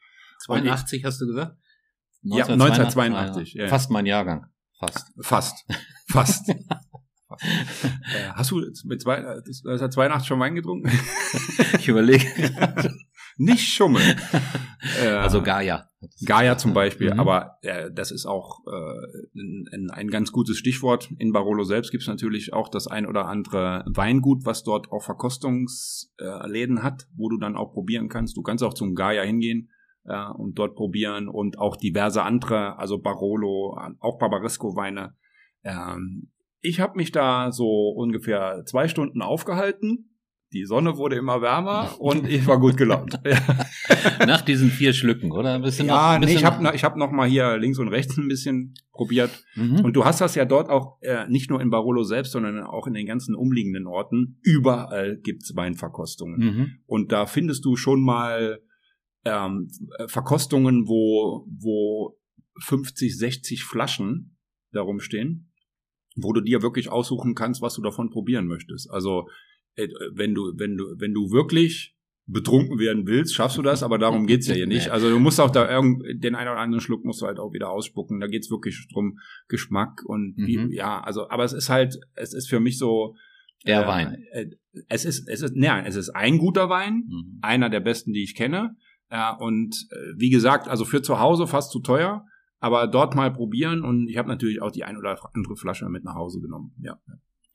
82 0.45 1.05
hast 1.05 1.21
du 1.21 1.27
gesagt? 1.27 1.57
Ja, 2.23 2.45
1982, 2.45 3.53
ja, 3.53 3.63
ja. 3.63 3.69
Fast 3.69 3.89
mein 3.89 4.05
Jahrgang. 4.05 4.47
Fast. 4.79 5.13
Fast, 5.21 5.65
fast. 6.07 6.53
Äh, 8.09 8.31
hast 8.33 8.49
du 8.51 8.61
mit 8.85 9.01
zwei, 9.01 9.17
äh, 9.17 9.41
das- 9.45 9.63
1982 9.63 10.27
schon 10.27 10.39
Wein 10.39 10.55
getrunken? 10.55 10.89
Ich 11.77 11.87
überlege. 11.87 12.25
nicht 13.39 13.67
schummeln. 13.67 14.19
äh, 15.01 15.07
also 15.07 15.41
Gaia. 15.41 15.89
Gaia 16.25 16.57
zum 16.57 16.73
Beispiel, 16.73 17.13
mhm. 17.13 17.19
aber 17.19 17.57
äh, 17.61 17.89
das 17.91 18.11
ist 18.11 18.25
auch 18.25 18.59
äh, 18.67 19.39
ein, 19.73 19.89
ein 19.91 20.09
ganz 20.09 20.31
gutes 20.31 20.57
Stichwort. 20.57 21.09
In 21.17 21.31
Barolo 21.31 21.63
selbst 21.63 21.91
gibt 21.91 22.03
es 22.03 22.07
natürlich 22.07 22.53
auch 22.53 22.69
das 22.69 22.87
ein 22.87 23.05
oder 23.05 23.25
andere 23.25 23.83
Weingut, 23.87 24.45
was 24.45 24.63
dort 24.63 24.91
auch 24.91 25.03
Verkostungsläden 25.03 26.83
hat, 26.83 27.07
wo 27.15 27.29
du 27.29 27.37
dann 27.37 27.55
auch 27.55 27.73
probieren 27.73 28.09
kannst. 28.09 28.37
Du 28.37 28.41
kannst 28.41 28.63
auch 28.63 28.73
zum 28.73 28.93
Gaia 28.93 29.23
hingehen 29.23 29.69
äh, 30.05 30.25
und 30.31 30.59
dort 30.59 30.75
probieren 30.75 31.27
und 31.27 31.57
auch 31.57 31.77
diverse 31.77 32.23
andere, 32.23 32.77
also 32.77 32.99
Barolo, 32.99 33.77
auch 33.99 34.19
Barbaresco-Weine. 34.19 35.15
Ähm, 35.63 36.31
ich 36.61 36.79
habe 36.79 36.97
mich 36.97 37.11
da 37.11 37.51
so 37.51 37.89
ungefähr 37.89 38.63
zwei 38.65 38.87
Stunden 38.87 39.21
aufgehalten 39.21 40.09
die 40.51 40.65
Sonne 40.65 40.97
wurde 40.97 41.15
immer 41.15 41.41
wärmer 41.41 41.95
und 41.99 42.27
ich 42.27 42.47
war 42.47 42.59
gut 42.59 42.75
gelaunt. 42.75 43.19
Nach 44.25 44.41
diesen 44.41 44.69
vier 44.69 44.93
Schlücken, 44.93 45.31
oder? 45.31 45.53
Ein 45.53 45.61
bisschen 45.61 45.87
ja, 45.87 46.17
noch, 46.17 46.25
nee, 46.25 46.33
ich 46.33 46.43
habe 46.43 46.75
ich 46.75 46.83
hab 46.83 46.97
noch 46.97 47.11
mal 47.11 47.27
hier 47.27 47.57
links 47.57 47.77
und 47.77 47.87
rechts 47.87 48.17
ein 48.17 48.27
bisschen 48.27 48.73
probiert. 48.91 49.43
Mhm. 49.55 49.81
Und 49.81 49.93
du 49.93 50.05
hast 50.05 50.21
das 50.21 50.35
ja 50.35 50.45
dort 50.45 50.69
auch 50.69 50.97
äh, 51.01 51.27
nicht 51.27 51.49
nur 51.49 51.61
in 51.61 51.69
Barolo 51.69 52.03
selbst, 52.03 52.31
sondern 52.31 52.63
auch 52.63 52.87
in 52.87 52.93
den 52.93 53.05
ganzen 53.05 53.35
umliegenden 53.35 53.85
Orten. 53.85 54.39
Überall 54.41 55.17
gibt's 55.17 55.55
Weinverkostungen. 55.55 56.39
Mhm. 56.39 56.71
Und 56.85 57.11
da 57.11 57.25
findest 57.27 57.63
du 57.65 57.75
schon 57.75 58.01
mal 58.01 58.59
ähm, 59.25 59.67
Verkostungen, 60.07 60.87
wo, 60.87 61.45
wo 61.47 62.17
50, 62.63 63.17
60 63.17 63.63
Flaschen 63.63 64.35
darum 64.71 64.99
stehen, 64.99 65.48
wo 66.21 66.33
du 66.33 66.41
dir 66.41 66.61
wirklich 66.61 66.89
aussuchen 66.89 67.35
kannst, 67.35 67.61
was 67.61 67.75
du 67.75 67.81
davon 67.81 68.09
probieren 68.09 68.47
möchtest. 68.47 68.89
Also 68.89 69.27
äh, 69.75 69.87
wenn 70.13 70.33
du, 70.33 70.53
wenn 70.57 70.77
du, 70.77 70.95
wenn 70.97 71.13
du 71.13 71.31
wirklich 71.31 71.95
betrunken 72.31 72.77
werden 72.77 73.07
willst, 73.07 73.33
schaffst 73.33 73.57
du 73.57 73.61
das, 73.61 73.81
aber 73.81 73.97
darum 73.97 74.27
geht's 74.27 74.47
ja 74.47 74.53
hier 74.53 74.67
nicht. 74.67 74.89
Also 74.91 75.09
du 75.09 75.19
musst 75.19 75.39
auch 75.39 75.49
da 75.49 75.69
irgend, 75.69 76.23
den 76.23 76.35
einen 76.35 76.49
oder 76.49 76.59
anderen 76.59 76.81
Schluck 76.81 77.03
musst 77.03 77.21
du 77.21 77.25
halt 77.25 77.39
auch 77.39 77.53
wieder 77.53 77.69
ausspucken. 77.69 78.19
Da 78.19 78.27
geht's 78.27 78.51
wirklich 78.51 78.87
drum 78.93 79.19
Geschmack 79.47 80.03
und 80.05 80.35
wie, 80.37 80.57
mhm. 80.57 80.71
ja, 80.71 81.01
also, 81.01 81.29
aber 81.29 81.43
es 81.43 81.53
ist 81.53 81.69
halt, 81.69 81.99
es 82.15 82.33
ist 82.33 82.47
für 82.47 82.59
mich 82.59 82.77
so. 82.77 83.15
Der 83.65 83.83
äh, 83.83 83.87
Wein. 83.87 84.23
Äh, 84.31 84.45
es 84.87 85.05
ist, 85.05 85.27
es 85.27 85.41
ist, 85.41 85.55
nein, 85.55 85.85
es 85.85 85.95
ist 85.95 86.09
ein 86.11 86.37
guter 86.37 86.69
Wein, 86.69 87.03
mhm. 87.07 87.39
einer 87.41 87.69
der 87.69 87.79
besten, 87.79 88.13
die 88.13 88.23
ich 88.23 88.35
kenne. 88.35 88.75
Ja, 89.11 89.35
und 89.35 89.75
äh, 89.91 90.13
wie 90.17 90.29
gesagt, 90.29 90.67
also 90.67 90.85
für 90.85 91.01
zu 91.01 91.19
Hause 91.19 91.47
fast 91.47 91.71
zu 91.71 91.79
teuer, 91.79 92.25
aber 92.59 92.87
dort 92.87 93.15
mal 93.15 93.31
probieren 93.31 93.83
und 93.83 94.07
ich 94.09 94.17
habe 94.17 94.29
natürlich 94.29 94.61
auch 94.61 94.71
die 94.71 94.83
ein 94.83 94.97
oder 94.97 95.17
andere 95.33 95.55
Flasche 95.55 95.87
mit 95.89 96.03
nach 96.03 96.15
Hause 96.15 96.39
genommen. 96.41 96.73
Ja. 96.81 96.99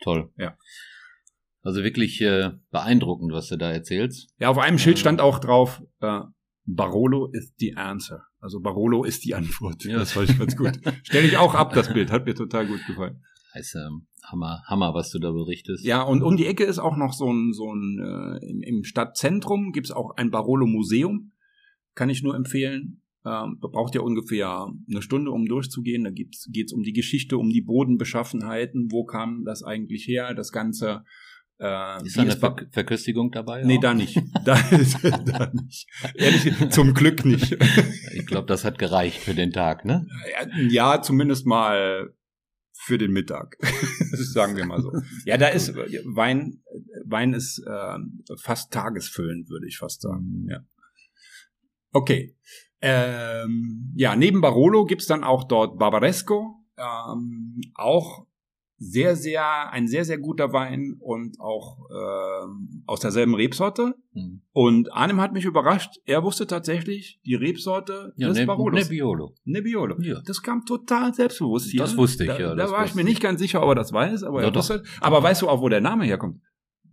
Toll. 0.01 0.31
Ja. 0.37 0.57
Also 1.63 1.83
wirklich 1.83 2.21
äh, 2.21 2.51
beeindruckend, 2.71 3.33
was 3.33 3.49
du 3.49 3.57
da 3.57 3.71
erzählst. 3.71 4.29
Ja, 4.39 4.51
auf 4.51 4.59
einem 4.59 4.79
Schild 4.79 4.99
stand 4.99 5.21
auch 5.21 5.39
drauf, 5.39 5.83
äh, 6.01 6.21
Barolo 6.67 7.27
ist 7.27 7.55
die 7.61 7.77
answer. 7.77 8.27
Also 8.41 8.61
Barolo 8.61 9.05
ist 9.05 9.25
die 9.25 9.35
Antwort. 9.35 9.85
Ja. 9.85 9.99
Das 9.99 10.13
fand 10.13 10.31
ich 10.31 10.39
ganz 10.39 10.57
gut. 10.57 10.81
Stell 11.03 11.25
ich 11.25 11.37
auch 11.37 11.55
ab, 11.55 11.73
das 11.75 11.93
Bild. 11.93 12.11
Hat 12.11 12.27
mir 12.27 12.35
total 12.35 12.67
gut 12.67 12.87
gefallen. 12.87 13.23
Heißt, 13.55 13.77
ähm, 13.77 14.07
Hammer, 14.25 14.63
Hammer, 14.67 14.95
was 14.95 15.11
du 15.11 15.19
da 15.19 15.31
berichtest. 15.31 15.85
Ja, 15.85 16.03
und 16.03 16.23
um 16.23 16.37
die 16.37 16.47
Ecke 16.47 16.65
ist 16.65 16.79
auch 16.79 16.97
noch 16.97 17.13
so 17.13 17.31
ein, 17.33 17.53
so 17.53 17.73
ein 17.73 17.99
äh, 17.99 18.47
im, 18.51 18.63
im 18.63 18.85
Stadtzentrum 18.85 19.73
gibt's 19.73 19.91
auch 19.91 20.17
ein 20.17 20.31
Barolo-Museum. 20.31 21.33
Kann 21.95 22.11
ich 22.11 22.23
nur 22.23 22.35
empfehlen. 22.35 23.03
Ähm, 23.27 23.59
braucht 23.59 23.95
ja 23.95 24.03
ungefähr 24.03 24.71
eine 24.91 25.03
Stunde, 25.03 25.31
um 25.31 25.47
durchzugehen. 25.47 26.05
Da 26.05 26.11
geht's 26.11 26.49
geht's 26.53 26.73
um 26.73 26.83
die 26.83 26.93
Geschichte, 26.93 27.39
um 27.39 27.49
die 27.49 27.63
Bodenbeschaffenheiten. 27.63 28.89
Wo 28.91 29.05
kam 29.05 29.45
das 29.45 29.63
eigentlich 29.63 30.07
her? 30.07 30.35
Das 30.35 30.53
Ganze 30.53 31.05
äh, 31.59 32.05
ist 32.05 32.17
da 32.17 32.23
eine 32.23 32.37
Ver 32.37 32.57
Verköstigung 32.73 33.31
dabei? 33.31 33.63
Nee, 33.63 33.79
auch? 33.79 33.83
da 33.83 33.95
nicht. 33.95 34.21
Da, 34.45 34.57
da 35.25 35.53
nicht. 35.55 35.87
Ehrlich, 36.15 36.71
zum 36.71 36.95
Glück 36.95 37.25
nicht. 37.25 37.57
Ich 38.15 38.27
glaube, 38.27 38.47
das 38.47 38.65
hat 38.65 38.79
gereicht 38.79 39.19
für 39.19 39.35
den 39.35 39.53
Tag, 39.53 39.85
ne? 39.85 40.07
Ja, 40.69 41.03
zumindest 41.03 41.47
mal 41.47 42.15
für 42.73 42.99
den 42.99 43.13
Mittag. 43.13 43.57
sagen 44.13 44.57
wir 44.57 44.67
mal 44.67 44.81
so. 44.81 44.93
Ja, 45.25 45.37
da 45.37 45.49
ist 45.49 45.75
Wein, 45.75 46.63
Wein 47.05 47.33
ist 47.33 47.63
äh, 47.67 47.99
fast 48.37 48.73
tagesfüllend, 48.73 49.49
würde 49.49 49.67
ich 49.67 49.79
fast 49.79 50.03
sagen. 50.03 50.47
Ja. 50.49 50.65
Okay. 51.93 52.37
Ähm, 52.87 53.93
ja, 53.97 54.15
neben 54.15 54.41
Barolo 54.43 54.85
gibt's 54.85 55.07
dann 55.07 55.25
auch 55.25 55.45
dort 55.45 55.79
Barbaresco, 55.79 56.57
ähm, 56.77 57.61
auch 57.75 58.27
sehr, 58.77 59.17
sehr, 59.17 59.71
ein 59.71 59.89
sehr, 59.89 60.05
sehr 60.05 60.19
guter 60.19 60.53
Wein 60.53 60.97
und 61.01 61.41
auch 61.41 61.79
äh, 61.91 62.47
aus 62.87 63.01
derselben 63.01 63.35
Rebsorte. 63.35 63.95
Mhm. 64.13 64.43
Und 64.53 64.93
Arnim 64.93 65.21
hat 65.21 65.33
mich 65.33 65.45
überrascht. 65.45 65.97
Er 66.05 66.25
wusste 66.25 66.47
tatsächlich 66.47 67.21
die 67.25 67.37
Rebsorte 67.37 68.13
ja, 68.17 68.29
des 68.29 68.39
ne, 68.39 68.47
Barolos. 68.47 68.83
Nebbiolo. 68.83 69.35
Nebbiolo. 69.45 70.01
Ja. 70.01 70.21
Das 70.27 70.43
kam 70.43 70.67
total 70.67 71.15
selbstbewusst 71.15 71.71
hier. 71.71 71.81
Das 71.81 71.97
wusste 71.97 72.25
ich, 72.25 72.31
da, 72.31 72.39
ja. 72.39 72.55
Da 72.55 72.71
war 72.71 72.85
ich 72.85 72.95
mir 72.95 73.05
nicht 73.05 73.23
ganz 73.23 73.41
sicher, 73.41 73.63
ob 73.63 73.71
er 73.71 73.75
das 73.77 73.93
weiß, 73.93 74.25
aber 74.25 74.43
ja, 74.43 74.49
er 74.49 74.55
wusste. 74.55 74.83
Aber 75.01 75.23
weißt 75.23 75.43
du 75.43 75.49
auch, 75.49 75.63
wo 75.63 75.69
der 75.69 75.81
Name 75.81 76.05
herkommt? 76.05 76.43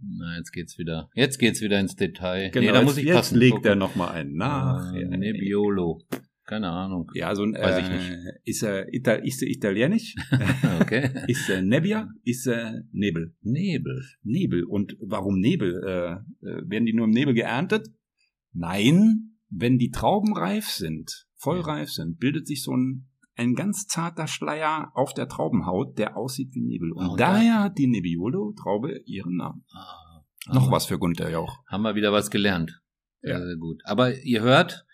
Na, 0.02 0.38
jetzt 0.38 0.52
geht's 0.52 0.78
wieder. 0.78 1.10
Jetzt 1.14 1.38
geht's 1.38 1.62
wieder 1.62 1.80
ins 1.80 1.96
Detail. 1.96 2.50
Genau, 2.52 2.66
nee, 2.66 2.72
da 2.72 2.82
muss 2.84 2.98
ich 2.98 3.06
jetzt 3.06 3.16
passen. 3.16 3.38
legt 3.38 3.66
er 3.66 3.76
noch 3.76 3.96
mal 3.96 4.10
ein 4.10 4.34
nach. 4.34 4.94
Äh, 4.94 5.06
Nebbiolo. 5.06 6.02
Keine 6.46 6.70
Ahnung. 6.70 7.10
Ja, 7.14 7.34
so 7.34 7.44
ein, 7.44 7.54
Weiß 7.54 7.84
ich 7.84 7.90
nicht. 7.90 8.10
Äh, 8.10 8.34
ist 8.44 8.64
er 8.64 8.94
Ital 8.94 9.26
ist 9.26 9.42
er 9.42 9.48
italienisch? 9.48 10.16
okay. 10.82 11.10
ist 11.28 11.50
er 11.50 11.62
Nebbia? 11.62 12.10
Ist 12.24 12.48
er 12.48 12.84
Nebel? 12.92 13.34
Nebel. 13.42 14.04
Nebel. 14.24 14.64
Und 14.66 14.98
warum 15.00 15.40
Nebel? 15.40 15.82
Äh, 15.82 16.46
äh, 16.46 16.70
werden 16.70 16.86
die 16.86 16.94
nur 16.94 17.06
im 17.06 17.12
Nebel 17.12 17.34
geerntet? 17.34 17.88
Nein, 18.54 19.38
wenn 19.50 19.78
die 19.78 19.92
Trauben 19.92 20.36
reif 20.36 20.66
sind, 20.66 21.26
voll 21.36 21.60
ja. 21.60 21.64
reif 21.64 21.90
sind, 21.90 22.20
bildet 22.20 22.48
sich 22.48 22.64
so 22.64 22.76
ein 22.76 23.08
ein 23.36 23.56
ganz 23.56 23.88
zarter 23.88 24.28
Schleier 24.28 24.92
auf 24.94 25.14
der 25.14 25.28
Traubenhaut, 25.28 25.98
der 25.98 26.18
aussieht 26.18 26.54
wie 26.54 26.62
Nebel. 26.62 26.92
Und, 26.92 27.10
oh, 27.12 27.16
daher 27.16 27.64
hat 27.64 27.78
die 27.78 27.88
Nebbiolo-Traube 27.88 29.02
ihren 29.06 29.38
Namen. 29.38 29.66
Ah, 29.74 30.24
Noch 30.54 30.72
was 30.72 30.86
für 30.86 31.00
Gunther 31.00 31.30
Jauch. 31.30 31.58
Haben 31.68 31.84
wir 31.84 31.96
wieder 31.96 32.12
was 32.12 32.30
gelernt. 32.30 32.82
Ja. 33.22 33.38
Sehr, 33.38 33.48
sehr 33.48 33.58
gut. 33.58 33.82
Aber 33.86 34.16
ihr 34.24 34.42
hört, 34.42 34.86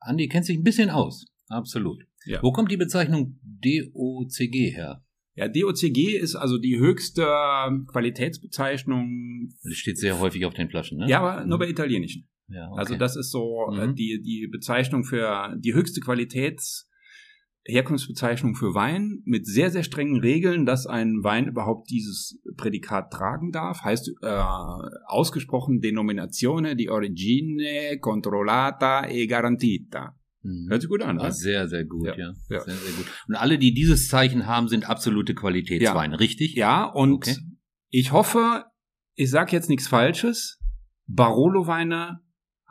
Andi 0.00 0.28
kennt 0.28 0.46
sich 0.46 0.58
ein 0.58 0.64
bisschen 0.64 0.90
aus. 0.90 1.26
Absolut. 1.48 2.02
Ja. 2.26 2.42
Wo 2.42 2.52
kommt 2.52 2.70
die 2.70 2.76
Bezeichnung 2.76 3.38
DOCG 3.42 4.70
her? 4.70 5.04
Ja, 5.36 5.48
DOCG 5.48 6.16
ist 6.16 6.36
also 6.36 6.58
die 6.58 6.78
höchste 6.78 7.26
Qualitätsbezeichnung. 7.90 9.52
Das 9.62 9.74
steht 9.74 9.98
sehr 9.98 10.20
häufig 10.20 10.46
auf 10.46 10.54
den 10.54 10.70
Flaschen, 10.70 10.98
ne? 10.98 11.08
Ja, 11.08 11.20
aber 11.20 11.44
nur 11.44 11.58
bei 11.58 11.68
italienischen. 11.68 12.28
Ja, 12.48 12.68
okay. 12.70 12.78
Also 12.78 12.96
das 12.96 13.16
ist 13.16 13.30
so 13.30 13.66
äh, 13.72 13.86
mhm. 13.86 13.94
die, 13.94 14.22
die 14.22 14.48
Bezeichnung 14.50 15.04
für 15.04 15.56
die 15.58 15.74
höchste 15.74 16.00
Qualitäts 16.00 16.88
Herkunftsbezeichnung 17.66 18.54
für 18.54 18.74
Wein 18.74 19.22
mit 19.24 19.46
sehr, 19.46 19.70
sehr 19.70 19.82
strengen 19.82 20.20
Regeln, 20.20 20.66
dass 20.66 20.86
ein 20.86 21.22
Wein 21.22 21.46
überhaupt 21.46 21.90
dieses 21.90 22.38
Prädikat 22.56 23.10
tragen 23.10 23.52
darf. 23.52 23.82
Heißt 23.82 24.12
äh, 24.22 24.42
ausgesprochen 25.06 25.80
Denominazione 25.80 26.76
di 26.76 26.90
origine 26.90 27.98
controllata 28.00 29.08
e 29.08 29.26
garantita. 29.26 30.14
Mhm. 30.42 30.68
Hört 30.68 30.82
sich 30.82 30.90
gut 30.90 31.02
an, 31.02 31.16
ne? 31.16 31.32
Sehr, 31.32 31.66
sehr 31.68 31.84
gut, 31.84 32.06
ja. 32.06 32.16
ja. 32.16 32.32
ja. 32.50 32.60
Sehr, 32.60 32.74
sehr 32.74 32.92
gut. 32.92 33.06
Und 33.28 33.34
alle, 33.34 33.58
die 33.58 33.72
dieses 33.72 34.08
Zeichen 34.08 34.46
haben, 34.46 34.68
sind 34.68 34.88
absolute 34.88 35.34
Qualitätsweine, 35.34 36.14
ja. 36.14 36.18
richtig? 36.18 36.54
Ja, 36.54 36.84
und 36.84 37.14
okay. 37.14 37.36
ich 37.88 38.12
hoffe, 38.12 38.66
ich 39.14 39.30
sage 39.30 39.52
jetzt 39.52 39.70
nichts 39.70 39.88
Falsches. 39.88 40.60
Barolo-Weine 41.06 42.20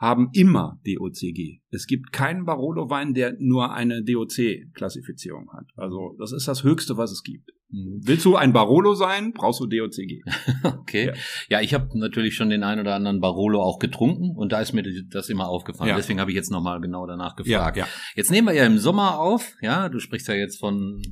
haben 0.04 0.30
immer 0.32 0.80
DOCG. 0.86 1.60
Es 1.70 1.86
gibt 1.86 2.12
keinen 2.12 2.44
Barolo-Wein, 2.44 3.14
der 3.14 3.34
nur 3.38 3.72
eine 3.72 4.04
DOC-Klassifizierung 4.04 5.50
hat. 5.52 5.66
Also 5.76 6.14
das 6.18 6.32
ist 6.32 6.46
das 6.46 6.62
Höchste, 6.62 6.96
was 6.96 7.10
es 7.10 7.22
gibt. 7.22 7.50
Mhm. 7.70 8.00
Willst 8.04 8.24
du 8.24 8.36
ein 8.36 8.52
Barolo 8.52 8.94
sein, 8.94 9.32
brauchst 9.32 9.60
du 9.60 9.66
DOCG. 9.66 10.22
okay. 10.64 11.06
Ja, 11.06 11.12
ja 11.48 11.60
ich 11.60 11.74
habe 11.74 11.98
natürlich 11.98 12.36
schon 12.36 12.50
den 12.50 12.62
einen 12.62 12.80
oder 12.80 12.94
anderen 12.94 13.20
Barolo 13.20 13.60
auch 13.62 13.78
getrunken 13.78 14.36
und 14.36 14.52
da 14.52 14.60
ist 14.60 14.72
mir 14.72 14.84
das 15.10 15.28
immer 15.28 15.48
aufgefallen. 15.48 15.90
Ja. 15.90 15.96
Deswegen 15.96 16.20
habe 16.20 16.30
ich 16.30 16.36
jetzt 16.36 16.52
nochmal 16.52 16.80
genau 16.80 17.06
danach 17.06 17.34
gefragt. 17.36 17.76
Ja, 17.76 17.84
ja. 17.84 17.88
Jetzt 18.14 18.30
nehmen 18.30 18.48
wir 18.48 18.54
ja 18.54 18.66
im 18.66 18.78
Sommer 18.78 19.18
auf, 19.18 19.54
ja, 19.60 19.88
du 19.88 19.98
sprichst 19.98 20.28
ja 20.28 20.34
jetzt 20.34 20.60
von 20.60 21.02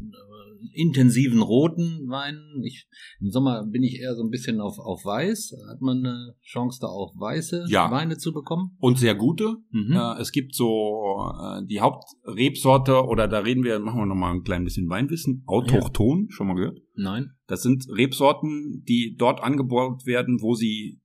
intensiven 0.73 1.43
roten 1.43 2.09
Weinen. 2.09 2.63
Ich, 2.65 2.87
Im 3.21 3.31
Sommer 3.31 3.67
bin 3.67 3.83
ich 3.83 4.01
eher 4.01 4.15
so 4.15 4.23
ein 4.23 4.31
bisschen 4.31 4.61
auf, 4.61 4.79
auf 4.79 5.05
weiß. 5.05 5.55
Hat 5.71 5.81
man 5.81 5.99
eine 5.99 6.35
Chance, 6.43 6.79
da 6.81 6.89
auch 6.89 7.15
weiße 7.19 7.67
ja. 7.69 7.91
Weine 7.91 8.19
zu 8.19 8.33
bekommen? 8.33 8.77
Und 8.79 8.99
sehr 8.99 9.15
gute. 9.15 9.57
Mhm. 9.71 9.93
Äh, 9.93 10.21
es 10.21 10.33
gibt 10.33 10.55
so 10.55 11.33
äh, 11.41 11.65
die 11.67 11.81
Hauptrebsorte, 11.81 13.05
oder 13.05 13.29
da 13.29 13.41
reden 13.41 13.65
wir, 13.65 13.79
machen 13.81 14.01
wir 14.01 14.07
nochmal 14.07 14.35
ein 14.35 14.43
klein 14.43 14.65
bisschen 14.65 14.89
Weinwissen. 14.89 15.43
Autochton, 15.47 16.27
ja. 16.29 16.35
schon 16.35 16.47
mal 16.47 16.55
gehört? 16.55 16.79
Nein. 16.95 17.33
Das 17.47 17.63
sind 17.63 17.87
Rebsorten, 17.89 18.85
die 18.89 19.17
dort 19.19 19.43
angebaut 19.43 20.07
werden, 20.07 20.41
wo 20.41 20.55
sie 20.55 21.01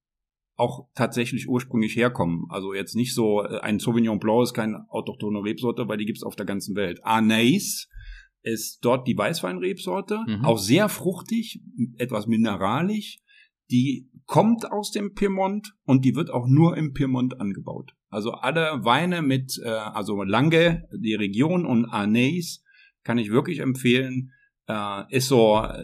auch 0.58 0.88
tatsächlich 0.96 1.48
ursprünglich 1.48 1.96
herkommen. 1.96 2.46
Also 2.50 2.74
jetzt 2.74 2.96
nicht 2.96 3.14
so, 3.14 3.44
äh, 3.44 3.60
ein 3.60 3.80
Sauvignon 3.80 4.20
Blanc 4.20 4.44
ist 4.44 4.54
keine 4.54 4.86
autochtone 4.90 5.44
Rebsorte, 5.44 5.88
weil 5.88 5.98
die 5.98 6.06
gibt's 6.06 6.24
auf 6.24 6.36
der 6.36 6.48
ganzen 6.48 6.76
Welt. 6.76 7.00
Anais 7.04 7.88
ist 8.48 8.80
dort 8.82 9.08
die 9.08 9.18
Weißweinrebsorte, 9.18 10.20
mhm. 10.26 10.46
auch 10.46 10.58
sehr 10.58 10.90
fruchtig, 10.90 11.62
etwas 11.98 12.28
mineralisch. 12.28 13.20
Die 13.70 14.10
kommt 14.26 14.72
aus 14.72 14.92
dem 14.92 15.14
Piemont 15.14 15.74
und 15.84 16.06
die 16.06 16.16
wird 16.16 16.32
auch 16.32 16.48
nur 16.48 16.78
im 16.78 16.94
Piemont 16.94 17.40
angebaut. 17.42 17.94
Also 18.10 18.32
alle 18.32 18.86
Weine 18.86 19.22
mit, 19.22 19.60
äh, 19.64 19.68
also 19.68 20.24
Lange, 20.24 20.88
die 20.94 21.16
Region 21.16 21.66
und 21.66 21.86
Anais 21.86 22.64
kann 23.04 23.18
ich 23.18 23.32
wirklich 23.32 23.60
empfehlen. 23.60 24.32
Äh, 24.68 25.04
ist 25.16 25.28
so, 25.28 25.58
äh, 25.58 25.84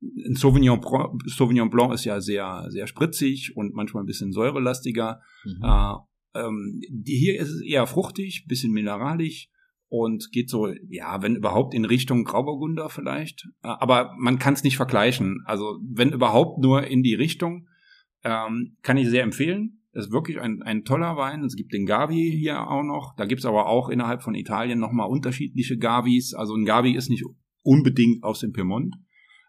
ein 0.00 0.34
Sauvignon, 0.34 0.80
Sauvignon 1.26 1.70
Blanc 1.70 1.92
ist 1.92 2.04
ja 2.04 2.20
sehr, 2.20 2.66
sehr 2.68 2.86
spritzig 2.86 3.56
und 3.56 3.74
manchmal 3.74 4.04
ein 4.04 4.06
bisschen 4.06 4.32
säurelastiger. 4.32 5.20
Mhm. 5.44 5.62
Äh, 5.62 5.94
ähm, 6.34 6.80
die, 6.88 7.16
hier 7.16 7.40
ist 7.40 7.50
es 7.50 7.62
eher 7.62 7.86
fruchtig, 7.86 8.46
bisschen 8.46 8.72
mineralisch 8.72 9.48
und 9.90 10.30
geht 10.30 10.48
so, 10.48 10.72
ja, 10.88 11.20
wenn 11.20 11.34
überhaupt 11.34 11.74
in 11.74 11.84
Richtung 11.84 12.24
Grauburgunder 12.24 12.88
vielleicht. 12.88 13.48
Äh, 13.62 13.68
aber 13.68 14.14
man 14.16 14.38
kann 14.38 14.54
es 14.54 14.62
nicht 14.62 14.76
vergleichen. 14.76 15.42
Also 15.44 15.78
wenn 15.82 16.12
überhaupt 16.12 16.58
nur 16.58 16.86
in 16.86 17.02
die 17.02 17.14
Richtung, 17.14 17.68
ähm, 18.22 18.76
kann 18.82 18.96
ich 18.96 19.08
sehr 19.08 19.24
empfehlen. 19.24 19.82
Das 19.92 20.06
ist 20.06 20.12
wirklich 20.12 20.40
ein, 20.40 20.62
ein 20.62 20.84
toller 20.84 21.16
Wein. 21.16 21.42
Es 21.42 21.56
gibt 21.56 21.72
den 21.72 21.86
Gavi 21.86 22.30
hier 22.38 22.70
auch 22.70 22.84
noch. 22.84 23.16
Da 23.16 23.26
gibt's 23.26 23.44
aber 23.44 23.66
auch 23.66 23.88
innerhalb 23.88 24.22
von 24.22 24.36
Italien 24.36 24.78
nochmal 24.78 25.08
unterschiedliche 25.08 25.76
Gavis. 25.76 26.34
Also 26.34 26.54
ein 26.54 26.64
Gavi 26.64 26.92
ist 26.92 27.10
nicht 27.10 27.24
unbedingt 27.64 28.22
aus 28.22 28.38
dem 28.38 28.52
Piemont. 28.52 28.94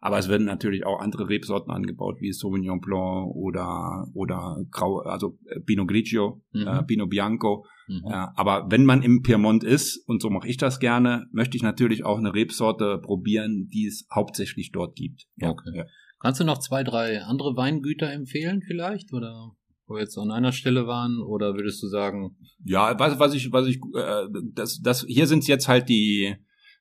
Aber 0.03 0.17
es 0.17 0.27
werden 0.29 0.47
natürlich 0.47 0.83
auch 0.83 0.99
andere 0.99 1.29
Rebsorten 1.29 1.71
angebaut, 1.71 2.17
wie 2.19 2.33
Sauvignon 2.33 2.81
Blanc 2.81 3.35
oder, 3.35 4.07
oder 4.15 4.57
Grau, 4.71 4.97
also 5.01 5.37
äh, 5.45 5.59
Pinot 5.59 5.87
Grigio, 5.87 6.41
mhm. 6.53 6.67
äh, 6.67 6.83
Pinot 6.83 7.11
Bianco. 7.11 7.67
Mhm. 7.87 8.07
Äh, 8.07 8.27
aber 8.35 8.65
wenn 8.71 8.83
man 8.83 9.03
im 9.03 9.21
Piemont 9.21 9.63
ist, 9.63 10.03
und 10.07 10.19
so 10.23 10.31
mache 10.31 10.47
ich 10.47 10.57
das 10.57 10.79
gerne, 10.79 11.27
möchte 11.31 11.55
ich 11.55 11.61
natürlich 11.61 12.03
auch 12.03 12.17
eine 12.17 12.33
Rebsorte 12.33 12.97
probieren, 12.97 13.69
die 13.71 13.85
es 13.85 14.07
hauptsächlich 14.13 14.71
dort 14.71 14.95
gibt. 14.95 15.27
Ja. 15.35 15.51
Okay. 15.51 15.69
Ja. 15.75 15.85
Kannst 16.19 16.39
du 16.39 16.45
noch 16.45 16.57
zwei, 16.57 16.83
drei 16.83 17.21
andere 17.21 17.55
Weingüter 17.55 18.11
empfehlen 18.11 18.63
vielleicht? 18.65 19.13
Oder 19.13 19.51
wo 19.85 19.93
wir 19.93 20.01
jetzt 20.01 20.17
an 20.17 20.31
einer 20.31 20.51
Stelle 20.51 20.87
waren? 20.87 21.21
Oder 21.21 21.53
würdest 21.53 21.81
du 21.83 21.87
sagen? 21.87 22.37
Ja, 22.65 22.97
was, 22.97 23.19
was 23.19 23.35
ich, 23.35 23.51
was 23.51 23.67
ich, 23.67 23.77
äh, 23.95 24.27
das, 24.53 24.81
das, 24.81 25.05
hier 25.07 25.27
sind 25.27 25.47
jetzt 25.47 25.67
halt 25.67 25.89
die, 25.89 26.35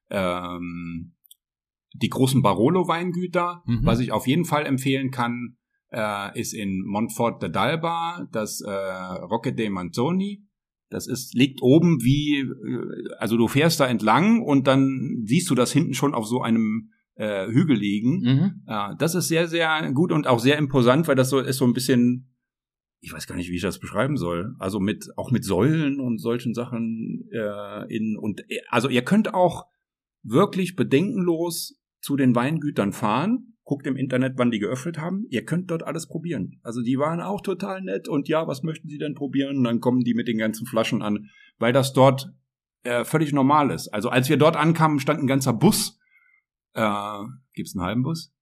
ähm, 0.08 1.12
die 1.94 2.08
großen 2.08 2.42
Barolo-Weingüter. 2.42 3.62
Mhm. 3.66 3.80
Was 3.84 4.00
ich 4.00 4.12
auf 4.12 4.26
jeden 4.26 4.44
Fall 4.44 4.66
empfehlen 4.66 5.10
kann, 5.10 5.56
äh, 5.90 6.38
ist 6.38 6.54
in 6.54 6.84
Montfort 6.86 7.42
de 7.42 7.50
Dalba 7.50 8.26
das 8.32 8.60
äh, 8.60 8.70
Rocche 8.70 9.52
de 9.52 9.68
Manzoni. 9.70 10.46
Das 10.88 11.06
ist, 11.06 11.34
liegt 11.34 11.62
oben 11.62 12.02
wie, 12.02 12.40
äh, 12.40 13.14
also 13.18 13.36
du 13.36 13.48
fährst 13.48 13.80
da 13.80 13.86
entlang 13.86 14.42
und 14.42 14.66
dann 14.66 15.22
siehst 15.24 15.50
du 15.50 15.54
das 15.54 15.72
hinten 15.72 15.94
schon 15.94 16.14
auf 16.14 16.26
so 16.26 16.42
einem 16.42 16.90
äh, 17.14 17.46
Hügel 17.48 17.76
liegen. 17.76 18.20
Mhm. 18.20 18.62
Äh, 18.66 18.94
das 18.98 19.14
ist 19.14 19.28
sehr, 19.28 19.48
sehr 19.48 19.92
gut 19.92 20.12
und 20.12 20.26
auch 20.26 20.38
sehr 20.38 20.58
imposant, 20.58 21.08
weil 21.08 21.16
das 21.16 21.30
so 21.30 21.38
ist 21.38 21.58
so 21.58 21.64
ein 21.64 21.74
bisschen, 21.74 22.34
ich 23.00 23.12
weiß 23.12 23.26
gar 23.26 23.36
nicht, 23.36 23.50
wie 23.50 23.56
ich 23.56 23.62
das 23.62 23.78
beschreiben 23.78 24.16
soll. 24.16 24.54
Also 24.58 24.80
mit, 24.80 25.08
auch 25.16 25.30
mit 25.30 25.44
Säulen 25.44 26.00
und 26.00 26.18
solchen 26.18 26.54
Sachen 26.54 27.28
äh, 27.32 27.94
in, 27.94 28.16
und, 28.16 28.40
äh, 28.50 28.60
also 28.68 28.88
ihr 28.88 29.02
könnt 29.02 29.34
auch 29.34 29.66
wirklich 30.22 30.76
bedenkenlos 30.76 31.79
zu 32.00 32.16
den 32.16 32.34
Weingütern 32.34 32.92
fahren, 32.92 33.56
guckt 33.64 33.86
im 33.86 33.96
Internet, 33.96 34.34
wann 34.36 34.50
die 34.50 34.58
geöffnet 34.58 34.98
haben. 34.98 35.26
Ihr 35.30 35.44
könnt 35.44 35.70
dort 35.70 35.84
alles 35.84 36.08
probieren. 36.08 36.58
Also 36.62 36.82
die 36.82 36.98
waren 36.98 37.20
auch 37.20 37.40
total 37.40 37.82
nett 37.82 38.08
und 38.08 38.28
ja, 38.28 38.46
was 38.46 38.62
möchten 38.62 38.88
Sie 38.88 38.98
denn 38.98 39.14
probieren? 39.14 39.58
Und 39.58 39.64
dann 39.64 39.80
kommen 39.80 40.00
die 40.00 40.14
mit 40.14 40.26
den 40.26 40.38
ganzen 40.38 40.66
Flaschen 40.66 41.02
an, 41.02 41.30
weil 41.58 41.72
das 41.72 41.92
dort 41.92 42.32
äh, 42.82 43.04
völlig 43.04 43.32
normal 43.32 43.70
ist. 43.70 43.88
Also 43.88 44.08
als 44.08 44.28
wir 44.28 44.38
dort 44.38 44.56
ankamen, 44.56 44.98
stand 44.98 45.20
ein 45.20 45.26
ganzer 45.26 45.52
Bus. 45.52 46.00
Äh, 46.72 47.20
gibt's 47.54 47.76
einen 47.76 47.84
halben 47.84 48.02
Bus? 48.02 48.32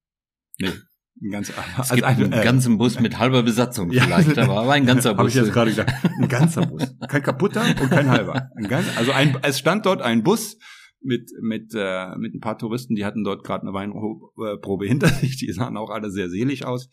Nee. 0.58 0.72
Ein 1.20 1.30
ganz, 1.30 1.50
es 1.50 1.56
also 1.76 1.94
gibt 1.96 2.06
einen 2.06 2.32
äh, 2.32 2.44
ganzen 2.44 2.78
Bus 2.78 3.00
mit 3.00 3.18
halber 3.18 3.42
Besatzung 3.42 3.90
vielleicht, 3.92 4.36
ja, 4.36 4.44
aber 4.44 4.72
ein 4.72 4.86
ganzer 4.86 5.10
Bus. 5.14 5.18
Habe 5.18 5.28
ich 5.28 5.34
jetzt 5.34 5.52
gerade 5.52 5.70
gesagt. 5.70 5.92
Ein 6.04 6.28
ganzer 6.28 6.64
Bus. 6.64 6.94
Kein 7.08 7.22
kaputter 7.22 7.64
und 7.80 7.90
kein 7.90 8.08
halber. 8.08 8.50
Ein 8.56 8.68
ganz, 8.68 8.86
also 8.96 9.12
ein, 9.12 9.36
es 9.42 9.58
stand 9.58 9.84
dort 9.84 10.00
ein 10.00 10.22
Bus 10.22 10.58
mit 11.00 11.30
mit 11.40 11.72
äh, 11.74 12.16
mit 12.16 12.34
ein 12.34 12.40
paar 12.40 12.58
Touristen, 12.58 12.94
die 12.94 13.04
hatten 13.04 13.24
dort 13.24 13.44
gerade 13.44 13.62
eine 13.62 13.72
Weinprobe 13.72 14.86
hinter 14.86 15.08
sich, 15.08 15.36
die 15.36 15.52
sahen 15.52 15.76
auch 15.76 15.90
alle 15.90 16.10
sehr 16.10 16.28
selig 16.28 16.64
aus. 16.64 16.88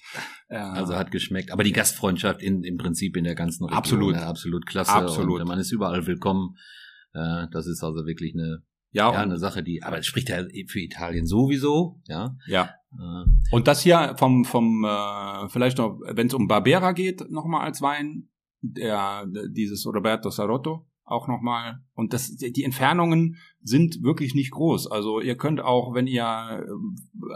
Äh, 0.47 0.58
also 0.58 0.95
hat 0.95 1.12
geschmeckt, 1.12 1.51
aber 1.51 1.64
die 1.64 1.72
Gastfreundschaft 1.72 2.41
in, 2.41 2.64
im 2.64 2.78
Prinzip 2.78 3.18
in 3.18 3.24
der 3.24 3.36
ganzen 3.36 3.66
Region 3.66 3.78
absolut, 3.78 4.16
ja, 4.16 4.28
absolut 4.28 4.66
klasse 4.66 4.93
absolut. 4.93 5.41
und 5.41 5.47
man 5.47 5.60
ist 5.60 5.72
überall 5.72 6.06
willkommen. 6.06 6.56
Äh, 7.14 7.47
das 7.51 7.68
ist 7.68 7.84
also 7.84 8.06
wirklich 8.06 8.34
eine 8.36 8.64
ja, 8.91 9.12
ja 9.12 9.20
eine 9.20 9.38
Sache, 9.38 9.64
die 9.64 9.84
aber 9.84 9.97
es 9.97 10.06
spricht 10.06 10.30
ja 10.30 10.43
für 10.68 10.80
Italien 10.80 11.26
sowieso, 11.26 12.01
ja. 12.08 12.38
Ja. 12.47 12.70
Äh, 12.93 13.26
und 13.51 13.68
das 13.68 13.82
hier 13.82 14.16
vom 14.18 14.45
vom 14.45 14.86
äh, 14.86 15.49
vielleicht 15.49 15.78
noch, 15.78 15.99
wenn 16.14 16.28
es 16.28 16.34
um 16.34 16.47
Barbera 16.47 16.93
geht, 16.93 17.30
nochmal 17.30 17.66
als 17.66 17.82
Wein, 17.82 18.30
der 18.62 19.26
dieses 19.49 19.86
Roberto 19.86 20.30
Sarotto 20.30 20.88
auch 21.06 21.28
nochmal. 21.28 21.80
Und 21.93 22.14
das, 22.14 22.36
die 22.36 22.64
Entfernungen 22.64 23.38
sind 23.62 24.03
wirklich 24.03 24.36
nicht 24.36 24.51
groß. 24.51 24.91
Also 24.91 25.20
ihr 25.20 25.38
könnt 25.38 25.62
auch, 25.62 25.93
wenn 25.93 26.08
ihr 26.08 26.66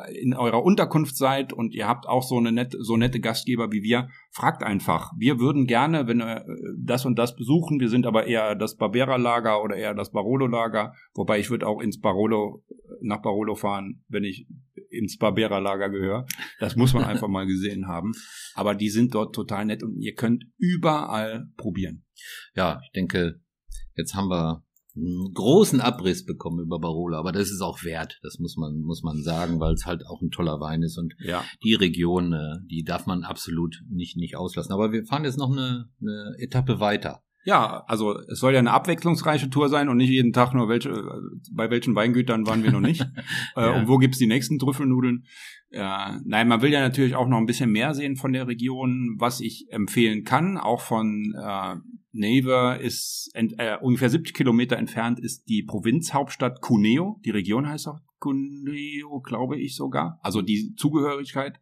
äh, 0.07 0.21
in 0.21 0.33
eurer 0.33 0.63
Unterkunft 0.63 1.15
seid 1.15 1.53
und 1.53 1.73
ihr 1.73 1.87
habt 1.87 2.07
auch 2.07 2.23
so 2.23 2.37
eine 2.37 2.51
nette, 2.51 2.77
so 2.81 2.97
nette 2.97 3.19
Gastgeber 3.19 3.71
wie 3.71 3.83
wir, 3.83 4.09
fragt 4.31 4.63
einfach. 4.63 5.11
Wir 5.17 5.39
würden 5.39 5.65
gerne, 5.65 6.07
wenn 6.07 6.17
wir 6.17 6.37
äh, 6.37 6.45
das 6.77 7.05
und 7.05 7.17
das 7.17 7.35
besuchen, 7.35 7.79
wir 7.79 7.89
sind 7.89 8.05
aber 8.05 8.27
eher 8.27 8.55
das 8.55 8.75
Barbera-Lager 8.75 9.63
oder 9.63 9.75
eher 9.75 9.93
das 9.93 10.11
Barolo-Lager, 10.11 10.93
wobei 11.13 11.39
ich 11.39 11.49
würde 11.49 11.67
auch 11.67 11.81
ins 11.81 11.99
Barolo, 11.99 12.63
nach 13.01 13.21
Barolo 13.21 13.55
fahren, 13.55 14.03
wenn 14.07 14.23
ich 14.23 14.47
ins 14.89 15.17
Barbera-Lager 15.17 15.89
gehöre. 15.89 16.25
Das 16.59 16.75
muss 16.75 16.93
man 16.93 17.03
einfach 17.05 17.27
mal 17.27 17.45
gesehen 17.45 17.87
haben. 17.87 18.11
Aber 18.53 18.75
die 18.75 18.89
sind 18.89 19.15
dort 19.15 19.33
total 19.33 19.65
nett 19.65 19.83
und 19.83 19.99
ihr 19.99 20.13
könnt 20.13 20.45
überall 20.57 21.47
probieren. 21.57 22.05
Ja, 22.55 22.79
ich 22.83 22.91
denke, 22.91 23.41
Jetzt 23.99 24.15
haben 24.15 24.29
wir 24.29 24.63
einen 24.95 25.33
großen 25.33 25.81
Abriss 25.81 26.25
bekommen 26.25 26.59
über 26.59 26.79
Barolo, 26.79 27.17
aber 27.17 27.31
das 27.31 27.51
ist 27.51 27.61
auch 27.61 27.83
wert, 27.83 28.19
das 28.23 28.39
muss 28.39 28.57
man, 28.57 28.79
muss 28.79 29.03
man 29.03 29.21
sagen, 29.21 29.59
weil 29.59 29.73
es 29.73 29.85
halt 29.85 30.05
auch 30.07 30.21
ein 30.21 30.31
toller 30.31 30.59
Wein 30.59 30.81
ist 30.81 30.97
und 30.97 31.13
ja. 31.19 31.43
die 31.63 31.75
Region, 31.75 32.33
äh, 32.33 32.57
die 32.65 32.83
darf 32.83 33.05
man 33.05 33.23
absolut 33.23 33.81
nicht, 33.89 34.17
nicht 34.17 34.35
auslassen. 34.35 34.73
Aber 34.73 34.91
wir 34.91 35.05
fahren 35.05 35.25
jetzt 35.25 35.37
noch 35.37 35.51
eine, 35.51 35.89
eine 36.01 36.35
Etappe 36.39 36.79
weiter. 36.79 37.23
Ja, 37.49 37.83
also 37.87 38.15
es 38.27 38.37
soll 38.37 38.53
ja 38.53 38.59
eine 38.59 38.69
abwechslungsreiche 38.69 39.49
Tour 39.49 39.69
sein 39.69 39.89
und 39.89 39.97
nicht 39.97 40.11
jeden 40.11 40.33
Tag 40.33 40.53
nur 40.53 40.69
welche, 40.69 40.91
bei 41.51 41.71
welchen 41.71 41.95
Weingütern 41.95 42.45
waren 42.45 42.61
wir 42.61 42.71
noch 42.71 42.79
nicht. 42.79 43.01
Äh, 43.55 43.61
ja. 43.61 43.79
Und 43.79 43.87
wo 43.87 43.97
gibt's 43.97 44.19
die 44.19 44.27
nächsten 44.27 44.59
Trüffelnudeln? 44.59 45.25
Ja, 45.71 46.19
nein, 46.23 46.47
man 46.47 46.61
will 46.61 46.71
ja 46.71 46.81
natürlich 46.81 47.15
auch 47.15 47.27
noch 47.27 47.37
ein 47.37 47.47
bisschen 47.47 47.71
mehr 47.71 47.93
sehen 47.95 48.15
von 48.15 48.33
der 48.33 48.47
Region, 48.47 49.15
was 49.17 49.39
ich 49.41 49.65
empfehlen 49.71 50.23
kann, 50.23 50.57
auch 50.57 50.81
von 50.81 51.33
äh, 51.35 51.75
Neighbor 52.11 52.77
ist 52.77 53.31
äh, 53.33 53.77
ungefähr 53.81 54.09
70 54.09 54.35
Kilometer 54.35 54.77
entfernt 54.77 55.19
ist 55.19 55.47
die 55.49 55.63
Provinzhauptstadt 55.63 56.61
Cuneo. 56.61 57.19
Die 57.25 57.31
Region 57.31 57.67
heißt 57.67 57.87
auch 57.87 57.99
Cuneo, 58.19 59.21
glaube 59.21 59.57
ich 59.57 59.75
sogar. 59.75 60.19
Also 60.21 60.41
die 60.41 60.75
Zugehörigkeit. 60.75 61.59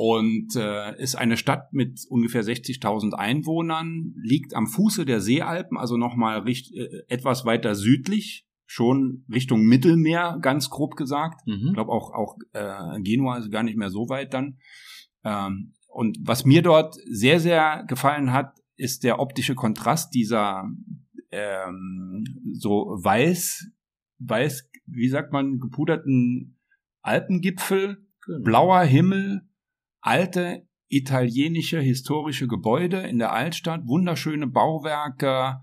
Und 0.00 0.54
äh, 0.54 0.96
ist 1.02 1.16
eine 1.16 1.36
Stadt 1.36 1.72
mit 1.72 2.06
ungefähr 2.08 2.44
60.000 2.44 3.14
Einwohnern, 3.14 4.14
liegt 4.22 4.54
am 4.54 4.68
Fuße 4.68 5.04
der 5.04 5.20
Seealpen, 5.20 5.76
also 5.76 5.96
nochmal 5.96 6.48
äh, 6.48 7.02
etwas 7.08 7.44
weiter 7.44 7.74
südlich, 7.74 8.46
schon 8.64 9.24
Richtung 9.28 9.64
Mittelmeer, 9.64 10.38
ganz 10.40 10.70
grob 10.70 10.94
gesagt. 10.94 11.44
Mhm. 11.48 11.66
Ich 11.66 11.72
glaube 11.72 11.90
auch, 11.90 12.12
auch 12.12 12.36
äh, 12.52 13.00
Genua 13.00 13.38
ist 13.38 13.50
gar 13.50 13.64
nicht 13.64 13.76
mehr 13.76 13.90
so 13.90 14.08
weit 14.08 14.34
dann. 14.34 14.58
Ähm, 15.24 15.74
und 15.88 16.16
was 16.20 16.44
mir 16.44 16.62
dort 16.62 16.94
sehr, 17.10 17.40
sehr 17.40 17.82
gefallen 17.88 18.32
hat, 18.32 18.56
ist 18.76 19.02
der 19.02 19.18
optische 19.18 19.56
Kontrast 19.56 20.14
dieser 20.14 20.70
ähm, 21.32 22.24
so 22.52 22.96
weiß, 23.02 23.68
weiß, 24.20 24.70
wie 24.86 25.08
sagt 25.08 25.32
man, 25.32 25.58
gepuderten 25.58 26.56
Alpengipfel, 27.02 28.06
genau. 28.24 28.44
blauer 28.44 28.82
Himmel, 28.82 29.47
alte 30.00 30.66
italienische 30.88 31.80
historische 31.80 32.46
Gebäude 32.46 32.98
in 32.98 33.18
der 33.18 33.32
Altstadt, 33.32 33.86
wunderschöne 33.86 34.46
Bauwerke 34.46 35.60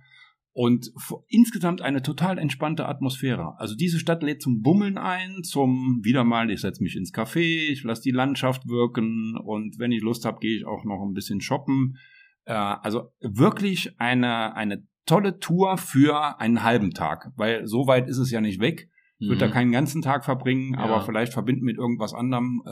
und 0.53 0.91
insgesamt 1.27 1.81
eine 1.81 2.01
total 2.01 2.37
entspannte 2.37 2.87
Atmosphäre. 2.87 3.59
Also 3.59 3.75
diese 3.75 3.99
Stadt 3.99 4.23
lädt 4.23 4.41
zum 4.41 4.61
Bummeln 4.61 4.97
ein, 4.97 5.43
zum 5.43 5.99
wieder 6.03 6.23
mal, 6.23 6.49
ich 6.49 6.61
setze 6.61 6.81
mich 6.81 6.95
ins 6.95 7.13
Café, 7.13 7.71
ich 7.71 7.83
lasse 7.83 8.03
die 8.03 8.11
Landschaft 8.11 8.67
wirken 8.67 9.35
und 9.37 9.79
wenn 9.79 9.91
ich 9.91 10.01
Lust 10.01 10.23
habe, 10.23 10.39
gehe 10.39 10.55
ich 10.55 10.65
auch 10.65 10.85
noch 10.85 11.03
ein 11.05 11.13
bisschen 11.13 11.41
shoppen. 11.41 11.97
Äh, 12.45 12.53
also 12.53 13.11
wirklich 13.19 13.99
eine, 13.99 14.55
eine 14.55 14.87
tolle 15.05 15.39
Tour 15.39 15.77
für 15.77 16.39
einen 16.39 16.63
halben 16.63 16.91
Tag, 16.91 17.31
weil 17.35 17.67
so 17.67 17.87
weit 17.87 18.07
ist 18.07 18.17
es 18.17 18.31
ja 18.31 18.39
nicht 18.39 18.61
weg. 18.61 18.89
Ich 19.17 19.29
würde 19.29 19.45
mhm. 19.45 19.47
da 19.49 19.53
keinen 19.53 19.71
ganzen 19.71 20.01
Tag 20.01 20.25
verbringen, 20.25 20.73
ja. 20.73 20.79
aber 20.79 21.01
vielleicht 21.01 21.31
verbinden 21.31 21.63
mit 21.63 21.77
irgendwas 21.77 22.13
anderem 22.13 22.61
äh, 22.65 22.69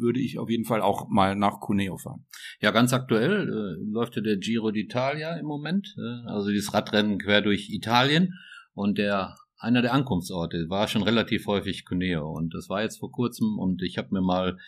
würde 0.00 0.20
ich 0.20 0.38
auf 0.38 0.50
jeden 0.50 0.66
Fall 0.66 0.82
auch 0.82 1.08
mal 1.08 1.34
nach 1.34 1.60
Cuneo 1.60 1.96
fahren. 1.96 2.26
Ja, 2.60 2.70
ganz 2.70 2.92
aktuell 2.92 3.48
äh, 3.48 3.90
läuft 3.90 4.16
ja 4.16 4.22
der 4.22 4.36
Giro 4.36 4.68
d'Italia 4.68 5.38
im 5.38 5.46
Moment, 5.46 5.94
äh, 5.98 6.28
also 6.28 6.50
dieses 6.50 6.74
Radrennen 6.74 7.18
quer 7.18 7.40
durch 7.40 7.70
Italien 7.70 8.34
und 8.74 8.98
der 8.98 9.36
einer 9.58 9.82
der 9.82 9.94
Ankunftsorte 9.94 10.66
war 10.68 10.88
schon 10.88 11.02
relativ 11.02 11.46
häufig 11.46 11.84
Cuneo 11.86 12.30
und 12.30 12.54
das 12.54 12.68
war 12.68 12.82
jetzt 12.82 12.98
vor 12.98 13.10
kurzem 13.10 13.58
und 13.58 13.82
ich 13.82 13.98
habe 13.98 14.08
mir 14.12 14.22
mal 14.22 14.58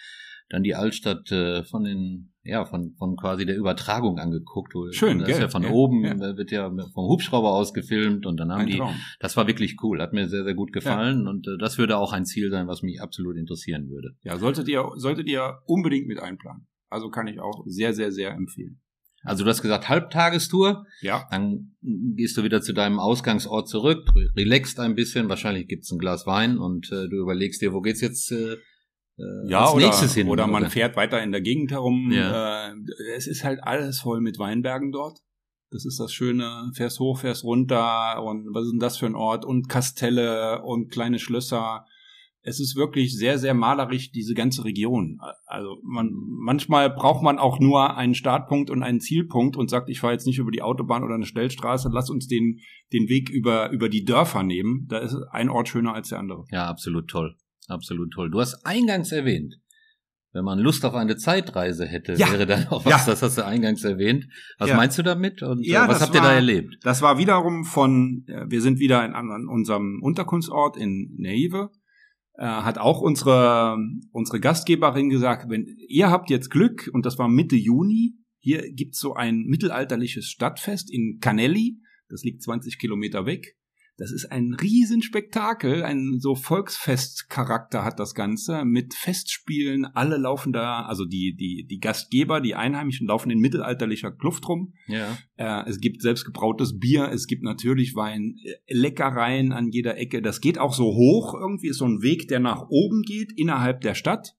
dann 0.52 0.62
die 0.62 0.74
Altstadt 0.74 1.30
äh, 1.32 1.64
von 1.64 1.84
den 1.84 2.28
ja, 2.44 2.64
von, 2.64 2.94
von 2.98 3.16
quasi 3.16 3.46
der 3.46 3.56
Übertragung 3.56 4.18
angeguckt. 4.18 4.72
Schön, 4.90 5.18
das 5.20 5.26
gell? 5.28 5.36
ist 5.36 5.42
ja 5.42 5.48
von 5.48 5.62
Ja, 5.62 5.70
oben, 5.70 6.04
ja. 6.04 6.12
äh, 6.12 6.36
wird 6.36 6.50
ja 6.50 6.68
vom 6.68 7.06
Hubschrauber 7.08 7.52
aus 7.52 7.72
gefilmt 7.72 8.26
und 8.26 8.36
dann 8.38 8.50
haben 8.50 8.62
Ein 8.62 8.66
die, 8.66 8.78
Traum. 8.78 8.96
das 9.20 9.36
war 9.36 9.46
wirklich 9.46 9.76
cool, 9.82 10.00
hat 10.02 10.12
mir 10.12 10.28
sehr, 10.28 10.42
sehr 10.42 10.54
gut 10.54 10.72
gefallen 10.72 11.28
und 11.28 11.46
äh, 11.46 11.56
das 11.58 11.78
würde 11.78 11.96
auch 11.98 12.12
ein 12.12 12.24
Ziel 12.24 12.50
sein, 12.50 12.66
was 12.66 12.82
mich 12.82 13.00
absolut 13.00 13.36
interessieren 13.36 13.88
würde. 13.88 14.10
Ja, 14.22 14.38
solltet 14.38 14.66
ihr, 14.68 14.90
solltet 14.96 15.28
ihr 15.28 15.58
unbedingt 15.66 16.08
mit 16.08 16.18
einplanen. 16.20 16.66
Also 16.90 17.10
kann 17.10 17.28
ich 17.28 17.38
auch 17.40 17.62
sehr, 17.66 17.94
sehr, 17.94 18.10
sehr 18.10 18.32
empfehlen. 18.32 18.80
Also 19.24 19.44
du 19.44 19.50
hast 19.50 19.62
gesagt 19.62 19.88
Halbtagestour, 19.88 20.84
Ja. 21.00 21.28
dann 21.30 21.76
gehst 21.80 22.36
du 22.36 22.42
wieder 22.42 22.60
zu 22.60 22.72
deinem 22.72 22.98
Ausgangsort 22.98 23.68
zurück, 23.68 24.10
relaxst 24.36 24.80
ein 24.80 24.96
bisschen, 24.96 25.28
wahrscheinlich 25.28 25.68
gibt's 25.68 25.92
ein 25.92 25.98
Glas 25.98 26.26
Wein 26.26 26.58
und 26.58 26.90
äh, 26.90 27.08
du 27.08 27.20
überlegst 27.22 27.62
dir, 27.62 27.72
wo 27.72 27.80
geht's 27.80 28.00
jetzt 28.00 28.32
äh, 28.32 28.56
äh, 29.18 29.48
Ja, 29.48 29.64
als 29.64 29.74
oder, 29.74 29.86
nächstes 29.86 30.14
hin? 30.14 30.28
oder 30.28 30.46
man 30.46 30.68
fährt 30.70 30.96
weiter 30.96 31.22
in 31.22 31.32
der 31.32 31.40
Gegend 31.40 31.70
herum. 31.72 32.10
Ja. 32.12 32.68
Äh, 32.70 32.74
es 33.16 33.26
ist 33.26 33.44
halt 33.44 33.62
alles 33.62 34.00
voll 34.00 34.20
mit 34.20 34.38
Weinbergen 34.38 34.92
dort. 34.92 35.20
Das 35.70 35.86
ist 35.86 35.98
das 35.98 36.12
Schöne. 36.12 36.70
Fährst 36.74 37.00
hoch, 37.00 37.20
fährst 37.20 37.44
runter 37.44 38.22
und 38.22 38.54
was 38.54 38.64
ist 38.64 38.72
denn 38.72 38.78
das 38.78 38.98
für 38.98 39.06
ein 39.06 39.14
Ort? 39.14 39.44
Und 39.44 39.68
Kastelle 39.68 40.62
und 40.62 40.90
kleine 40.92 41.18
Schlösser. 41.18 41.86
Es 42.44 42.58
ist 42.58 42.74
wirklich 42.74 43.16
sehr, 43.16 43.38
sehr 43.38 43.54
malerisch, 43.54 44.10
diese 44.10 44.34
ganze 44.34 44.64
Region. 44.64 45.20
Also 45.46 45.78
man, 45.84 46.10
manchmal 46.12 46.90
braucht 46.90 47.22
man 47.22 47.38
auch 47.38 47.60
nur 47.60 47.96
einen 47.96 48.16
Startpunkt 48.16 48.68
und 48.68 48.82
einen 48.82 49.00
Zielpunkt 49.00 49.56
und 49.56 49.70
sagt, 49.70 49.88
ich 49.88 50.00
fahre 50.00 50.12
jetzt 50.12 50.26
nicht 50.26 50.38
über 50.38 50.50
die 50.50 50.60
Autobahn 50.60 51.04
oder 51.04 51.14
eine 51.14 51.24
Schnellstraße, 51.24 51.88
lass 51.92 52.10
uns 52.10 52.26
den, 52.26 52.58
den 52.92 53.08
Weg 53.08 53.30
über, 53.30 53.70
über 53.70 53.88
die 53.88 54.04
Dörfer 54.04 54.42
nehmen. 54.42 54.86
Da 54.88 54.98
ist 54.98 55.16
ein 55.30 55.48
Ort 55.50 55.68
schöner 55.68 55.94
als 55.94 56.08
der 56.08 56.18
andere. 56.18 56.44
Ja, 56.50 56.66
absolut 56.66 57.06
toll. 57.08 57.36
Absolut 57.68 58.12
toll. 58.12 58.30
Du 58.30 58.40
hast 58.40 58.64
eingangs 58.66 59.12
erwähnt, 59.12 59.56
wenn 60.32 60.44
man 60.44 60.58
Lust 60.58 60.84
auf 60.84 60.94
eine 60.94 61.16
Zeitreise 61.16 61.86
hätte, 61.86 62.14
Ja. 62.14 62.32
wäre 62.32 62.46
dann 62.46 62.66
auch 62.68 62.84
Ja. 62.84 62.92
was, 62.94 63.06
das 63.06 63.22
hast 63.22 63.38
du 63.38 63.44
eingangs 63.44 63.84
erwähnt. 63.84 64.26
Was 64.58 64.70
Ja. 64.70 64.76
meinst 64.76 64.98
du 64.98 65.02
damit 65.02 65.42
und 65.42 65.64
Ja, 65.64 65.84
äh, 65.84 65.88
was 65.88 65.98
das 65.98 66.08
habt 66.08 66.14
ihr 66.16 66.20
da 66.22 66.28
war- 66.28 66.34
erlebt? 66.34 66.76
Das 66.82 67.02
war 67.02 67.18
wiederum 67.18 67.64
von, 67.64 68.24
äh, 68.28 68.44
wir 68.48 68.60
sind 68.62 68.78
wieder 68.78 69.04
in, 69.04 69.12
an 69.14 69.46
unserem 69.48 70.00
Unterkunftsort 70.02 70.76
in 70.76 71.14
Neive. 71.18 71.70
Äh, 72.34 72.46
hat 72.46 72.78
auch 72.78 73.00
unsere, 73.02 73.76
unsere 74.10 74.40
Gastgeberin 74.40 75.10
gesagt, 75.10 75.50
wenn 75.50 75.66
ihr 75.88 76.10
habt 76.10 76.30
jetzt 76.30 76.48
Glück, 76.50 76.88
und 76.92 77.04
das 77.04 77.18
war 77.18 77.28
Mitte 77.28 77.56
Juni, 77.56 78.14
hier 78.40 78.72
gibt's 78.72 78.98
so 78.98 79.12
ein 79.14 79.44
mittelalterliches 79.46 80.26
Stadtfest 80.28 80.90
in 80.90 81.18
Canelli, 81.20 81.78
das 82.08 82.22
liegt 82.24 82.42
20 82.42 82.78
Kilometer 82.78 83.26
weg. 83.26 83.54
Das 83.98 84.10
ist 84.10 84.32
ein 84.32 84.54
Riesenspektakel, 84.54 85.82
ein 85.82 86.18
so 86.18 86.34
Volksfestcharakter 86.34 87.84
hat 87.84 88.00
das 88.00 88.14
Ganze 88.14 88.64
mit 88.64 88.94
Festspielen. 88.94 89.84
Alle 89.84 90.16
laufen 90.16 90.52
da, 90.52 90.86
also 90.86 91.04
die, 91.04 91.36
die, 91.36 91.66
die 91.68 91.78
Gastgeber, 91.78 92.40
die 92.40 92.54
Einheimischen 92.54 93.06
laufen 93.06 93.30
in 93.30 93.38
mittelalterlicher 93.38 94.10
Kluft 94.10 94.48
rum. 94.48 94.72
Ja. 94.86 95.18
Äh, 95.36 95.68
es 95.68 95.78
gibt 95.78 96.00
selbstgebrautes 96.00 96.78
Bier, 96.78 97.10
es 97.12 97.26
gibt 97.26 97.42
natürlich 97.42 97.94
Wein, 97.94 98.36
äh, 98.44 98.74
Leckereien 98.74 99.52
an 99.52 99.68
jeder 99.68 99.98
Ecke. 99.98 100.22
Das 100.22 100.40
geht 100.40 100.58
auch 100.58 100.72
so 100.72 100.84
hoch. 100.84 101.34
Irgendwie 101.34 101.68
ist 101.68 101.78
so 101.78 101.86
ein 101.86 102.00
Weg, 102.00 102.28
der 102.28 102.40
nach 102.40 102.68
oben 102.70 103.02
geht, 103.02 103.32
innerhalb 103.36 103.82
der 103.82 103.94
Stadt. 103.94 104.34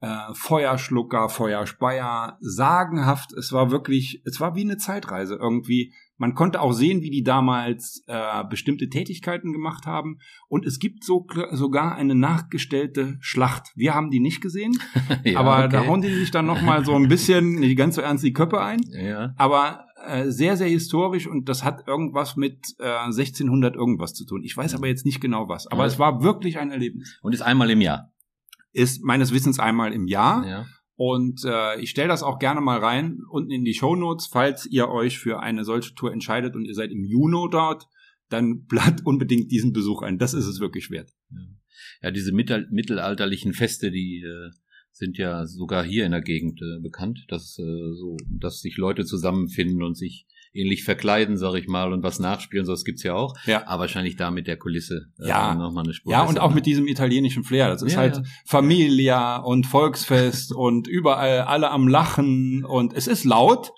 Äh, 0.00 0.34
Feuerschlucker, 0.34 1.28
Feuerspeier, 1.28 2.38
sagenhaft. 2.40 3.32
Es 3.32 3.52
war 3.52 3.70
wirklich, 3.70 4.22
es 4.24 4.40
war 4.40 4.54
wie 4.54 4.62
eine 4.62 4.76
Zeitreise 4.76 5.34
irgendwie. 5.34 5.92
Man 6.16 6.34
konnte 6.34 6.60
auch 6.60 6.72
sehen, 6.72 7.02
wie 7.02 7.10
die 7.10 7.22
damals 7.24 8.04
äh, 8.06 8.44
bestimmte 8.48 8.88
Tätigkeiten 8.88 9.52
gemacht 9.52 9.84
haben. 9.86 10.18
Und 10.48 10.64
es 10.64 10.78
gibt 10.78 11.04
so, 11.04 11.26
sogar 11.52 11.96
eine 11.96 12.14
nachgestellte 12.14 13.16
Schlacht. 13.20 13.72
Wir 13.74 13.94
haben 13.94 14.10
die 14.10 14.20
nicht 14.20 14.40
gesehen, 14.40 14.78
ja 15.24 15.38
aber 15.40 15.58
okay. 15.64 15.68
da 15.70 15.86
hauen 15.86 16.02
die 16.02 16.12
sich 16.14 16.30
dann 16.30 16.46
noch 16.46 16.62
mal 16.62 16.84
so 16.84 16.94
ein 16.94 17.08
bisschen, 17.08 17.54
nicht 17.60 17.76
ganz 17.76 17.96
so 17.96 18.00
ernst, 18.00 18.22
die 18.24 18.32
Köpfe 18.32 18.60
ein 18.62 18.80
Ja. 18.92 19.34
aber 19.36 19.86
äh, 20.06 20.30
sehr, 20.30 20.56
sehr 20.56 20.68
historisch 20.68 21.26
und 21.26 21.48
das 21.48 21.64
hat 21.64 21.88
irgendwas 21.88 22.36
mit 22.36 22.58
äh, 22.78 22.84
1600 23.06 23.74
irgendwas 23.74 24.12
zu 24.14 24.24
tun. 24.26 24.42
Ich 24.44 24.56
weiß 24.56 24.74
aber 24.74 24.86
jetzt 24.86 25.04
nicht 25.06 25.20
genau 25.20 25.48
was. 25.48 25.66
Aber 25.66 25.82
Ja. 25.82 25.86
es 25.86 25.98
war 25.98 26.22
wirklich 26.22 26.58
ein 26.58 26.70
Erlebnis. 26.70 27.18
Und 27.22 27.32
ist 27.32 27.40
einmal 27.42 27.70
im 27.70 27.80
Jahr. 27.80 28.12
Ist 28.72 29.02
meines 29.02 29.32
Wissens 29.32 29.58
einmal 29.58 29.92
im 29.92 30.06
Jahr 30.06 30.46
Ja. 30.46 30.66
Und 30.96 31.44
äh, 31.44 31.80
ich 31.80 31.90
stelle 31.90 32.08
das 32.08 32.22
auch 32.22 32.38
gerne 32.38 32.60
mal 32.60 32.78
rein 32.78 33.20
unten 33.30 33.50
in 33.50 33.64
die 33.64 33.74
Shownotes, 33.74 34.28
falls 34.28 34.66
ihr 34.66 34.88
euch 34.88 35.18
für 35.18 35.40
eine 35.40 35.64
solche 35.64 35.94
Tour 35.94 36.12
entscheidet 36.12 36.54
und 36.54 36.66
ihr 36.66 36.74
seid 36.74 36.92
im 36.92 37.04
Juni 37.04 37.48
dort, 37.50 37.88
dann 38.28 38.66
plant 38.68 39.04
unbedingt 39.04 39.50
diesen 39.50 39.72
Besuch 39.72 40.02
ein. 40.02 40.18
Das 40.18 40.34
ist 40.34 40.46
es 40.46 40.60
wirklich 40.60 40.90
wert. 40.90 41.12
Ja, 42.02 42.10
diese 42.10 42.32
mittel 42.32 42.68
mittelalterlichen 42.70 43.54
Feste, 43.54 43.90
die 43.90 44.22
äh, 44.22 44.50
sind 44.92 45.18
ja 45.18 45.46
sogar 45.46 45.84
hier 45.84 46.06
in 46.06 46.12
der 46.12 46.22
Gegend 46.22 46.60
äh, 46.62 46.80
bekannt, 46.80 47.24
dass 47.28 47.58
äh, 47.58 47.62
so, 47.62 48.16
dass 48.28 48.60
sich 48.60 48.76
Leute 48.76 49.04
zusammenfinden 49.04 49.82
und 49.82 49.96
sich 49.96 50.26
ähnlich 50.54 50.84
verkleiden, 50.84 51.36
sag 51.36 51.54
ich 51.54 51.66
mal, 51.66 51.92
und 51.92 52.02
was 52.02 52.18
nachspielen, 52.18 52.64
so 52.64 52.72
das 52.72 52.84
gibt's 52.84 53.02
ja 53.02 53.14
auch. 53.14 53.34
Ja. 53.46 53.66
Aber 53.66 53.82
wahrscheinlich 53.82 54.16
da 54.16 54.30
mit 54.30 54.46
der 54.46 54.56
Kulisse 54.56 55.06
äh, 55.20 55.28
Ja. 55.28 55.54
nochmal 55.54 55.84
eine 55.84 55.94
Spur. 55.94 56.12
Ja, 56.12 56.22
und 56.22 56.38
auch 56.40 56.50
ne? 56.50 56.54
mit 56.56 56.66
diesem 56.66 56.86
italienischen 56.86 57.44
Flair. 57.44 57.68
Das 57.68 57.82
ist 57.82 57.92
Ja, 57.92 57.98
halt 57.98 58.16
ja. 58.16 58.22
Familia 58.46 59.36
und 59.38 59.66
Volksfest 59.66 60.52
und 60.54 60.86
überall 60.88 61.40
alle 61.42 61.70
am 61.70 61.88
Lachen 61.88 62.64
und 62.64 62.92
es 62.94 63.06
ist 63.06 63.24
laut 63.24 63.72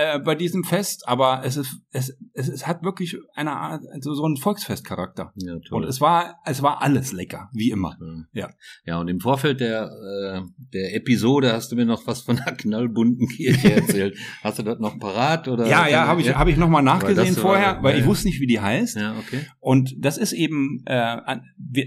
äh, 0.00 0.20
bei 0.20 0.36
diesem 0.36 0.62
Fest, 0.62 1.08
aber 1.08 1.42
es 1.44 1.56
ist 1.56 1.80
es, 1.90 2.16
es, 2.34 2.48
es 2.48 2.66
hat 2.68 2.84
wirklich 2.84 3.16
eine 3.34 3.50
Art 3.52 3.82
also 3.92 4.14
so 4.14 4.24
einen 4.24 4.36
Volksfestcharakter. 4.36 5.32
Ja, 5.36 5.54
Und 5.54 5.64
toll. 5.66 5.84
es 5.86 6.00
war 6.00 6.36
es 6.44 6.62
war 6.62 6.82
alles 6.82 7.12
lecker, 7.12 7.48
wie 7.52 7.70
immer. 7.70 7.96
Ja. 8.32 8.50
Ja, 8.84 9.00
und 9.00 9.08
im 9.08 9.18
Vorfeld 9.18 9.58
der, 9.60 9.90
äh, 9.90 10.40
der 10.72 10.94
Episode 10.94 11.52
hast 11.52 11.72
du 11.72 11.76
mir 11.76 11.84
noch 11.84 12.06
was 12.06 12.22
von 12.22 12.38
einer 12.38 12.52
knallbunten 12.56 13.26
Kirche 13.28 13.72
erzählt. 13.72 14.16
hast 14.44 14.60
du 14.60 14.62
das 14.62 14.78
noch 14.78 14.98
parat? 15.00 15.48
Oder 15.48 15.66
Ja, 15.66 15.88
ja, 15.88 16.06
habe 16.06 16.20
ich 16.20 16.32
habe 16.34 16.50
ich 16.52 16.56
noch 16.56 16.68
mal 16.68 16.82
nachgesehen 16.82 17.34
das 17.34 17.36
war- 17.36 17.42
vorher, 17.42 17.82
weil 17.82 17.94
ja, 17.96 18.00
ich 18.00 18.06
wusste 18.06 18.28
nicht, 18.28 18.40
wie 18.40 18.46
die 18.46 18.60
heißt. 18.60 18.96
Ja, 18.96 19.16
okay. 19.18 19.40
Und 19.58 19.96
das 19.98 20.16
ist 20.16 20.32
eben, 20.32 20.82
äh, 20.86 21.38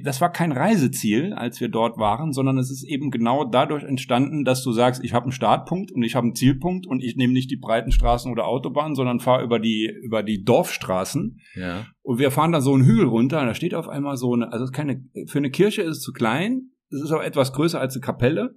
das 0.03 0.20
war 0.20 0.32
kein 0.34 0.51
Reiseziel, 0.51 1.34
als 1.34 1.62
wir 1.62 1.70
dort 1.70 1.97
waren, 1.97 2.34
sondern 2.34 2.57
es 2.57 2.70
ist 2.72 2.84
eben 2.84 3.09
genau 3.09 3.45
dadurch 3.45 3.84
entstanden, 3.84 4.43
dass 4.43 4.64
du 4.64 4.74
sagst, 4.74 5.01
ich 5.03 5.14
habe 5.14 5.24
einen 5.24 5.32
Startpunkt 5.32 5.91
und 5.91 6.03
ich 6.03 6.16
habe 6.16 6.26
einen 6.26 6.36
Zielpunkt 6.36 6.86
und 6.88 7.01
ich 7.03 7.16
nehme 7.16 7.32
nicht 7.34 7.49
die 7.51 7.57
breiten 7.57 7.91
Straßen 8.02 8.32
oder 8.32 8.47
Autobahnen, 8.47 8.95
sondern 8.95 9.20
fahre 9.20 9.43
über 9.43 9.60
die 9.60 9.88
über 10.04 10.24
die 10.24 10.43
Dorfstraßen 10.43 11.39
Ja. 11.56 11.86
und 12.02 12.18
wir 12.20 12.32
fahren 12.32 12.52
da 12.52 12.60
so 12.62 12.74
einen 12.74 12.84
Hügel 12.86 13.06
runter 13.06 13.39
und 13.41 13.45
da 13.47 13.54
steht 13.54 13.76
auf 13.76 13.88
einmal 13.88 14.18
so 14.18 14.34
eine, 14.34 14.52
also 14.52 14.64
es 14.66 14.72
ist 14.72 14.76
keine, 14.76 15.06
für 15.28 15.38
eine 15.38 15.52
Kirche 15.52 15.84
ist 15.84 15.97
es 15.97 16.02
zu 16.02 16.12
klein, 16.12 16.72
es 16.89 16.99
ist 17.02 17.12
aber 17.12 17.24
etwas 17.26 17.54
größer 17.54 17.80
als 17.80 17.93
eine 17.95 18.02
Kapelle, 18.02 18.56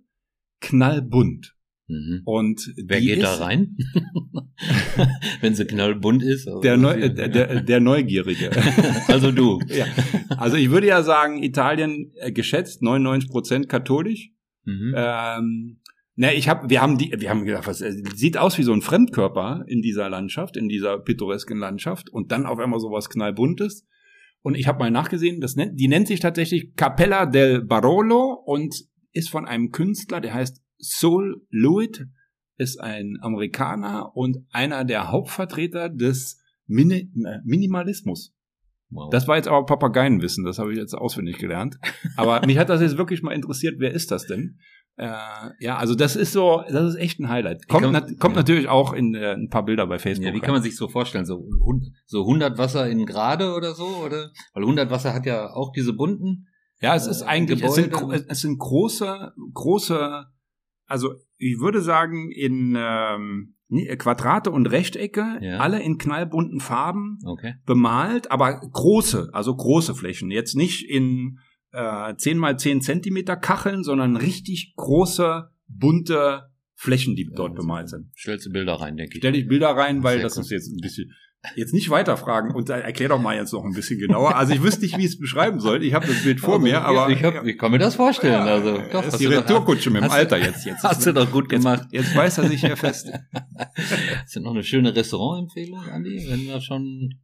knallbunt. 0.60 1.54
Mhm. 1.86 2.22
Und 2.24 2.72
Wer 2.86 3.00
geht 3.02 3.22
da 3.22 3.34
ist- 3.34 3.40
rein? 3.42 3.76
Wenn 5.42 5.54
sie 5.54 5.66
knallbunt 5.66 6.22
ist. 6.22 6.46
Also 6.48 6.60
Der, 6.60 6.76
Neu 6.78 6.94
äh, 6.94 7.12
der, 7.12 7.60
der 7.62 7.80
Neugierige. 7.80 8.50
also 9.08 9.30
du. 9.32 9.60
ja. 9.68 9.84
Also 10.38 10.56
ich 10.56 10.70
würde 10.70 10.86
ja 10.86 11.02
sagen, 11.02 11.42
Italien 11.42 12.12
äh, 12.16 12.32
geschätzt 12.32 12.80
99 12.82 13.28
Prozent 13.30 13.68
katholisch. 13.68 14.30
Mhm. 14.64 14.94
Ähm, 14.96 15.80
ne, 16.16 16.34
ich 16.34 16.48
habe, 16.48 16.70
wir 16.70 16.80
haben 16.80 16.98
die, 16.98 17.12
wir 17.16 17.30
haben 17.30 17.44
gedacht, 17.44 17.66
was 17.66 17.80
äh, 17.80 17.92
sieht 18.14 18.36
aus 18.36 18.58
wie 18.58 18.62
so 18.62 18.72
ein 18.72 18.82
Fremdkörper 18.82 19.64
in 19.66 19.82
dieser 19.82 20.08
Landschaft, 20.08 20.56
in 20.56 20.68
dieser 20.68 20.98
pittoresken 20.98 21.58
Landschaft 21.58 22.10
und 22.10 22.32
dann 22.32 22.46
auf 22.46 22.58
einmal 22.58 22.80
sowas 22.80 23.08
knallbuntes. 23.08 23.86
Und 24.42 24.56
ich 24.56 24.68
habe 24.68 24.78
mal 24.78 24.90
nachgesehen, 24.90 25.40
das 25.40 25.56
nennt, 25.56 25.80
die 25.80 25.88
nennt 25.88 26.06
sich 26.06 26.20
tatsächlich 26.20 26.74
Capella 26.74 27.26
del 27.26 27.62
Barolo 27.64 28.34
und 28.44 28.74
ist 29.12 29.30
von 29.30 29.46
einem 29.46 29.70
Künstler, 29.70 30.20
der 30.20 30.34
heißt 30.34 30.62
Sol 30.78 31.46
Lewitt, 31.50 32.06
ist 32.56 32.80
ein 32.80 33.16
Amerikaner 33.20 34.14
und 34.14 34.38
einer 34.50 34.84
der 34.84 35.10
Hauptvertreter 35.10 35.88
des 35.88 36.40
Mini 36.66 37.10
äh, 37.24 37.38
Minimalismus. 37.44 38.34
Wow. 38.90 39.10
Das 39.10 39.26
war 39.26 39.36
jetzt 39.36 39.48
aber 39.48 39.66
Papageienwissen, 39.66 40.44
das 40.44 40.58
habe 40.58 40.72
ich 40.72 40.78
jetzt 40.78 40.94
auswendig 40.94 41.38
gelernt. 41.38 41.78
Aber 42.16 42.44
mich 42.46 42.58
hat 42.58 42.68
das 42.68 42.80
jetzt 42.80 42.96
wirklich 42.96 43.22
mal 43.22 43.32
interessiert, 43.32 43.76
wer 43.78 43.92
ist 43.92 44.10
das 44.10 44.26
denn? 44.26 44.58
Äh, 44.96 45.08
ja, 45.58 45.76
also 45.76 45.94
das 45.94 46.14
ist 46.14 46.32
so, 46.32 46.62
das 46.68 46.90
ist 46.94 47.00
echt 47.00 47.18
ein 47.18 47.28
Highlight. 47.28 47.66
Kommt, 47.68 47.82
kann- 47.82 47.92
nat 47.92 48.18
kommt 48.20 48.36
ja. 48.36 48.40
natürlich 48.42 48.68
auch 48.68 48.92
in 48.92 49.14
äh, 49.14 49.32
ein 49.32 49.48
paar 49.48 49.64
Bilder 49.64 49.86
bei 49.88 49.98
Facebook. 49.98 50.24
ja, 50.26 50.32
wie 50.32 50.36
rein. 50.38 50.44
kann 50.44 50.54
man 50.54 50.62
sich 50.62 50.76
so 50.76 50.88
vorstellen? 50.88 51.24
So, 51.26 51.44
so 52.06 52.20
100 52.20 52.58
Wasser 52.58 52.88
in 52.88 53.04
Grade 53.04 53.54
oder 53.54 53.74
so? 53.74 53.86
Oder? 54.04 54.30
Weil 54.52 54.62
100 54.62 54.90
Wasser 54.90 55.12
hat 55.12 55.26
ja 55.26 55.50
auch 55.52 55.72
diese 55.72 55.92
bunten. 55.94 56.46
Ja, 56.80 56.94
es 56.94 57.06
ist 57.06 57.22
äh, 57.22 57.26
eigentlich, 57.26 57.62
es 57.62 57.74
sind, 57.74 57.92
es 58.28 58.40
sind 58.40 58.58
große, 58.58 59.32
große, 59.52 60.26
also 60.86 61.14
ich 61.38 61.58
würde 61.58 61.80
sagen 61.80 62.30
in 62.30 62.76
ähm, 62.78 63.56
Quadrate 63.98 64.50
und 64.50 64.66
Rechtecke, 64.66 65.38
Ja. 65.40 65.58
alle 65.58 65.82
in 65.82 65.98
knallbunten 65.98 66.60
Farben 66.60 67.18
Okay. 67.24 67.54
bemalt, 67.66 68.30
aber 68.30 68.60
große, 68.60 69.30
also 69.32 69.56
große 69.56 69.94
Flächen. 69.94 70.30
Jetzt 70.30 70.54
nicht 70.54 70.88
in 70.88 71.38
äh, 71.74 72.14
10 72.16 72.38
mal 72.38 72.58
10 72.58 72.80
Zentimeter 72.80 73.36
Kacheln, 73.36 73.82
sondern 73.84 74.16
richtig 74.16 74.74
große, 74.76 75.50
bunte 75.68 76.50
Flächen, 76.76 77.14
die 77.16 77.26
dort 77.34 77.52
also 77.52 77.62
bemalt 77.62 77.88
sind. 77.88 78.10
Stellst 78.18 78.46
du 78.46 78.50
Bilder 78.50 78.74
rein, 78.74 78.96
denke 78.96 79.14
ich. 79.14 79.18
Stell 79.18 79.32
dich 79.32 79.46
Bilder 79.48 79.70
rein, 79.70 80.02
weil 80.02 80.14
Sehr 80.16 80.22
das 80.24 80.36
cool. 80.36 80.42
ist 80.42 80.50
jetzt 80.50 80.68
ein 80.72 80.80
bisschen, 80.80 81.12
jetzt 81.56 81.72
nicht 81.74 81.88
weiterfragen 81.90 82.52
und 82.54 82.68
erklär 82.68 83.08
doch 83.10 83.20
mal 83.20 83.36
jetzt 83.36 83.52
noch 83.52 83.64
ein 83.64 83.72
bisschen 83.72 83.98
genauer. 83.98 84.34
Also 84.36 84.52
ich 84.54 84.62
wüsste 84.62 84.82
nicht, 84.82 84.96
wie 84.98 85.02
ich 85.02 85.12
es 85.12 85.18
beschreiben 85.18 85.60
soll. 85.60 85.82
Ich 85.84 85.94
habe 85.94 86.06
das 86.06 86.22
Bild 86.24 86.40
vor 86.40 86.54
Also, 86.54 86.66
mir, 86.66 86.82
aber 86.82 87.10
ich, 87.10 87.22
hab, 87.22 87.44
ich 87.46 87.56
kann 87.58 87.70
mir 87.70 87.78
das 87.78 87.94
vorstellen. 87.94 88.32
Ja, 88.46 88.54
also, 88.54 88.76
das 88.78 88.92
hast 88.94 89.06
ist 89.14 89.18
die 89.20 89.24
doch- 89.26 89.32
Retourkutsche 89.42 89.90
mit 89.90 90.02
dem 90.02 90.10
Alter 90.10 90.38
jetzt. 90.38 90.64
jetzt 90.66 90.82
Hast 90.82 91.04
du 91.06 91.12
doch 91.12 91.30
gut 91.30 91.48
gemacht. 91.48 91.86
Jetzt, 91.90 92.06
jetzt 92.08 92.16
weiß 92.16 92.38
er 92.38 92.48
sich 92.48 92.60
hier 92.60 92.76
fest. 92.76 93.10
Hast 94.22 94.36
du 94.36 94.40
noch 94.40 94.52
eine 94.52 94.62
schöne 94.64 94.94
Restaurantempfehlung, 94.94 95.80
Andi, 95.90 96.26
wenn 96.28 96.40
wir 96.46 96.60
schon 96.60 97.14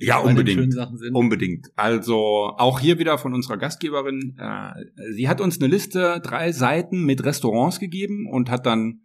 Ja, 0.00 0.18
unbedingt. 0.18 0.74
Unbedingt. 1.12 1.68
Also 1.76 2.54
auch 2.56 2.80
hier 2.80 2.98
wieder 2.98 3.18
von 3.18 3.34
unserer 3.34 3.58
Gastgeberin. 3.58 4.36
Äh, 4.38 5.12
sie 5.12 5.28
hat 5.28 5.40
uns 5.40 5.60
eine 5.60 5.70
Liste, 5.70 6.20
drei 6.24 6.52
Seiten 6.52 7.04
mit 7.04 7.24
Restaurants 7.24 7.78
gegeben 7.80 8.26
und 8.30 8.50
hat 8.50 8.64
dann 8.64 9.02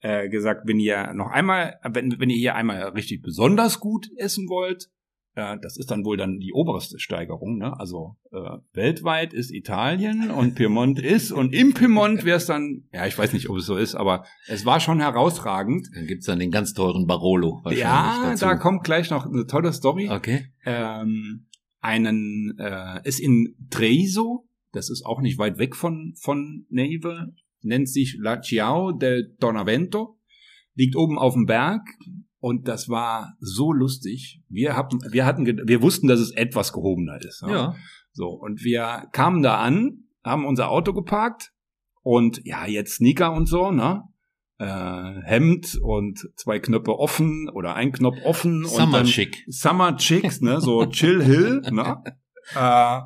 äh, 0.00 0.28
gesagt, 0.28 0.62
wenn 0.66 0.78
ihr 0.78 1.14
noch 1.14 1.30
einmal, 1.30 1.80
wenn, 1.82 2.20
wenn 2.20 2.28
ihr 2.28 2.36
hier 2.36 2.54
einmal 2.54 2.82
richtig 2.88 3.22
besonders 3.22 3.80
gut 3.80 4.10
essen 4.16 4.48
wollt, 4.48 4.90
äh, 5.34 5.56
das 5.60 5.76
ist 5.76 5.90
dann 5.90 6.04
wohl 6.04 6.16
dann 6.16 6.38
die 6.38 6.52
oberste 6.52 6.98
Steigerung. 6.98 7.58
Ne? 7.58 7.78
Also 7.78 8.16
äh, 8.32 8.58
weltweit 8.72 9.32
ist 9.32 9.50
Italien 9.52 10.30
und 10.30 10.54
Piemont 10.54 10.98
ist 11.02 11.32
und 11.32 11.52
im 11.52 11.74
Piemont 11.74 12.24
wäre 12.24 12.36
es 12.36 12.46
dann, 12.46 12.84
ja, 12.92 13.06
ich 13.06 13.16
weiß 13.18 13.32
nicht, 13.32 13.48
ob 13.50 13.56
es 13.58 13.66
so 13.66 13.76
ist, 13.76 13.94
aber 13.94 14.24
es 14.46 14.64
war 14.64 14.80
schon 14.80 15.00
herausragend. 15.00 15.88
Dann 15.94 16.06
gibt's 16.06 16.26
dann 16.26 16.38
den 16.38 16.50
ganz 16.50 16.72
teuren 16.74 17.06
Barolo 17.06 17.60
wahrscheinlich 17.62 17.80
Ja, 17.80 18.20
dazu. 18.30 18.44
da 18.44 18.54
kommt 18.56 18.84
gleich 18.84 19.10
noch 19.10 19.26
eine 19.26 19.46
tolle 19.46 19.72
Story 19.72 20.08
Okay. 20.10 20.46
ähm, 20.64 21.46
einen 21.80 22.56
äh, 22.58 23.00
ist 23.06 23.20
in 23.20 23.54
Treviso, 23.70 24.48
das 24.72 24.88
ist 24.90 25.04
auch 25.04 25.20
nicht 25.20 25.38
weit 25.38 25.58
weg 25.58 25.76
von 25.76 26.14
von 26.18 26.64
Neve, 26.70 27.34
nennt 27.60 27.88
sich 27.88 28.16
La 28.20 28.40
Ciao 28.40 28.90
del 28.92 29.34
Donavento, 29.38 30.18
liegt 30.74 30.96
oben 30.96 31.18
auf 31.18 31.34
dem 31.34 31.44
Berg 31.46 31.82
und 32.44 32.68
das 32.68 32.90
war 32.90 33.38
so 33.40 33.72
lustig. 33.72 34.42
Wir 34.50 34.76
hatten 34.76 34.98
wir 35.10 35.24
hatten 35.24 35.46
wir 35.46 35.80
wussten, 35.80 36.08
dass 36.08 36.20
es 36.20 36.30
etwas 36.30 36.74
gehobener 36.74 37.18
ist. 37.24 37.42
Ja. 37.48 37.74
So 38.12 38.28
und 38.28 38.62
wir 38.62 39.08
kamen 39.12 39.42
da 39.42 39.60
an, 39.60 40.04
haben 40.22 40.44
unser 40.44 40.68
Auto 40.68 40.92
geparkt 40.92 41.54
und 42.02 42.42
ja, 42.44 42.66
jetzt 42.66 42.96
Sneaker 42.96 43.32
und 43.32 43.46
so, 43.46 43.70
ne? 43.70 44.02
Äh, 44.58 44.66
Hemd 44.66 45.78
und 45.80 46.28
zwei 46.36 46.58
Knöpfe 46.58 46.98
offen 46.98 47.48
oder 47.48 47.76
ein 47.76 47.92
Knopf 47.92 48.18
offen 48.26 48.64
und 48.64 48.70
Summer 48.70 48.98
dann 48.98 49.06
Chic. 49.06 49.42
Summer 49.48 49.96
Chicks, 49.96 50.42
ne, 50.42 50.60
so 50.60 50.84
Chill 50.84 51.24
Hill, 51.24 51.62
ne? 51.70 52.02
Äh, 52.54 53.00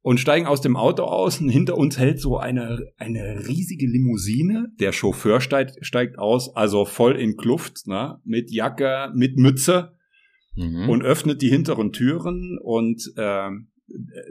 und 0.00 0.18
steigen 0.20 0.46
aus 0.46 0.60
dem 0.60 0.76
Auto 0.76 1.02
aus 1.04 1.40
und 1.40 1.48
hinter 1.48 1.76
uns 1.76 1.98
hält 1.98 2.20
so 2.20 2.38
eine, 2.38 2.78
eine 2.96 3.46
riesige 3.48 3.86
Limousine. 3.86 4.68
Der 4.80 4.92
Chauffeur 4.92 5.40
steigt, 5.40 5.84
steigt 5.84 6.18
aus, 6.18 6.54
also 6.54 6.84
voll 6.84 7.16
in 7.16 7.36
Kluft, 7.36 7.86
ne, 7.86 8.20
mit 8.24 8.50
Jacke, 8.50 9.10
mit 9.14 9.36
Mütze 9.36 9.94
Mhm. 10.56 10.88
und 10.88 11.02
öffnet 11.04 11.40
die 11.40 11.50
hinteren 11.50 11.92
Türen 11.92 12.58
und 12.60 13.12
ähm, 13.16 13.70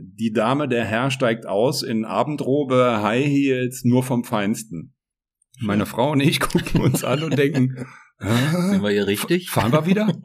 die 0.02 0.34
Dame, 0.34 0.68
der 0.68 0.84
Herr 0.84 1.10
steigt 1.10 1.46
aus 1.46 1.84
in 1.84 2.04
Abendrobe, 2.04 3.02
High 3.02 3.26
Heels, 3.26 3.86
nur 3.86 4.04
vom 4.04 4.26
Feinsten. 4.26 4.94
Meine 5.62 5.86
Frau 5.86 6.12
und 6.12 6.20
ich 6.20 6.42
gucken 6.42 6.82
uns 6.82 7.06
an 7.06 7.24
und 7.24 7.38
denken, 7.38 7.86
Sind 8.20 8.80
äh, 8.80 8.84
wir 8.84 8.90
hier 8.90 9.08
richtig? 9.08 9.50
fahren 9.50 9.72
wir 9.72 9.86
wieder? 9.86 10.08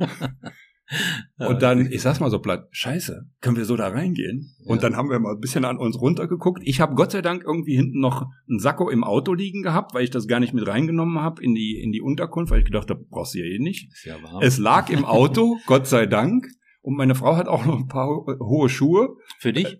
Und 1.38 1.62
dann, 1.62 1.86
ich 1.90 2.02
sag's 2.02 2.20
mal 2.20 2.30
so 2.30 2.38
platt, 2.40 2.66
scheiße, 2.70 3.22
können 3.40 3.56
wir 3.56 3.64
so 3.64 3.76
da 3.76 3.88
reingehen? 3.88 4.54
Und 4.66 4.76
Ja. 4.76 4.82
dann 4.82 4.96
haben 4.96 5.08
wir 5.10 5.18
mal 5.20 5.34
ein 5.34 5.40
bisschen 5.40 5.64
an 5.64 5.78
uns 5.78 5.98
runtergeguckt. 6.00 6.62
Ich 6.64 6.80
habe 6.80 6.94
Gott 6.94 7.12
sei 7.12 7.22
Dank 7.22 7.44
irgendwie 7.46 7.76
hinten 7.76 7.98
noch 8.00 8.26
einen 8.48 8.58
Sakko 8.58 8.90
im 8.90 9.02
Auto 9.04 9.32
liegen 9.32 9.62
gehabt, 9.62 9.94
weil 9.94 10.04
ich 10.04 10.10
das 10.10 10.26
gar 10.28 10.38
nicht 10.40 10.52
mit 10.54 10.66
reingenommen 10.66 11.20
habe 11.20 11.42
in 11.42 11.54
die, 11.54 11.80
in 11.82 11.92
die 11.92 12.02
Unterkunft, 12.02 12.50
weil 12.52 12.58
ich 12.60 12.66
gedacht 12.66 12.90
habe, 12.90 13.04
brauchst 13.08 13.34
du 13.34 13.38
ja 13.38 13.44
eh 13.46 13.58
nicht. 13.58 13.90
ist 13.92 14.04
ja 14.04 14.22
warm. 14.22 14.42
Es 14.42 14.58
lag 14.58 14.90
im 14.90 15.04
Auto, 15.06 15.58
Gott 15.66 15.86
sei 15.86 16.06
Dank. 16.06 16.46
Und 16.84 16.96
meine 16.96 17.14
Frau 17.14 17.36
hat 17.36 17.46
auch 17.46 17.64
noch 17.64 17.78
ein 17.78 17.86
paar 17.86 18.08
ho- 18.08 18.26
hohe 18.40 18.68
Schuhe. 18.68 19.10
Für 19.38 19.52
dich? 19.52 19.78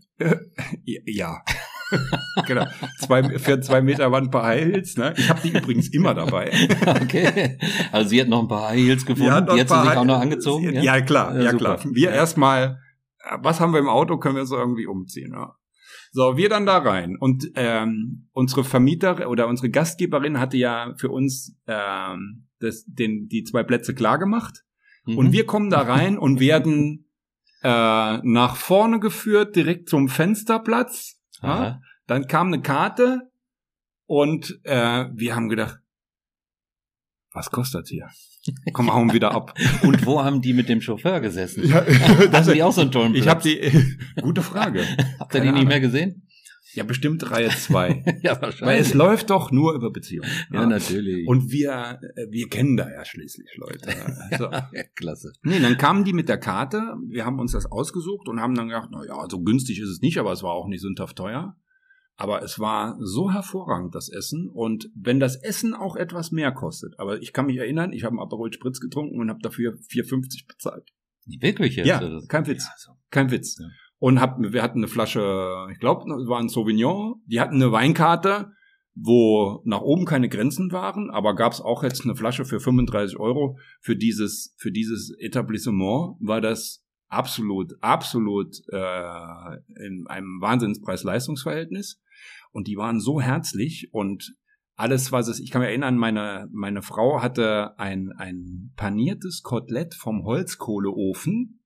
Ja. 1.05 1.43
genau. 2.47 2.67
Zwei, 2.99 3.39
für 3.39 3.61
zwei 3.61 3.83
Meter 3.83 4.11
waren 4.13 4.25
ein 4.25 4.31
paar 4.31 4.45
High 4.45 4.65
Heels. 4.65 4.97
Ne? 4.97 5.15
Ich 5.17 5.29
habe 5.29 5.41
die 5.43 5.57
übrigens 5.57 5.89
immer 5.89 6.15
dabei. 6.15 6.51
Okay. 7.03 7.59
Also 7.91 8.11
sie 8.11 8.21
hat 8.21 8.29
noch 8.29 8.43
ein 8.43 8.49
paar 8.49 8.69
High 8.71 8.79
Heels 8.79 9.07
gefunden. 9.07 9.47
Die 9.49 9.55
Die 9.55 9.61
hat 9.61 9.69
sie 9.69 9.89
sich 9.89 9.97
auch 9.97 10.05
noch 10.05 10.21
angezogen. 10.21 10.83
Ja, 10.83 11.01
klar, 11.01 11.35
Ja, 11.37 11.43
ja, 11.43 11.53
klar. 11.53 11.79
Wir 11.85 12.11
Ja. 12.11 12.15
erstmal, 12.17 12.79
was 13.41 13.61
haben 13.61 13.73
wir 13.73 13.81
im 13.81 13.89
Auto, 13.89 14.19
können 14.19 14.37
wir 14.37 14.47
so 14.47 14.57
irgendwie 14.57 14.87
umziehen. 14.87 15.33
Ja. 15.35 15.57
So, 16.13 16.37
wir 16.37 16.49
dann 16.49 16.67
da 16.67 16.79
rein. 16.79 17.17
Und 17.19 17.51
ähm, 17.55 18.29
unsere 18.33 18.65
Vermieter 18.65 19.29
oder 19.29 19.49
unsere 19.49 19.71
Gastgeberin 19.71 20.39
hatte 20.39 20.57
ja 20.57 20.95
für 20.99 21.09
uns 21.11 21.57
ähm, 21.67 22.47
das, 22.61 22.85
den, 22.87 23.29
die 23.29 23.45
zwei 23.45 23.63
Plätze 23.63 23.95
klar 23.95 24.19
gemacht. 24.19 24.63
Mhm. 25.07 25.19
Und 25.19 25.33
wir 25.33 25.47
kommen 25.47 25.71
da 25.71 25.81
rein 25.81 26.19
und 26.19 26.39
werden 26.39 27.09
äh, 27.63 28.19
nach 28.23 28.57
vorne 28.57 29.01
geführt, 29.01 29.57
direkt 29.57 29.89
zum 29.89 30.09
Fensterplatz. 30.09 31.19
Ja? 31.43 31.81
Dann 32.07 32.27
kam 32.27 32.49
eine 32.49 32.63
Karte 32.63 33.31
und 34.07 34.61
äh, 34.65 35.07
wir 35.13 35.35
haben 35.35 35.49
gedacht, 35.49 35.79
was 37.33 37.51
kostet 37.51 37.89
hier? 37.89 38.09
Komm, 38.73 38.93
hauen 38.93 39.13
wieder 39.13 39.33
ab. 39.33 39.55
Und 39.83 40.05
wo 40.05 40.23
haben 40.23 40.43
die 40.43 40.53
mit 40.53 40.69
dem 40.69 40.81
Chauffeur 40.81 41.21
gesessen? 41.21 41.67
Ja, 41.67 41.77
Hatten 42.33 42.53
die 42.53 42.63
auch 42.63 42.73
so 42.73 42.81
einen 42.81 42.91
tollen 42.91 43.15
ich 43.15 43.23
Platz? 43.23 43.45
habe 43.47 43.49
die 43.49 43.97
gute 44.21 44.43
Frage. 44.43 44.85
Habt 45.19 45.33
ihr 45.35 45.41
die 45.41 45.47
keine 45.47 45.61
nicht 45.61 45.69
mehr 45.69 45.81
gesehen? 45.81 46.29
Ja, 46.75 46.85
bestimmt 46.85 47.31
Reihe 47.31 47.51
zwei. 47.51 48.03
ja, 48.23 48.41
Weil 48.61 48.81
es 48.81 48.95
läuft 48.95 49.31
doch 49.31 49.51
nur 49.51 49.75
über 49.75 49.91
Beziehungen. 49.91 50.29
Ja, 50.53 50.67
natürlich. 50.67 51.27
Und 51.27 51.51
wir, 51.51 52.01
äh, 52.17 52.27
wir 52.31 52.49
kennen 52.49 52.77
da 52.77 52.91
ja 52.91 53.05
schließlich 53.05 53.57
Leute. 53.57 53.89
Also, 54.31 54.45
ja, 54.51 54.83
klasse. 54.95 55.33
nee, 55.43 55.61
dann 55.61 55.77
kamen 55.77 56.05
die 56.05 56.13
mit 56.13 56.29
der 56.29 56.39
Karte. 56.39 56.97
Wir 57.09 57.25
haben 57.25 57.39
uns 57.39 57.53
das 57.53 57.67
ausgesucht 57.67 58.29
und 58.29 58.41
haben 58.41 58.55
dann 58.55 58.69
gedacht, 58.69 58.89
na 58.91 59.05
ja, 59.05 59.27
so 59.29 59.43
günstig 59.43 59.81
ist 59.81 59.89
es 59.89 60.01
nicht, 60.01 60.19
aber 60.19 60.33
es 60.33 60.43
war 60.43 60.53
auch 60.53 60.69
nicht 60.69 60.81
sündhaft 60.81 61.17
teuer. 61.17 61.57
Aber 62.17 62.43
es 62.43 62.59
war 62.59 62.97
so 63.01 63.33
hervorragend, 63.33 63.95
das 63.95 64.09
Essen. 64.09 64.49
Und 64.49 64.91
wenn 64.95 65.19
das 65.19 65.37
Essen 65.37 65.75
auch 65.75 65.97
etwas 65.97 66.31
mehr 66.31 66.53
kostet, 66.53 66.99
aber 66.99 67.21
ich 67.21 67.33
kann 67.33 67.47
mich 67.47 67.57
erinnern, 67.57 67.93
ich 67.93 68.05
habe 68.05 68.13
einen 68.13 68.21
Aperol 68.21 68.53
Spritz 68.53 68.81
getrunken 68.81 69.21
und 69.21 69.29
habe 69.29 69.41
dafür 69.43 69.75
4,50 69.75 70.47
bezahlt. 70.47 70.93
Wirklich 71.27 71.77
jetzt? 71.77 71.87
Ja, 71.87 72.21
kein 72.29 72.47
Witz. 72.47 72.65
Ja, 72.65 72.73
so. 72.77 72.93
Kein 73.11 73.31
Witz. 73.31 73.59
Ja. 73.59 73.67
Und 74.03 74.21
hab, 74.21 74.37
wir 74.41 74.65
hatten 74.65 74.81
eine 74.81 74.89
Flasche, 74.89 75.69
ich 75.71 75.79
glaube, 75.79 76.13
es 76.21 76.29
war 76.29 76.41
ein 76.41 76.49
Sauvignon. 76.49 77.23
Die 77.27 77.39
hatten 77.39 77.55
eine 77.55 77.71
Weinkarte, 77.71 78.51
wo 78.97 79.63
nach 79.65 79.81
oben 79.81 80.07
keine 80.07 80.29
Grenzen 80.29 80.73
waren, 80.73 81.09
aber 81.09 81.37
gab 81.37 81.53
es 81.53 81.61
auch 81.61 81.85
jetzt 81.85 82.03
eine 82.03 82.17
Flasche 82.17 82.45
für 82.45 82.59
35 82.59 83.21
Euro. 83.21 83.61
Für 83.81 83.95
dieses, 83.95 84.57
für 84.59 84.73
dieses 84.73 85.15
Etablissement 85.21 86.17
war 86.19 86.41
das 86.41 86.85
absolut, 87.11 87.75
absolut 87.81 88.57
äh, 88.73 89.87
in 89.87 90.09
einem 90.09 90.41
Wahnsinnspreis-Leistungsverhältnis. 90.41 92.03
Und 92.51 92.67
die 92.67 92.77
waren 92.77 92.99
so 92.99 93.21
herzlich 93.21 93.91
und 93.93 94.35
alles, 94.75 95.13
was 95.13 95.29
es, 95.29 95.39
ich 95.39 95.53
kann 95.53 95.61
mich 95.61 95.69
erinnern, 95.69 95.97
meine, 95.97 96.49
meine 96.51 96.83
Frau 96.83 97.23
hatte 97.23 97.79
ein, 97.79 98.11
ein 98.17 98.73
paniertes 98.75 99.43
Kotelett 99.45 99.95
vom 99.95 100.25
Holzkohleofen 100.25 101.62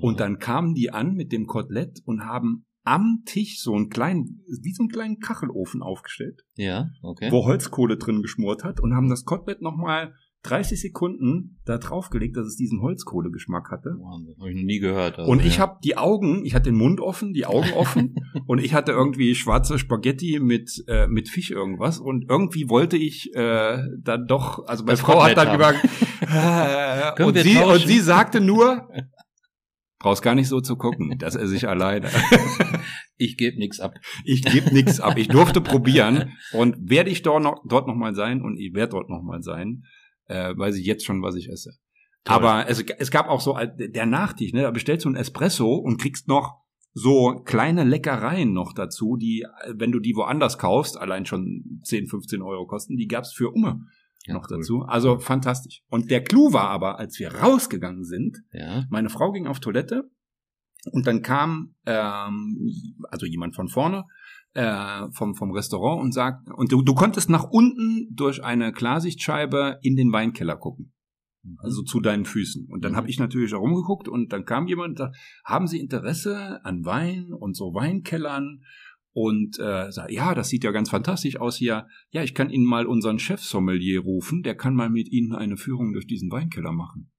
und 0.00 0.20
dann 0.20 0.38
kamen 0.38 0.74
die 0.74 0.90
an 0.90 1.14
mit 1.14 1.32
dem 1.32 1.46
Kotelett 1.46 2.00
und 2.04 2.24
haben 2.24 2.64
am 2.82 3.22
Tisch 3.24 3.60
so 3.60 3.74
einen 3.74 3.88
kleinen, 3.88 4.42
wie 4.62 4.72
so 4.74 4.82
einen 4.82 4.90
kleinen 4.90 5.18
Kachelofen 5.18 5.82
aufgestellt, 5.82 6.42
Ja, 6.56 6.90
okay. 7.02 7.28
wo 7.30 7.46
Holzkohle 7.46 7.96
drin 7.96 8.20
geschmort 8.22 8.62
hat 8.64 8.80
und 8.80 8.94
haben 8.94 9.08
das 9.08 9.24
Kotelett 9.24 9.62
nochmal 9.62 10.12
30 10.42 10.78
Sekunden 10.78 11.58
da 11.64 11.78
draufgelegt, 11.78 12.36
dass 12.36 12.46
es 12.46 12.56
diesen 12.56 12.82
Holzkohlegeschmack 12.82 13.70
hatte. 13.70 13.96
Wahnsinn. 13.98 14.34
Hab 14.38 14.46
ich 14.48 14.56
noch 14.56 14.62
nie 14.64 14.78
gehört. 14.78 15.18
also, 15.18 15.30
Und 15.30 15.42
ich 15.42 15.54
ja. 15.56 15.62
habe 15.62 15.78
die 15.82 15.96
Augen, 15.96 16.44
ich 16.44 16.54
hatte 16.54 16.64
den 16.70 16.76
Mund 16.76 17.00
offen, 17.00 17.32
die 17.32 17.46
Augen 17.46 17.72
offen 17.76 18.16
und 18.46 18.58
ich 18.62 18.74
hatte 18.74 18.92
irgendwie 18.92 19.34
schwarze 19.34 19.78
Spaghetti 19.78 20.38
mit 20.42 20.84
äh, 20.86 21.06
mit 21.06 21.30
Fisch 21.30 21.50
irgendwas 21.50 21.98
und 21.98 22.26
irgendwie 22.28 22.68
wollte 22.68 22.98
ich 22.98 23.34
äh, 23.34 23.78
dann 24.02 24.26
doch, 24.26 24.66
also 24.66 24.84
meine 24.84 24.92
Das 24.92 25.00
Frau 25.00 25.22
hat 25.24 25.34
Kotelett 25.34 25.38
dann 25.38 25.48
haben. 25.48 25.80
gesagt, 25.80 27.18
äh, 27.20 27.24
und 27.24 27.38
sie 27.38 27.54
tauschen? 27.54 27.70
und 27.80 27.86
sie 27.88 28.00
sagte 28.00 28.40
nur, 28.42 28.88
brauchst 30.04 30.22
gar 30.22 30.34
nicht 30.34 30.48
so 30.48 30.60
zu 30.60 30.76
gucken, 30.76 31.16
das 31.18 31.34
esse 31.34 31.56
ich 31.56 31.66
alleine. 31.74 32.10
Ich 33.16 33.38
gebe 33.38 33.58
nichts 33.58 33.80
ab. 33.80 33.94
Ich 34.24 34.42
gebe 34.42 34.74
nichts 34.74 35.00
ab. 35.00 35.16
Ich 35.16 35.28
durfte 35.28 35.62
probieren 35.62 36.34
und 36.52 36.90
werde 36.90 37.08
ich 37.08 37.22
dort 37.22 37.42
noch 37.42 37.64
dort 37.66 37.86
noch 37.86 37.94
mal 37.94 38.14
sein 38.14 38.42
und 38.42 38.58
ich 38.58 38.74
werde 38.74 38.90
dort 38.90 39.08
noch 39.08 39.22
mal 39.22 39.42
sein, 39.42 39.84
äh, 40.26 40.54
weiß 40.54 40.76
ich 40.76 40.84
jetzt 40.84 41.06
schon, 41.06 41.22
was 41.22 41.36
ich 41.36 41.48
esse. 41.48 41.78
Toll. 42.24 42.36
Aber 42.36 42.68
es, 42.68 42.80
es 42.80 43.10
gab 43.10 43.28
auch 43.28 43.40
so 43.40 43.56
der 43.78 44.04
Nachtisch, 44.04 44.52
ne? 44.52 44.62
Da 44.62 44.70
bestellst 44.72 45.06
du 45.06 45.08
ein 45.08 45.16
Espresso 45.16 45.74
und 45.74 45.98
kriegst 45.98 46.28
noch 46.28 46.60
so 46.92 47.40
kleine 47.44 47.84
Leckereien 47.84 48.52
noch 48.52 48.74
dazu, 48.74 49.16
die, 49.16 49.46
äh, 49.64 49.72
wenn 49.74 49.90
du 49.90 50.00
die 50.00 50.16
woanders 50.16 50.58
kaufst, 50.58 50.98
allein 50.98 51.24
schon 51.24 51.80
10, 51.82 52.08
15 52.08 52.42
Euro 52.42 52.66
kosten, 52.66 52.98
die 52.98 53.08
gab's 53.08 53.32
für 53.32 53.50
Umme 53.50 53.86
Ja, 54.26 54.34
noch 54.34 54.48
cool. 54.50 54.58
dazu. 54.58 54.82
Also 54.82 55.18
fantastisch. 55.18 55.82
Und 55.88 56.10
der 56.10 56.22
Clou 56.24 56.52
war 56.52 56.68
aber, 56.68 56.98
als 56.98 57.18
wir 57.18 57.34
rausgegangen 57.34 58.04
sind, 58.04 58.38
Ja. 58.52 58.84
meine 58.90 59.10
Frau 59.10 59.32
ging 59.32 59.46
auf 59.46 59.60
Toilette 59.60 60.10
und 60.92 61.06
dann 61.06 61.22
kam 61.22 61.74
ähm, 61.86 62.70
also 63.10 63.26
jemand 63.26 63.54
von 63.54 63.68
vorne 63.68 64.04
äh, 64.54 65.08
vom 65.12 65.34
vom 65.34 65.50
Restaurant 65.50 66.02
und 66.02 66.12
sagt 66.12 66.48
und 66.50 66.72
du, 66.72 66.82
du 66.82 66.94
konntest 66.94 67.28
nach 67.28 67.44
unten 67.44 68.08
durch 68.14 68.42
eine 68.42 68.72
Klarsichtscheibe 68.72 69.78
in 69.82 69.96
den 69.96 70.12
Weinkeller 70.12 70.56
gucken. 70.56 70.92
Mhm. 71.42 71.56
Also 71.58 71.82
zu 71.82 72.00
deinen 72.00 72.24
Füßen. 72.24 72.68
Und 72.70 72.84
dann 72.84 72.92
mhm. 72.92 72.96
habe 72.96 73.10
ich 73.10 73.18
natürlich 73.18 73.52
herumgeguckt 73.52 74.08
und 74.08 74.32
dann 74.32 74.44
kam 74.44 74.66
jemand 74.66 74.90
und 74.90 74.98
sagte, 74.98 75.18
haben 75.44 75.66
Sie 75.66 75.80
Interesse 75.80 76.64
an 76.64 76.84
Wein 76.84 77.32
und 77.32 77.56
so 77.56 77.74
Weinkellern? 77.74 78.62
Und 79.16 79.60
äh, 79.60 79.92
sagt, 79.92 80.10
ja, 80.10 80.34
das 80.34 80.48
sieht 80.48 80.64
ja 80.64 80.72
ganz 80.72 80.90
fantastisch 80.90 81.36
aus 81.36 81.56
hier. 81.56 81.86
Ja, 82.10 82.24
ich 82.24 82.34
kann 82.34 82.50
Ihnen 82.50 82.66
mal 82.66 82.84
unseren 82.84 83.20
Chef-Sommelier 83.20 84.00
rufen, 84.00 84.42
der 84.42 84.56
kann 84.56 84.74
mal 84.74 84.90
mit 84.90 85.08
Ihnen 85.08 85.32
eine 85.32 85.56
Führung 85.56 85.92
durch 85.92 86.08
diesen 86.08 86.32
Weinkeller 86.32 86.72
machen. 86.72 87.12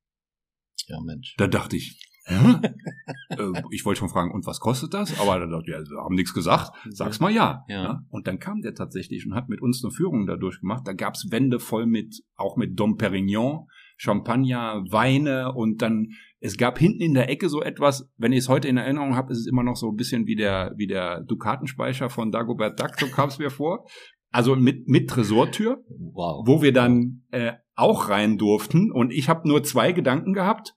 Ja, 0.88 1.00
Mensch. 1.02 1.36
Da 1.38 1.48
dachte 1.48 1.78
ich, 1.78 1.98
ja? 2.28 2.62
äh, 3.30 3.62
ich 3.72 3.86
wollte 3.86 4.00
schon 4.00 4.10
fragen, 4.10 4.32
und 4.32 4.46
was 4.46 4.60
kostet 4.60 4.94
das? 4.94 5.20
Aber 5.20 5.40
da 5.40 5.46
dachte 5.46 5.72
ich, 5.72 5.90
ja, 5.90 6.04
haben 6.04 6.16
nichts 6.16 6.34
gesagt. 6.34 6.76
Sag's 6.90 7.20
mal 7.20 7.32
ja. 7.32 7.64
ja. 7.68 7.84
ja. 7.84 8.06
Und 8.10 8.28
dann 8.28 8.40
kam 8.40 8.62
der 8.62 8.74
tatsächlich 8.74 9.26
und 9.26 9.36
hat 9.36 9.50
mit 9.50 9.62
uns 9.62 9.84
eine 9.84 9.92
Führung 9.92 10.26
dadurch 10.26 10.60
gemacht. 10.60 10.84
Da 10.86 10.94
gab's 10.94 11.32
Wände 11.32 11.60
voll 11.60 11.86
mit, 11.86 12.24
auch 12.36 12.58
mit 12.58 12.80
Dom 12.80 12.98
Perignon, 12.98 13.68
Champagner, 13.98 14.84
Weine 14.90 15.54
und 15.54 15.82
dann, 15.82 16.10
es 16.40 16.58
gab 16.58 16.78
hinten 16.78 17.02
in 17.02 17.14
der 17.14 17.30
Ecke 17.30 17.50
so 17.50 17.62
etwas, 17.62 18.10
wenn 18.18 18.34
ich 18.34 18.40
es 18.40 18.50
heute 18.50 18.68
in 18.68 18.78
Erinnerung 18.78 19.16
habe, 19.16 19.32
ist 19.32 19.40
es 19.40 19.48
immer 19.48 19.64
noch 19.64 19.76
so 19.76 19.90
ein 19.90 19.96
bisschen 19.96 20.28
wie 20.28 20.36
der, 20.36 20.74
wie 20.76 20.88
der 20.88 21.22
Dukatenspeicher 21.22 22.10
von 22.10 22.32
Dagobert 22.32 22.80
Duck, 22.80 23.00
so 23.00 23.08
kam 23.08 23.30
es 23.30 23.40
mir 23.40 23.50
vor. 23.50 23.86
Also 24.32 24.56
mit, 24.56 24.88
mit 24.88 25.10
Tresortür, 25.10 25.84
wow. 25.88 26.46
wo 26.46 26.62
wir 26.62 26.74
dann 26.74 27.24
äh, 27.32 27.54
auch 27.76 28.10
rein 28.10 28.38
durften. 28.38 28.92
Und 28.92 29.12
ich 29.12 29.30
habe 29.30 29.48
nur 29.48 29.64
zwei 29.64 29.94
Gedanken 29.94 30.34
gehabt. 30.34 30.76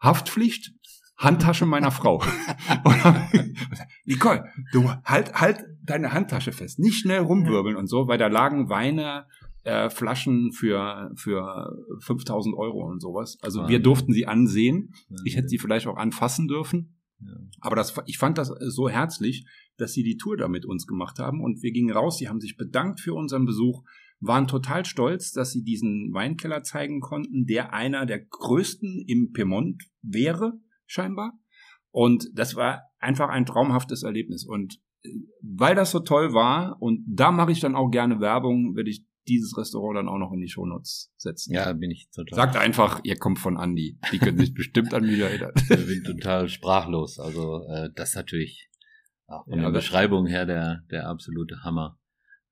Haftpflicht, 0.00 0.72
Handtasche 1.16 1.66
meiner 1.66 1.90
Frau. 1.90 2.22
Nicole, 4.06 4.44
du 4.72 4.90
halt, 5.04 5.34
halt 5.34 5.64
deine 5.82 6.12
Handtasche 6.12 6.52
fest, 6.52 6.78
nicht 6.78 6.98
schnell 6.98 7.20
rumwirbeln 7.20 7.76
und 7.76 7.88
so, 7.88 8.08
weil 8.08 8.18
da 8.18 8.28
lagen 8.28 8.70
Weine, 8.70 9.26
äh, 9.62 9.90
Flaschen 9.90 10.52
für, 10.52 11.10
für 11.16 11.76
5000 12.00 12.56
Euro 12.56 12.86
und 12.88 13.00
sowas. 13.00 13.38
Also 13.42 13.68
wir 13.68 13.80
durften 13.80 14.12
sie 14.12 14.26
ansehen. 14.26 14.94
Ich 15.24 15.36
hätte 15.36 15.48
sie 15.48 15.58
vielleicht 15.58 15.86
auch 15.86 15.96
anfassen 15.96 16.48
dürfen. 16.48 16.96
Ja. 17.20 17.34
Aber 17.60 17.76
das, 17.76 17.94
ich 18.06 18.18
fand 18.18 18.38
das 18.38 18.48
so 18.48 18.88
herzlich, 18.88 19.46
dass 19.76 19.92
sie 19.92 20.02
die 20.02 20.16
Tour 20.16 20.36
da 20.36 20.48
mit 20.48 20.64
uns 20.64 20.86
gemacht 20.86 21.18
haben 21.18 21.42
und 21.42 21.62
wir 21.62 21.72
gingen 21.72 21.94
raus. 21.94 22.18
Sie 22.18 22.28
haben 22.28 22.40
sich 22.40 22.56
bedankt 22.56 23.00
für 23.00 23.14
unseren 23.14 23.44
Besuch, 23.44 23.82
waren 24.20 24.46
total 24.46 24.84
stolz, 24.84 25.32
dass 25.32 25.52
sie 25.52 25.62
diesen 25.62 26.12
Weinkeller 26.12 26.62
zeigen 26.62 27.00
konnten, 27.00 27.46
der 27.46 27.72
einer 27.72 28.06
der 28.06 28.20
größten 28.20 29.04
im 29.06 29.32
Piemont 29.32 29.82
wäre, 30.02 30.52
scheinbar. 30.86 31.38
Und 31.90 32.30
das 32.34 32.54
war 32.54 32.82
einfach 32.98 33.28
ein 33.28 33.46
traumhaftes 33.46 34.02
Erlebnis. 34.02 34.44
Und 34.46 34.80
äh, 35.02 35.10
weil 35.42 35.74
das 35.74 35.90
so 35.90 36.00
toll 36.00 36.32
war, 36.32 36.76
und 36.80 37.04
da 37.06 37.32
mache 37.32 37.52
ich 37.52 37.60
dann 37.60 37.74
auch 37.74 37.90
gerne 37.90 38.20
Werbung, 38.20 38.76
würde 38.76 38.90
ich 38.90 39.06
dieses 39.28 39.56
Restaurant 39.56 39.96
dann 39.96 40.08
auch 40.08 40.18
noch 40.18 40.32
in 40.32 40.40
die 40.40 40.48
Shownotes 40.48 41.12
setzen. 41.16 41.54
Ja, 41.54 41.72
bin 41.72 41.90
ich 41.90 42.08
total. 42.10 42.36
Sagt 42.36 42.56
einfach, 42.56 43.00
ihr 43.04 43.16
kommt 43.16 43.38
von 43.38 43.56
Andi. 43.56 43.98
Die 44.12 44.18
können 44.18 44.38
sich 44.38 44.54
bestimmt 44.54 44.92
an 44.94 45.04
mich 45.04 45.18
erinnern. 45.18 45.52
Ich 45.70 45.86
bin 45.86 46.04
total 46.04 46.48
sprachlos. 46.48 47.18
Also 47.18 47.64
äh, 47.68 47.90
das 47.94 48.10
ist 48.10 48.14
natürlich 48.16 48.70
auch 49.26 49.44
von 49.44 49.58
ja, 49.58 49.64
der 49.64 49.70
Beschreibung 49.70 50.26
her 50.26 50.46
der, 50.46 50.82
der 50.90 51.08
absolute 51.08 51.62
Hammer. 51.62 51.98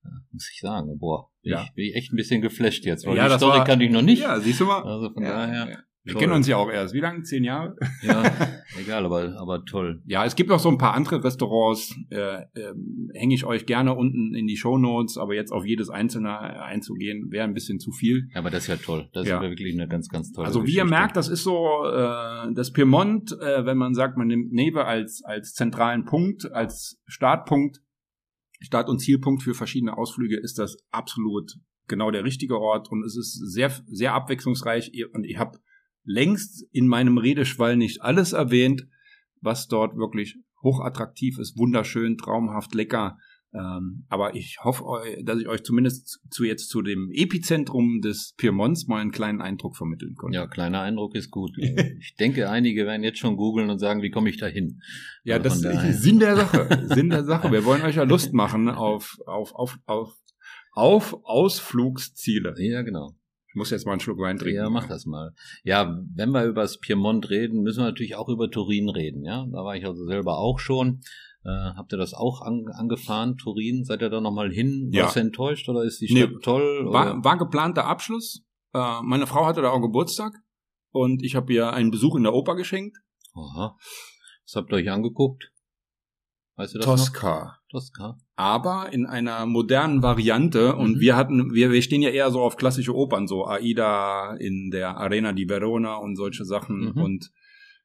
Ja, 0.04 0.10
muss 0.30 0.50
ich 0.52 0.60
sagen. 0.60 0.98
Boah, 0.98 1.30
bin, 1.42 1.52
ja. 1.52 1.64
ich, 1.64 1.72
bin 1.74 1.84
ich 1.86 1.94
echt 1.96 2.12
ein 2.12 2.16
bisschen 2.16 2.40
geflasht 2.40 2.84
jetzt, 2.84 3.06
weil 3.06 3.16
ja, 3.16 3.28
die 3.28 3.36
Story 3.36 3.58
war, 3.58 3.64
kannte 3.64 3.84
ich 3.84 3.90
noch 3.90 4.02
nicht. 4.02 4.22
Ja, 4.22 4.38
siehst 4.38 4.60
du 4.60 4.66
mal. 4.66 4.82
Also 4.82 5.12
von 5.12 5.22
daher. 5.22 5.84
Wir 6.08 6.14
toll. 6.14 6.20
kennen 6.22 6.32
uns 6.32 6.48
ja 6.48 6.56
auch 6.56 6.70
erst. 6.70 6.94
Wie 6.94 7.00
lange? 7.00 7.22
Zehn 7.22 7.44
Jahre? 7.44 7.76
Ja, 8.02 8.22
egal, 8.80 9.04
aber, 9.04 9.38
aber 9.38 9.62
toll. 9.66 10.02
Ja, 10.06 10.24
es 10.24 10.36
gibt 10.36 10.48
noch 10.48 10.58
so 10.58 10.70
ein 10.70 10.78
paar 10.78 10.94
andere 10.94 11.22
Restaurants. 11.22 11.94
Äh, 12.08 12.16
äh, 12.16 12.72
Hänge 13.12 13.34
ich 13.34 13.44
euch 13.44 13.66
gerne 13.66 13.94
unten 13.94 14.34
in 14.34 14.46
die 14.46 14.56
Show 14.56 14.78
Notes, 14.78 15.18
aber 15.18 15.34
jetzt 15.34 15.52
auf 15.52 15.66
jedes 15.66 15.90
einzelne 15.90 16.38
einzugehen, 16.38 17.30
wäre 17.30 17.44
ein 17.44 17.52
bisschen 17.52 17.78
zu 17.78 17.92
viel. 17.92 18.26
Ja, 18.32 18.40
aber 18.40 18.48
das 18.48 18.62
ist 18.62 18.68
ja 18.68 18.76
toll. 18.76 19.10
Das 19.12 19.28
ja. 19.28 19.36
ist 19.36 19.42
wirklich 19.42 19.74
eine 19.74 19.86
ganz, 19.86 20.08
ganz 20.08 20.32
tolle 20.32 20.46
Also 20.46 20.66
wie 20.66 20.76
ihr 20.76 20.86
merkt, 20.86 21.16
das 21.16 21.28
ist 21.28 21.42
so 21.42 21.84
äh, 21.84 22.54
das 22.54 22.72
Piemont, 22.72 23.32
äh, 23.32 23.66
wenn 23.66 23.76
man 23.76 23.92
sagt, 23.92 24.16
man 24.16 24.28
nimmt 24.28 24.50
Neve 24.50 24.86
als, 24.86 25.22
als 25.24 25.52
zentralen 25.52 26.06
Punkt, 26.06 26.50
als 26.50 27.02
Startpunkt, 27.06 27.82
Start- 28.60 28.88
und 28.88 28.98
Zielpunkt 28.98 29.42
für 29.42 29.52
verschiedene 29.52 29.98
Ausflüge, 29.98 30.38
ist 30.40 30.58
das 30.58 30.78
absolut 30.90 31.52
genau 31.86 32.10
der 32.10 32.24
richtige 32.24 32.58
Ort 32.58 32.90
und 32.90 33.04
es 33.04 33.16
ist 33.16 33.34
sehr, 33.52 33.70
sehr 33.88 34.14
abwechslungsreich 34.14 34.90
und 35.12 35.24
ich 35.24 35.38
habe 35.38 35.58
längst 36.08 36.66
in 36.72 36.86
meinem 36.86 37.18
Redeschwall 37.18 37.76
nicht 37.76 38.02
alles 38.02 38.32
erwähnt, 38.32 38.86
was 39.40 39.68
dort 39.68 39.96
wirklich 39.96 40.36
hochattraktiv 40.62 41.38
ist, 41.38 41.56
wunderschön, 41.56 42.16
traumhaft, 42.16 42.74
lecker. 42.74 43.18
Ähm, 43.54 44.04
aber 44.08 44.34
ich 44.34 44.58
hoffe, 44.62 44.84
dass 45.22 45.40
ich 45.40 45.48
euch 45.48 45.62
zumindest 45.62 46.20
zu 46.30 46.44
jetzt 46.44 46.68
zu 46.68 46.82
dem 46.82 47.10
Epizentrum 47.12 48.00
des 48.02 48.34
Piemonts 48.36 48.88
mal 48.88 49.00
einen 49.00 49.10
kleinen 49.10 49.40
Eindruck 49.40 49.76
vermitteln 49.76 50.14
konnte. 50.16 50.36
Ja, 50.36 50.46
kleiner 50.46 50.80
Eindruck 50.80 51.14
ist 51.14 51.30
gut. 51.30 51.52
ich 51.58 52.14
denke, 52.18 52.50
einige 52.50 52.84
werden 52.84 53.04
jetzt 53.04 53.18
schon 53.18 53.36
googeln 53.36 53.70
und 53.70 53.78
sagen, 53.78 54.02
wie 54.02 54.10
komme 54.10 54.28
ich 54.28 54.36
da 54.36 54.46
hin? 54.46 54.80
Ja, 55.24 55.36
also 55.36 55.62
das 55.62 55.84
ist 55.84 56.02
Sinn 56.02 56.18
der 56.18 56.36
Sache. 56.36 56.88
Sinn 56.94 57.08
der 57.08 57.24
Sache. 57.24 57.50
Wir 57.50 57.64
wollen 57.64 57.82
euch 57.82 57.96
ja 57.96 58.02
Lust 58.02 58.34
machen 58.34 58.68
auf, 58.68 59.16
auf, 59.26 59.54
auf, 59.54 59.78
auf, 59.86 60.14
auf 60.72 61.16
Ausflugsziele. 61.24 62.54
Ja, 62.58 62.82
genau. 62.82 63.14
Ich 63.48 63.54
muss 63.54 63.70
jetzt 63.70 63.86
mal 63.86 63.92
einen 63.92 64.00
Schluck 64.00 64.18
Wein 64.18 64.38
trinken. 64.38 64.56
Ja, 64.56 64.68
mach 64.68 64.86
das 64.86 65.06
mal. 65.06 65.32
Ja, 65.64 65.98
wenn 66.14 66.30
wir 66.30 66.44
über 66.44 66.62
das 66.62 66.78
Piemont 66.78 67.30
reden, 67.30 67.62
müssen 67.62 67.80
wir 67.80 67.86
natürlich 67.86 68.14
auch 68.14 68.28
über 68.28 68.50
Turin 68.50 68.90
reden. 68.90 69.24
Ja, 69.24 69.46
da 69.50 69.64
war 69.64 69.74
ich 69.74 69.86
also 69.86 70.04
selber 70.04 70.38
auch 70.38 70.58
schon. 70.58 71.00
Äh, 71.44 71.72
habt 71.76 71.92
ihr 71.92 71.98
das 71.98 72.12
auch 72.12 72.42
an, 72.42 72.66
angefahren, 72.72 73.36
Turin? 73.36 73.84
Seid 73.84 74.02
ihr 74.02 74.10
da 74.10 74.20
nochmal 74.20 74.50
hin? 74.50 74.90
Ja. 74.92 75.04
Warst 75.04 75.16
du 75.16 75.20
enttäuscht 75.20 75.68
oder 75.68 75.82
ist 75.82 76.00
die 76.00 76.08
Stadt 76.08 76.30
nee, 76.30 76.38
toll? 76.42 76.86
War, 76.90 77.24
war 77.24 77.38
geplanter 77.38 77.86
Abschluss. 77.86 78.44
Äh, 78.74 79.00
meine 79.02 79.26
Frau 79.26 79.46
hatte 79.46 79.62
da 79.62 79.70
auch 79.70 79.80
Geburtstag 79.80 80.34
und 80.90 81.22
ich 81.22 81.34
habe 81.34 81.52
ihr 81.52 81.72
einen 81.72 81.90
Besuch 81.90 82.16
in 82.16 82.24
der 82.24 82.34
Oper 82.34 82.54
geschenkt. 82.54 82.98
Aha. 83.34 83.76
Was 84.44 84.56
habt 84.56 84.72
ihr 84.72 84.76
euch 84.76 84.90
angeguckt? 84.90 85.50
Weißt 86.58 86.74
du 86.74 86.78
das 86.78 86.86
Tosca. 86.86 87.44
Noch? 87.44 87.70
Tosca. 87.70 88.18
Aber 88.34 88.92
in 88.92 89.06
einer 89.06 89.46
modernen 89.46 90.02
Variante 90.02 90.74
und 90.74 90.96
mhm. 90.96 91.00
wir 91.00 91.16
hatten, 91.16 91.54
wir, 91.54 91.70
wir 91.70 91.82
stehen 91.82 92.02
ja 92.02 92.10
eher 92.10 92.32
so 92.32 92.40
auf 92.40 92.56
klassische 92.56 92.94
Opern, 92.94 93.28
so 93.28 93.46
Aida 93.46 94.34
in 94.34 94.70
der 94.70 94.96
Arena 94.96 95.32
di 95.32 95.48
Verona 95.48 95.94
und 95.94 96.16
solche 96.16 96.44
Sachen 96.44 96.92
mhm. 96.92 97.00
und 97.00 97.30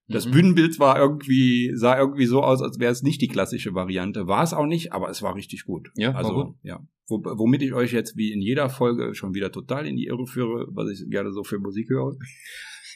das 0.08 0.26
mhm. 0.26 0.32
Bühnenbild 0.32 0.80
war 0.80 1.00
irgendwie, 1.00 1.72
sah 1.76 1.98
irgendwie 1.98 2.26
so 2.26 2.42
aus, 2.42 2.62
als 2.62 2.80
wäre 2.80 2.92
es 2.92 3.04
nicht 3.04 3.22
die 3.22 3.28
klassische 3.28 3.74
Variante. 3.74 4.28
War 4.28 4.44
es 4.44 4.54
auch 4.54 4.66
nicht, 4.66 4.92
aber 4.92 5.10
es 5.10 5.22
war 5.22 5.36
richtig 5.36 5.66
gut. 5.66 5.92
Ja, 5.96 6.14
also, 6.14 6.34
gut. 6.34 6.56
ja. 6.64 6.82
womit 7.08 7.62
ich 7.62 7.74
euch 7.74 7.94
jetzt 7.94 8.18
wie 8.18 8.34
in 8.34 8.42
jeder 8.42 8.70
Folge 8.70 9.14
schon 9.14 9.34
wieder 9.34 9.52
total 9.52 9.86
in 9.86 9.96
die 9.96 10.08
Irre 10.08 10.26
führe, 10.26 10.68
was 10.72 10.90
ich 10.90 11.10
gerne 11.10 11.32
so 11.32 11.44
für 11.44 11.60
Musik 11.60 11.90
höre. 11.90 12.18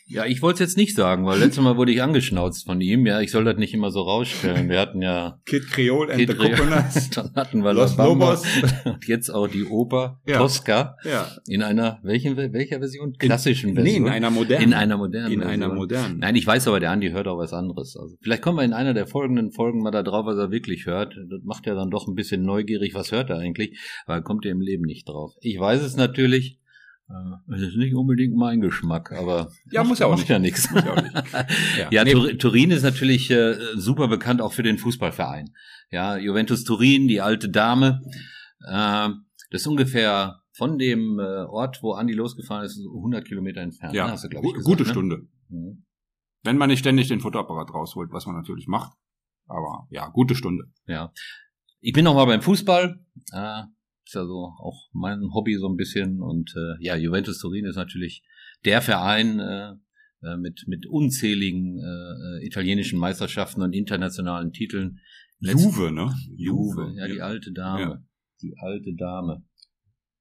Ja, 0.09 0.25
ich 0.25 0.41
wollte 0.41 0.63
es 0.63 0.69
jetzt 0.71 0.77
nicht 0.77 0.95
sagen, 0.95 1.25
weil 1.25 1.39
letztes 1.39 1.61
Mal 1.61 1.75
wurde 1.75 1.91
ich 1.91 2.01
angeschnauzt 2.01 2.65
von 2.65 2.79
ihm. 2.79 3.05
Ja, 3.05 3.19
ich 3.19 3.29
soll 3.29 3.43
das 3.43 3.57
nicht 3.57 3.73
immer 3.73 3.91
so 3.91 4.01
rausstellen. 4.01 4.69
Wir 4.69 4.79
hatten 4.79 5.01
ja 5.01 5.41
Kid 5.45 5.67
Creole 5.69 6.13
and 6.13 6.19
Kid 6.19 6.29
the 6.29 6.35
Coconuts. 6.35 7.09
Dann 7.15 7.31
hatten 7.35 7.61
wir 7.61 7.73
Los 7.73 7.97
Lobos. 7.97 8.43
Und 8.85 9.05
jetzt 9.05 9.29
auch 9.29 9.49
die 9.49 9.65
Oper 9.65 10.21
ja. 10.25 10.37
Tosca. 10.37 10.95
Ja. 11.03 11.27
In 11.47 11.61
einer, 11.61 11.99
welchen, 12.03 12.37
welcher 12.37 12.79
Version? 12.79 13.13
Klassischen 13.17 13.75
Version. 13.75 14.03
Nee, 14.03 14.07
in 14.07 14.13
einer 14.13 14.29
modernen. 14.29 14.63
In 14.63 14.73
einer 14.73 14.97
modernen 14.97 15.33
In 15.33 15.41
Version. 15.41 15.63
einer 15.63 15.73
modernen. 15.73 16.19
Nein, 16.19 16.35
ich 16.35 16.47
weiß 16.47 16.69
aber, 16.69 16.79
der 16.79 16.91
Andi 16.91 17.09
hört 17.09 17.27
auch 17.27 17.37
was 17.37 17.51
anderes. 17.51 17.97
Also 17.97 18.15
vielleicht 18.21 18.41
kommen 18.41 18.59
wir 18.59 18.63
in 18.63 18.73
einer 18.73 18.93
der 18.93 19.07
folgenden 19.07 19.51
Folgen 19.51 19.81
mal 19.81 19.91
da 19.91 20.03
drauf, 20.03 20.25
was 20.25 20.37
er 20.37 20.51
wirklich 20.51 20.85
hört. 20.85 21.17
Das 21.29 21.41
macht 21.43 21.65
ja 21.65 21.75
dann 21.75 21.89
doch 21.89 22.07
ein 22.07 22.15
bisschen 22.15 22.43
neugierig, 22.43 22.93
was 22.93 23.11
hört 23.11 23.29
er 23.29 23.39
eigentlich. 23.39 23.77
Er 24.07 24.21
kommt 24.21 24.45
ja 24.45 24.51
im 24.51 24.61
Leben 24.61 24.83
nicht 24.83 25.09
drauf. 25.09 25.33
Ich 25.41 25.59
weiß 25.59 25.81
es 25.81 25.97
natürlich. 25.97 26.59
Das 27.47 27.61
ist 27.61 27.77
nicht 27.77 27.95
unbedingt 27.95 28.35
mein 28.35 28.59
Geschmack, 28.59 29.13
aber 29.13 29.49
ja, 29.71 29.83
muss 29.85 29.99
ja 29.99 30.07
auch 30.07 30.17
nicht. 30.17 30.27
ja 30.27 30.39
nichts. 30.39 30.69
Ja, 30.75 31.47
ja, 31.77 31.89
ja 31.89 32.03
nee. 32.03 32.33
Turin 32.33 32.71
ist 32.71 32.83
natürlich 32.83 33.31
äh, 33.31 33.55
super 33.75 34.09
bekannt 34.09 34.41
auch 34.41 34.51
für 34.51 34.63
den 34.63 34.77
Fußballverein. 34.77 35.53
Ja, 35.89 36.17
Juventus 36.17 36.65
Turin, 36.65 37.07
die 37.07 37.21
alte 37.21 37.47
Dame. 37.49 38.01
Äh, 38.61 39.09
das 39.51 39.61
ist 39.61 39.67
ungefähr 39.67 40.41
von 40.51 40.77
dem 40.77 41.19
äh, 41.19 41.45
Ort, 41.45 41.81
wo 41.81 41.93
Andi 41.93 42.13
losgefahren 42.13 42.65
ist, 42.65 42.77
100 42.77 43.25
Kilometer 43.25 43.61
entfernt. 43.61 43.93
Ja, 43.95 44.09
hast 44.09 44.25
du, 44.25 44.27
ich, 44.27 44.41
gesagt, 44.41 44.65
gute 44.65 44.83
ne? 44.83 44.89
Stunde. 44.89 45.27
Mhm. 45.49 45.85
Wenn 46.43 46.57
man 46.57 46.69
nicht 46.69 46.79
ständig 46.79 47.07
den 47.07 47.21
Fotoapparat 47.21 47.73
rausholt, 47.73 48.11
was 48.11 48.25
man 48.25 48.35
natürlich 48.35 48.67
macht. 48.67 48.93
Aber 49.45 49.87
ja, 49.89 50.09
gute 50.09 50.35
Stunde. 50.35 50.65
Ja. 50.87 51.13
Ich 51.79 51.93
bin 51.93 52.03
noch 52.03 52.15
mal 52.15 52.25
beim 52.25 52.41
Fußball. 52.41 52.99
Äh, 53.31 53.63
ist 54.07 54.15
ja 54.15 54.25
so 54.25 54.53
auch 54.59 54.89
mein 54.93 55.19
Hobby 55.33 55.57
so 55.57 55.67
ein 55.67 55.75
bisschen. 55.75 56.21
Und 56.21 56.53
äh, 56.55 56.83
ja, 56.83 56.95
Juventus 56.95 57.39
Turin 57.39 57.65
ist 57.65 57.75
natürlich 57.75 58.23
der 58.65 58.81
Verein 58.81 59.39
äh, 59.39 59.73
äh 60.23 60.37
mit, 60.37 60.63
mit 60.67 60.87
unzähligen 60.87 61.79
äh, 61.79 62.43
äh, 62.43 62.45
italienischen 62.45 62.99
Meisterschaften 62.99 63.61
und 63.61 63.73
internationalen 63.73 64.51
Titeln. 64.51 64.99
Juve, 65.39 65.91
ne? 65.91 66.11
Juve, 66.35 66.93
ja, 66.97 67.07
die 67.07 67.21
alte 67.21 67.51
Dame. 67.51 67.81
Ja. 67.81 68.03
Die 68.41 68.55
alte 68.57 68.95
Dame. 68.95 69.43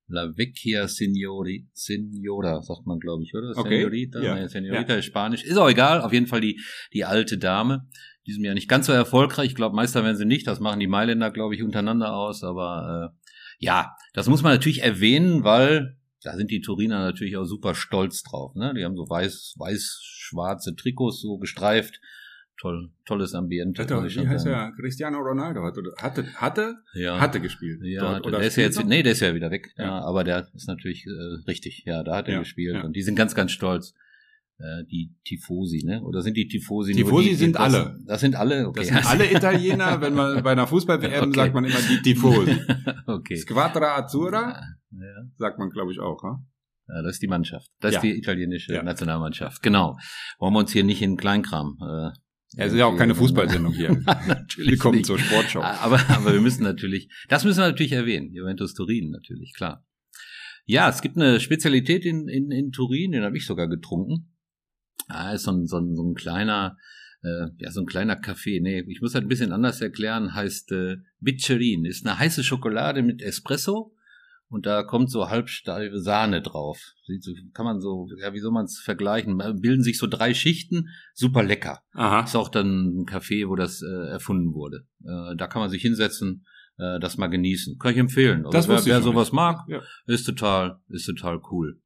La 0.09 0.37
Vecchia 0.37 0.87
Signori, 0.87 1.69
Signora, 1.73 2.63
sagt 2.63 2.87
man, 2.87 3.01
glaube 3.01 3.25
ich, 3.25 3.35
oder? 3.35 3.53
Okay. 3.57 3.79
Senorita, 3.79 4.21
ja. 4.21 4.35
Nein, 4.37 4.49
Senorita 4.49 4.93
ja. 4.93 4.99
ist 4.99 5.07
Spanisch. 5.07 5.43
Ist 5.43 5.57
auch 5.57 5.69
egal, 5.69 6.01
auf 6.01 6.13
jeden 6.13 6.29
Fall 6.29 6.41
die, 6.41 6.61
die 6.93 7.05
alte 7.05 7.39
Dame. 7.39 7.89
Diesem 8.25 8.45
Jahr 8.45 8.55
nicht 8.55 8.69
ganz 8.69 8.87
so 8.87 8.93
erfolgreich. 8.93 9.49
Ich 9.49 9.55
glaube, 9.55 9.75
Meister 9.75 10.05
werden 10.05 10.17
sie 10.17 10.25
nicht. 10.25 10.47
Das 10.47 10.61
machen 10.61 10.81
die 10.81 10.87
Mailänder, 10.87 11.31
glaube 11.31 11.55
ich, 11.55 11.63
untereinander 11.63 12.13
aus. 12.13 12.43
Aber 12.43 13.13
äh, 13.13 13.26
ja, 13.59 13.95
das 14.15 14.29
muss 14.29 14.43
man 14.43 14.53
natürlich 14.53 14.83
erwähnen, 14.83 15.45
weil 15.45 15.97
da 16.23 16.37
sind 16.37 16.51
die 16.51 16.61
Turiner 16.61 17.01
natürlich 17.01 17.37
auch 17.37 17.45
super 17.45 17.75
stolz 17.75 18.23
drauf. 18.23 18.55
Ne? 18.55 18.75
Die 18.77 18.85
haben 18.85 18.97
so 18.97 19.09
weiß, 19.09 19.55
weiß-schwarze 19.59 20.75
Trikots 20.75 21.21
so 21.21 21.39
gestreift. 21.39 22.01
Toll, 22.59 22.91
tolles 23.05 23.35
Ambiente. 23.35 23.83
Hatte, 23.83 24.03
ich 24.07 24.17
wie 24.17 24.27
heißt 24.27 24.47
er? 24.47 24.73
Cristiano 24.81 25.19
Ronaldo 25.19 25.63
hatte, 25.63 25.83
hatte, 26.01 26.25
hatte, 26.37 26.77
Ja. 26.95 27.21
hatte 27.21 27.41
gespielt. 27.41 27.81
Ja, 27.83 28.01
dort. 28.15 28.27
Oder 28.27 28.39
der 28.39 28.49
ist 28.49 28.57
ja 28.57 28.63
jetzt, 28.65 28.79
noch? 28.79 28.87
nee, 28.87 29.03
der 29.03 29.13
ist 29.13 29.21
ja 29.21 29.35
wieder 29.35 29.51
weg. 29.51 29.75
Ja. 29.77 29.85
Ja. 29.85 30.01
aber 30.01 30.25
der 30.25 30.49
ist 30.55 30.67
natürlich 30.67 31.05
äh, 31.07 31.11
richtig. 31.47 31.85
Ja, 31.85 32.03
da 32.03 32.17
hat 32.17 32.29
er 32.29 32.39
gespielt 32.39 32.83
und 32.83 32.95
die 32.97 33.03
sind 33.03 33.15
ganz, 33.15 33.35
ganz 33.35 33.53
stolz. 33.53 33.95
Äh, 34.59 34.85
die 34.91 35.15
Tifosi, 35.25 35.83
ne? 35.85 36.03
Oder 36.03 36.23
sind 36.23 36.35
die 36.35 36.49
Tifosi? 36.49 36.95
Tifosi 36.95 37.29
die, 37.31 37.35
sind 37.35 37.57
das, 37.57 37.75
alle. 37.75 37.99
Das 38.07 38.21
sind 38.23 38.35
alle. 38.37 38.67
Okay. 38.69 38.81
Das 38.81 38.89
sind 38.89 39.07
alle 39.07 39.31
Italiener, 39.37 40.01
wenn 40.01 40.15
man 40.15 40.43
bei 40.43 40.53
einer 40.53 40.67
Fußball-WM 40.67 41.25
Okay. 41.29 41.35
sagt 41.37 41.55
man 41.55 41.65
immer 41.67 41.79
die 41.91 42.01
Tifosi. 42.03 42.57
okay. 43.07 43.37
Squadra 43.37 43.97
Azzurra 43.99 44.59
Ja. 44.93 44.99
sagt 45.37 45.59
man, 45.59 45.69
glaube 45.69 45.93
ich, 45.93 46.01
auch. 46.01 46.23
Ja? 46.25 46.39
Ja, 46.89 47.03
das 47.03 47.17
ist 47.17 47.23
die 47.23 47.27
Mannschaft. 47.29 47.69
Das 47.81 47.93
Ja. 47.93 47.99
ist 47.99 48.05
die 48.05 48.17
italienische 48.17 48.73
Ja. 48.73 48.83
Nationalmannschaft. 48.83 49.63
Genau. 49.63 49.97
Wollen 50.39 50.55
wir 50.55 50.61
uns 50.61 50.73
hier 50.73 50.85
nicht 50.85 51.03
in 51.03 51.17
Kleinkram. 51.19 51.77
Äh, 51.83 52.11
Es 52.57 52.73
ist 52.73 52.79
ja 52.79 52.87
auch 52.87 52.97
keine 52.97 53.15
Fußballsendung 53.15 53.75
hier. 53.75 53.91
natürlich 54.27 54.71
Willkommen 54.71 54.97
nicht. 54.99 55.07
zur 55.07 55.19
Sportshow. 55.19 55.61
Aber, 55.61 56.01
aber 56.09 56.33
wir 56.33 56.41
müssen 56.41 56.63
natürlich, 56.63 57.11
das 57.29 57.45
müssen 57.45 57.59
wir 57.59 57.67
natürlich 57.67 57.93
erwähnen. 57.93 58.33
Juventus 58.33 58.73
Turin 58.73 59.11
natürlich, 59.11 59.53
klar. 59.55 59.85
Ja, 60.65 60.89
es 60.89 61.03
gibt 61.03 61.17
eine 61.17 61.41
Spezialität 61.41 62.07
in, 62.07 62.27
in, 62.29 62.51
in 62.51 62.71
Turin, 62.71 63.13
den 63.13 63.23
habe 63.23 63.37
ich 63.37 63.45
sogar 63.45 63.69
getrunken. 63.69 64.33
Ah, 65.09 65.33
ist 65.33 65.45
so 65.45 65.53
ein, 65.53 65.67
so 65.67 65.79
ein, 65.79 65.95
so 65.95 66.03
ein 66.05 66.15
kleiner, 66.15 66.77
äh, 67.23 67.47
ja, 67.59 67.71
so 67.71 67.81
ein 67.81 67.87
kleiner 67.87 68.17
Kaffee. 68.17 68.61
Nee, 68.61 68.85
ich 68.89 69.01
muss 69.01 69.15
halt 69.15 69.25
ein 69.25 69.29
bisschen 69.29 69.53
anders 69.53 69.81
erklären, 69.81 70.35
heißt 70.35 70.73
äh, 70.73 70.97
Biccerin. 71.21 71.85
Ist 71.85 72.07
eine 72.07 72.19
heiße 72.19 72.43
Schokolade 72.45 73.03
mit 73.03 73.23
Espresso 73.23 73.95
und 74.49 74.67
da 74.67 74.83
kommt 74.83 75.11
so 75.11 75.29
halbsteife 75.29 76.01
Sahne 76.01 76.43
drauf. 76.43 76.81
Kann 77.53 77.65
man 77.67 77.81
so, 77.81 78.09
ja, 78.21 78.33
wie 78.33 78.41
soll 78.41 78.53
man 78.53 78.65
es 78.67 78.79
vergleichen? 78.79 79.39
Bilden 79.61 79.83
sich 79.83 79.99
so 79.99 80.07
drei 80.07 80.35
Schichten, 80.35 80.89
super 81.15 81.43
lecker. 81.43 81.81
Aha. 81.93 82.23
Ist 82.25 82.37
auch 82.37 82.49
dann 82.49 83.01
ein 83.01 83.07
Café, 83.07 83.49
wo 83.49 83.57
das 83.57 83.83
äh, 83.83 84.09
erfunden 84.11 84.55
wurde. 84.55 84.87
Äh, 85.05 85.37
da 85.37 85.47
kann 85.47 85.61
man 85.63 85.71
sich 85.71 85.83
hinsetzen, 85.83 86.45
äh, 86.79 86.99
das 87.01 87.17
mal 87.17 87.27
genießen. 87.29 87.79
Kann 87.79 87.93
ich 87.93 87.99
empfehlen. 87.99 88.45
Also 88.47 88.51
Das 88.51 88.69
wer, 88.69 88.85
wer 88.87 89.03
sowas 89.03 89.33
mag, 89.33 89.61
Ja. 89.69 89.83
ist 90.07 90.25
total, 90.25 90.81
ist 90.89 91.07
total 91.07 91.41
cool. 91.51 91.81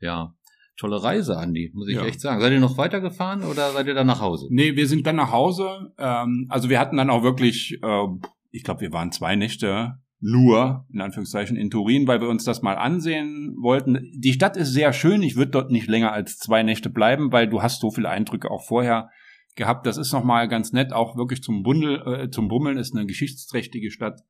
Ja. 0.00 0.34
Tolle 0.76 1.02
Reise, 1.02 1.38
Andi, 1.38 1.70
muss 1.74 1.88
ich 1.88 1.96
Ja. 1.96 2.04
echt 2.04 2.20
sagen. 2.20 2.40
Seid 2.40 2.52
ihr 2.52 2.60
noch 2.60 2.76
weitergefahren 2.76 3.42
oder 3.44 3.70
seid 3.72 3.86
ihr 3.86 3.94
dann 3.94 4.06
nach 4.06 4.20
Hause? 4.20 4.46
Nee, 4.50 4.76
wir 4.76 4.86
sind 4.86 5.06
dann 5.06 5.16
nach 5.16 5.32
Hause. 5.32 5.92
Ähm, 5.98 6.46
also 6.50 6.68
wir 6.68 6.78
hatten 6.78 6.96
dann 6.98 7.08
auch 7.10 7.22
wirklich, 7.22 7.78
äh, 7.82 8.06
ich 8.50 8.62
glaube, 8.62 8.82
wir 8.82 8.92
waren 8.92 9.10
zwei 9.10 9.36
Nächte 9.36 9.94
nur, 10.20 10.86
in 10.92 11.00
Anführungszeichen, 11.00 11.56
in 11.56 11.70
Turin, 11.70 12.06
weil 12.06 12.20
wir 12.20 12.28
uns 12.28 12.44
das 12.44 12.62
mal 12.62 12.74
ansehen 12.76 13.54
wollten. 13.60 14.10
Die 14.14 14.32
Stadt 14.32 14.56
ist 14.56 14.72
sehr 14.72 14.92
schön. 14.92 15.22
Ich 15.22 15.36
würde 15.36 15.50
dort 15.50 15.70
nicht 15.70 15.88
länger 15.88 16.12
als 16.12 16.38
zwei 16.38 16.62
Nächte 16.62 16.90
bleiben, 16.90 17.32
weil 17.32 17.48
du 17.48 17.62
hast 17.62 17.80
so 17.80 17.90
viele 17.90 18.08
Eindrücke 18.08 18.50
auch 18.50 18.64
vorher 18.66 19.10
gehabt. 19.56 19.86
Das 19.86 19.96
ist 19.96 20.12
nochmal 20.12 20.48
ganz 20.48 20.72
nett, 20.72 20.92
auch 20.92 21.16
wirklich 21.16 21.42
zum 21.42 21.62
Bundel, 21.62 22.02
äh, 22.06 22.30
zum 22.30 22.48
Bummeln 22.48 22.76
ist 22.76 22.94
eine 22.94 23.06
geschichtsträchtige 23.06 23.90
Stadt 23.90 24.20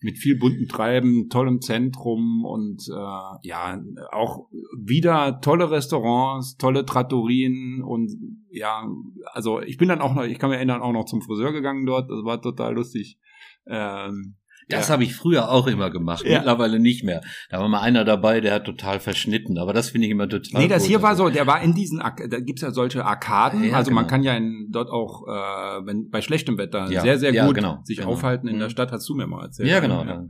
mit 0.00 0.18
viel 0.18 0.38
bunten 0.38 0.68
Treiben, 0.68 1.28
tollem 1.30 1.60
Zentrum 1.60 2.44
und 2.44 2.88
äh, 2.88 3.48
ja, 3.48 3.80
auch 4.12 4.48
wieder 4.76 5.40
tolle 5.40 5.70
Restaurants, 5.70 6.56
tolle 6.56 6.84
Trattorien 6.84 7.82
und 7.82 8.10
ja, 8.50 8.86
also 9.32 9.60
ich 9.62 9.78
bin 9.78 9.88
dann 9.88 10.00
auch 10.00 10.14
noch, 10.14 10.24
ich 10.24 10.38
kann 10.38 10.50
mich 10.50 10.58
erinnern, 10.58 10.82
auch 10.82 10.92
noch 10.92 11.06
zum 11.06 11.22
Friseur 11.22 11.52
gegangen 11.52 11.86
dort, 11.86 12.10
das 12.10 12.24
war 12.24 12.40
total 12.40 12.74
lustig. 12.74 13.18
Ähm, 13.66 14.36
Das 14.68 14.88
ja. 14.88 14.92
habe 14.94 15.04
ich 15.04 15.14
früher 15.14 15.50
auch 15.50 15.66
immer 15.66 15.90
gemacht, 15.90 16.24
Ja. 16.24 16.38
mittlerweile 16.38 16.78
nicht 16.78 17.04
mehr. 17.04 17.20
Da 17.50 17.58
war 17.60 17.68
mal 17.68 17.80
einer 17.80 18.04
dabei, 18.04 18.40
der 18.40 18.54
hat 18.54 18.64
total 18.64 19.00
verschnitten, 19.00 19.58
aber 19.58 19.72
das 19.72 19.90
finde 19.90 20.06
ich 20.06 20.10
immer 20.12 20.28
total 20.28 20.62
Nee, 20.62 20.68
das 20.68 20.82
gut. 20.82 20.88
hier 20.90 21.02
war 21.02 21.16
so, 21.16 21.28
der 21.28 21.46
war 21.46 21.62
in 21.62 21.74
diesen, 21.74 21.98
da 21.98 22.10
gibt's 22.40 22.62
ja 22.62 22.70
solche 22.70 23.04
Arkaden, 23.04 23.64
Ja, 23.64 23.76
also 23.76 23.90
man 23.90 24.04
genau. 24.04 24.10
kann 24.10 24.22
ja 24.22 24.34
in, 24.36 24.68
dort 24.70 24.90
auch, 24.90 25.26
äh, 25.26 25.86
wenn 25.86 26.08
bei 26.10 26.20
schlechtem 26.22 26.58
Wetter 26.58 26.88
sehr, 26.88 27.18
sehr 27.18 27.32
gut 27.46 27.54
genau, 27.54 27.80
sich 27.84 27.98
genau. 27.98 28.10
aufhalten 28.10 28.48
in 28.48 28.58
der 28.58 28.68
Mhm. 28.68 28.72
Stadt, 28.72 28.92
hast 28.92 29.08
du 29.08 29.14
mir 29.14 29.26
mal 29.26 29.44
erzählt. 29.44 29.68
Ja, 29.68 29.80
genau. 29.80 30.04
Ja. 30.04 30.24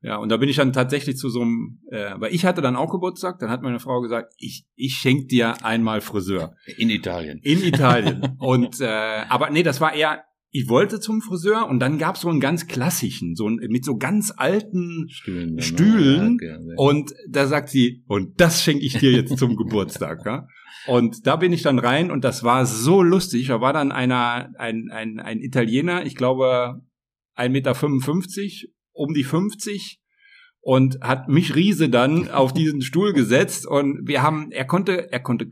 Ja, 0.00 0.16
und 0.18 0.28
da 0.28 0.36
bin 0.36 0.48
ich 0.48 0.54
dann 0.54 0.72
tatsächlich 0.72 1.16
zu 1.16 1.28
so 1.28 1.40
einem, 1.42 1.80
äh, 1.90 2.12
weil 2.18 2.32
ich 2.32 2.44
hatte 2.44 2.62
dann 2.62 2.76
auch 2.76 2.92
Geburtstag, 2.92 3.40
dann 3.40 3.50
hat 3.50 3.62
meine 3.62 3.80
Frau 3.80 4.00
gesagt, 4.00 4.32
ich, 4.38 4.64
ich 4.76 4.92
schenk 4.94 5.28
dir 5.28 5.54
einmal 5.64 6.00
Friseur. 6.00 6.54
In 6.76 6.88
Italien. 6.88 7.40
In 7.42 7.60
Italien. 7.64 8.36
und 8.38 8.80
äh, 8.80 8.86
aber 9.28 9.50
nee, 9.50 9.64
das 9.64 9.80
war 9.80 9.92
eher, 9.94 10.22
ich 10.50 10.68
wollte 10.68 10.98
zum 10.98 11.20
Friseur 11.20 11.68
und 11.68 11.78
dann 11.80 11.98
gab's 11.98 12.22
so 12.22 12.28
einen 12.28 12.40
ganz 12.40 12.66
klassischen, 12.66 13.34
so 13.34 13.46
einen, 13.46 13.58
mit 13.70 13.84
so 13.84 13.96
ganz 13.96 14.32
alten 14.34 15.08
Stühlen. 15.10 15.60
Stühlen 15.60 16.38
Ja, 16.40 16.58
und 16.76 17.12
da 17.28 17.46
sagt 17.46 17.68
sie, 17.68 18.02
und 18.06 18.40
das 18.40 18.62
schenke 18.62 18.84
ich 18.84 18.98
dir 18.98 19.12
jetzt 19.12 19.36
zum 19.36 19.56
Geburtstag. 19.56 20.24
Ja? 20.24 20.46
Und 20.86 21.26
da 21.26 21.36
bin 21.36 21.52
ich 21.52 21.62
dann 21.62 21.78
rein 21.78 22.10
und 22.10 22.24
das 22.24 22.44
war 22.44 22.64
so 22.64 23.02
lustig. 23.02 23.48
Da 23.48 23.60
war 23.60 23.72
dann 23.74 23.92
einer, 23.92 24.50
ein, 24.58 24.88
ein, 24.90 25.20
ein 25.20 25.40
Italiener, 25.40 26.06
ich 26.06 26.14
glaube 26.14 26.80
1,55 27.36 27.48
Meter, 27.50 28.72
um 28.92 29.12
die 29.12 29.24
50 29.24 30.00
und 30.60 31.00
hat 31.02 31.28
mich 31.28 31.54
Riese 31.54 31.88
dann 31.88 32.30
auf 32.30 32.52
diesen 32.52 32.82
Stuhl 32.82 33.12
gesetzt 33.12 33.66
und 33.66 34.06
wir 34.06 34.22
haben, 34.22 34.50
er 34.50 34.64
konnte, 34.64 35.12
er 35.12 35.20
konnte 35.20 35.48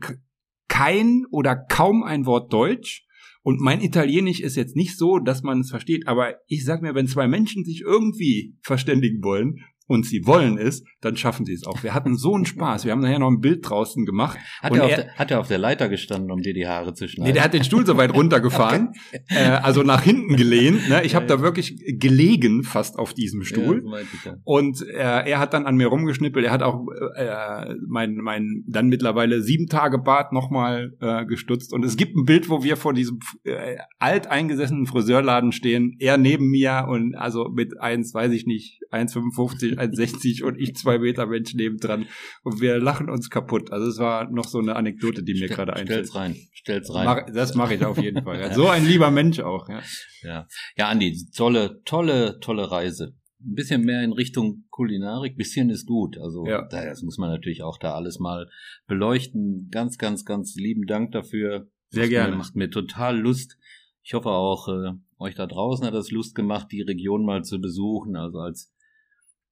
kein 0.67 1.25
oder 1.31 1.55
kaum 1.55 2.03
ein 2.03 2.25
Wort 2.25 2.51
Deutsch. 2.51 3.06
Und 3.47 3.61
mein 3.61 3.79
Italienisch 3.79 4.41
ist 4.41 4.57
jetzt 4.57 4.75
nicht 4.75 4.97
so, 4.97 5.19
dass 5.19 5.41
man 5.41 5.61
es 5.61 5.69
versteht, 5.69 6.05
aber 6.05 6.35
ich 6.47 6.65
sag 6.65 6.81
mir, 6.81 6.95
wenn 6.95 7.07
zwei 7.07 7.29
Menschen 7.29 7.63
sich 7.63 7.79
irgendwie 7.79 8.57
verständigen 8.61 9.23
wollen 9.23 9.59
und 9.87 10.05
sie 10.05 10.25
wollen 10.25 10.57
es, 10.57 10.83
dann 11.07 11.17
schaffen 11.17 11.45
sie 11.45 11.53
es 11.53 11.65
auch. 11.65 11.83
Wir 11.83 11.93
hatten 11.93 12.15
so 12.15 12.35
einen 12.35 12.45
Spaß. 12.45 12.85
Wir 12.85 12.91
haben 12.91 13.01
nachher 13.01 13.19
noch 13.19 13.29
ein 13.31 13.39
Bild 13.39 13.67
draußen 13.67 14.05
gemacht. 14.05 14.37
Hat 14.61 14.75
er, 14.75 14.83
auf 14.83 14.91
er- 14.91 14.97
der, 14.97 15.13
hat 15.15 15.31
er 15.31 15.39
auf 15.39 15.47
der 15.47 15.57
Leiter 15.57 15.89
gestanden, 15.89 16.31
um 16.31 16.41
dir 16.41 16.53
die 16.53 16.67
Haare 16.67 16.93
zu 16.93 17.07
schneiden? 17.07 17.29
Nee, 17.29 17.33
der 17.33 17.43
hat 17.43 17.53
den 17.53 17.63
Stuhl 17.63 17.85
so 17.85 17.97
weit 17.97 18.13
runtergefahren, 18.13 18.93
äh, 19.29 19.43
also 19.43 19.83
nach 19.83 20.03
hinten 20.03 20.35
gelehnt. 20.35 20.89
Ne? 20.89 21.03
Ich 21.03 21.15
habe 21.15 21.25
da 21.25 21.41
wirklich 21.41 21.75
gelegen 21.99 22.63
fast 22.63 22.99
auf 22.99 23.13
diesem 23.13 23.43
Stuhl. 23.43 23.83
Ja. 24.25 24.35
Und 24.43 24.81
äh, 24.87 24.93
er 24.97 25.39
hat 25.39 25.53
dann 25.53 25.65
an 25.65 25.75
mir 25.75 25.87
rumgeschnippelt. 25.87 26.45
Er 26.45 26.51
hat 26.51 26.63
auch 26.63 26.85
äh, 27.15 27.73
mein, 27.87 28.15
mein 28.15 28.63
dann 28.67 28.87
mittlerweile 28.87 29.41
sieben 29.41 29.67
Tage 29.67 29.97
Bart 29.99 30.33
nochmal 30.33 30.93
äh, 30.99 31.25
gestutzt. 31.25 31.73
Und 31.73 31.85
es 31.85 31.97
gibt 31.97 32.15
ein 32.15 32.25
Bild, 32.25 32.49
wo 32.49 32.63
wir 32.63 32.77
vor 32.77 32.93
diesem 32.93 33.19
äh, 33.43 33.77
alteingesessenen 33.99 34.85
Friseurladen 34.85 35.51
stehen. 35.51 35.95
Er 35.99 36.17
neben 36.17 36.49
mir 36.49 36.87
und 36.89 37.15
also 37.15 37.49
mit 37.49 37.79
eins, 37.79 38.13
weiß 38.13 38.31
ich 38.31 38.45
nicht, 38.45 38.81
1,55, 38.91 39.77
1,60 39.77 40.43
und 40.43 40.57
ich 40.59 40.75
zwei 40.75 40.96
Meter 40.99 41.25
Mensch 41.27 41.53
nebendran. 41.53 42.05
Und 42.43 42.61
wir 42.61 42.79
lachen 42.79 43.09
uns 43.09 43.29
kaputt. 43.29 43.71
Also 43.71 43.87
es 43.87 43.97
war 43.99 44.29
noch 44.31 44.45
so 44.45 44.59
eine 44.59 44.75
Anekdote, 44.75 45.23
die 45.23 45.33
mir 45.33 45.45
Stell- 45.45 45.55
gerade 45.55 45.73
einfällt. 45.73 46.07
Stell's 46.07 46.15
rein. 46.15 46.35
Stell's 46.53 46.93
rein. 46.93 47.05
Mach, 47.05 47.25
das 47.33 47.55
mache 47.55 47.75
ich 47.75 47.85
auf 47.85 47.97
jeden 47.97 48.23
Fall. 48.23 48.39
Ja, 48.39 48.53
so 48.55 48.67
ein 48.67 48.85
lieber 48.85 49.11
Mensch 49.11 49.39
auch. 49.39 49.67
Ja. 49.69 49.81
Ja. 50.23 50.47
ja, 50.75 50.87
Andi, 50.89 51.15
tolle, 51.35 51.81
tolle, 51.85 52.39
tolle 52.39 52.69
Reise. 52.71 53.15
Ein 53.39 53.53
bisschen 53.53 53.83
mehr 53.83 54.03
in 54.03 54.13
Richtung 54.13 54.63
Kulinarik, 54.71 55.37
bisschen 55.37 55.69
ist 55.69 55.85
gut. 55.85 56.17
Also 56.17 56.45
Ja. 56.47 56.67
da- 56.67 56.85
das 56.85 57.03
muss 57.03 57.17
man 57.19 57.29
natürlich 57.29 57.61
auch 57.63 57.77
da 57.77 57.93
alles 57.93 58.17
mal 58.19 58.47
beleuchten. 58.87 59.67
Ganz, 59.71 59.97
ganz, 59.97 60.25
ganz 60.25 60.55
lieben 60.55 60.85
Dank 60.87 61.11
dafür. 61.11 61.67
Sehr 61.89 62.09
gerne. 62.09 62.31
Mir, 62.31 62.37
macht 62.37 62.55
mir 62.55 62.69
total 62.69 63.17
Lust. 63.19 63.57
Ich 64.03 64.13
hoffe 64.13 64.29
auch, 64.29 64.67
äh, 64.69 64.93
euch 65.19 65.35
da 65.35 65.45
draußen 65.45 65.85
hat 65.85 65.93
das 65.93 66.11
Lust 66.11 66.33
gemacht, 66.35 66.67
die 66.71 66.81
Region 66.81 67.25
mal 67.25 67.43
zu 67.43 67.59
besuchen. 67.59 68.15
Also 68.15 68.39
als, 68.39 68.73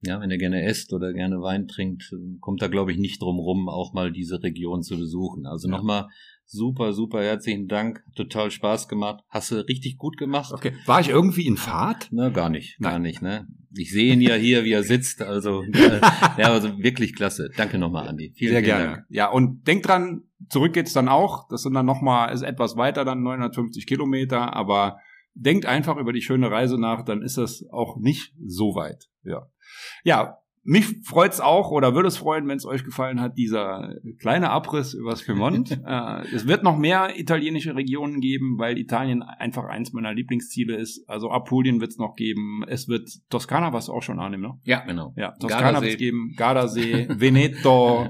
ja, 0.02 0.20
wenn 0.20 0.30
ihr 0.32 0.38
gerne 0.38 0.64
esst 0.64 0.93
oder 0.93 1.14
gerne 1.14 1.41
Wein 1.41 1.68
trinkt, 1.68 2.12
kommt 2.39 2.62
da, 2.62 2.68
glaube 2.68 2.91
ich, 2.91 2.98
nicht 2.98 3.22
drum 3.22 3.39
rum, 3.39 3.70
auch 3.70 3.93
mal 3.93 4.12
diese 4.12 4.41
Region 4.43 4.84
zu 4.84 4.98
besuchen. 4.98 5.46
Also 5.46 5.68
Ja. 5.70 5.78
nochmal 5.78 6.08
super, 6.46 6.93
super 6.93 7.24
herzlichen 7.24 7.68
Dank. 7.68 8.04
Total 8.16 8.52
Spaß 8.52 8.88
gemacht. 8.88 9.24
Hast 9.30 9.50
du 9.52 9.56
richtig 9.68 9.98
gut 9.98 10.18
gemacht. 10.18 10.54
Okay. 10.54 10.74
War 10.86 11.00
ich 11.02 11.10
irgendwie 11.10 11.48
in 11.48 11.58
Fahrt? 11.58 12.10
Na, 12.12 12.30
gar 12.30 12.50
nicht, 12.50 12.78
gar 12.80 12.93
Nein. 12.93 13.02
nicht, 13.04 13.22
ne? 13.22 13.48
Ich 13.78 13.91
sehe 13.91 14.14
ihn 14.14 14.22
ja 14.22 14.36
hier, 14.36 14.64
wie 14.64 14.72
er 14.72 14.84
sitzt, 14.84 15.22
also, 15.22 15.64
ja, 16.38 16.52
also 16.52 16.78
wirklich 16.78 17.16
klasse. 17.16 17.50
Danke 17.58 17.78
nochmal, 17.78 18.08
Andi. 18.08 18.32
Vielen, 18.36 18.52
Sehr 18.52 18.64
vielen 18.64 18.78
gerne. 18.78 18.91
Dank. 18.93 19.06
Ja, 19.10 19.30
und 19.32 19.68
denkt 19.68 19.88
dran, 19.88 20.22
zurück 20.50 20.74
geht's 20.74 20.93
dann 20.93 21.10
auch. 21.10 21.48
Das 21.50 21.64
sind 21.64 21.74
dann 21.74 21.86
nochmal, 21.86 22.34
ist 22.34 22.43
etwas 22.43 22.78
weiter, 22.78 23.04
dann 23.06 23.24
950 23.24 23.86
Kilometer, 23.88 24.54
aber 24.54 24.98
denkt 25.34 25.66
einfach 25.66 25.98
über 25.98 26.14
die 26.14 26.22
schöne 26.22 26.50
Reise 26.50 26.80
nach, 26.80 27.04
dann 27.04 27.22
ist 27.22 27.38
das 27.38 27.66
auch 27.72 27.98
nicht 27.98 28.34
so 28.46 28.76
weit. 28.76 29.10
Ja. 29.24 29.48
Ja, 30.03 30.38
mich 30.67 31.05
freut's 31.05 31.39
auch 31.39 31.69
oder 31.69 31.93
würde 31.93 32.07
es 32.07 32.17
freuen, 32.17 32.47
wenn 32.47 32.57
es 32.57 32.65
euch 32.65 32.83
gefallen 32.83 33.21
hat, 33.21 33.38
dieser 33.38 33.93
kleine 34.19 34.49
Abriss 34.49 34.95
übers 34.95 35.21
Piemont. 35.21 35.69
äh, 35.86 36.21
es 36.33 36.47
wird 36.47 36.63
noch 36.63 36.75
mehr 36.75 37.19
italienische 37.19 37.75
Regionen 37.75 38.19
geben, 38.19 38.57
weil 38.57 38.79
Italien 38.79 39.21
einfach 39.21 39.65
eins 39.65 39.93
meiner 39.93 40.11
Lieblingsziele 40.15 40.75
ist. 40.75 41.07
Also 41.07 41.29
Apulien 41.29 41.81
wird's 41.81 41.99
noch 41.99 42.15
geben. 42.15 42.63
Es 42.67 42.88
wird 42.88 43.07
Toskana, 43.29 43.73
was 43.73 43.89
auch 43.91 44.01
schon 44.01 44.19
annehmen, 44.19 44.41
ne? 44.41 44.59
Ja, 44.63 44.79
genau. 44.79 45.13
Ja, 45.15 45.33
Toskana 45.39 45.83
wird's 45.83 45.97
geben, 45.97 46.33
Gardasee, 46.36 47.07
Veneto, 47.19 48.07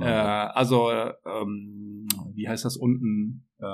äh, 0.00 0.04
also, 0.04 0.90
ähm, 0.90 2.08
wie 2.32 2.48
heißt 2.48 2.64
das 2.64 2.78
unten? 2.78 3.46
Äh, 3.58 3.66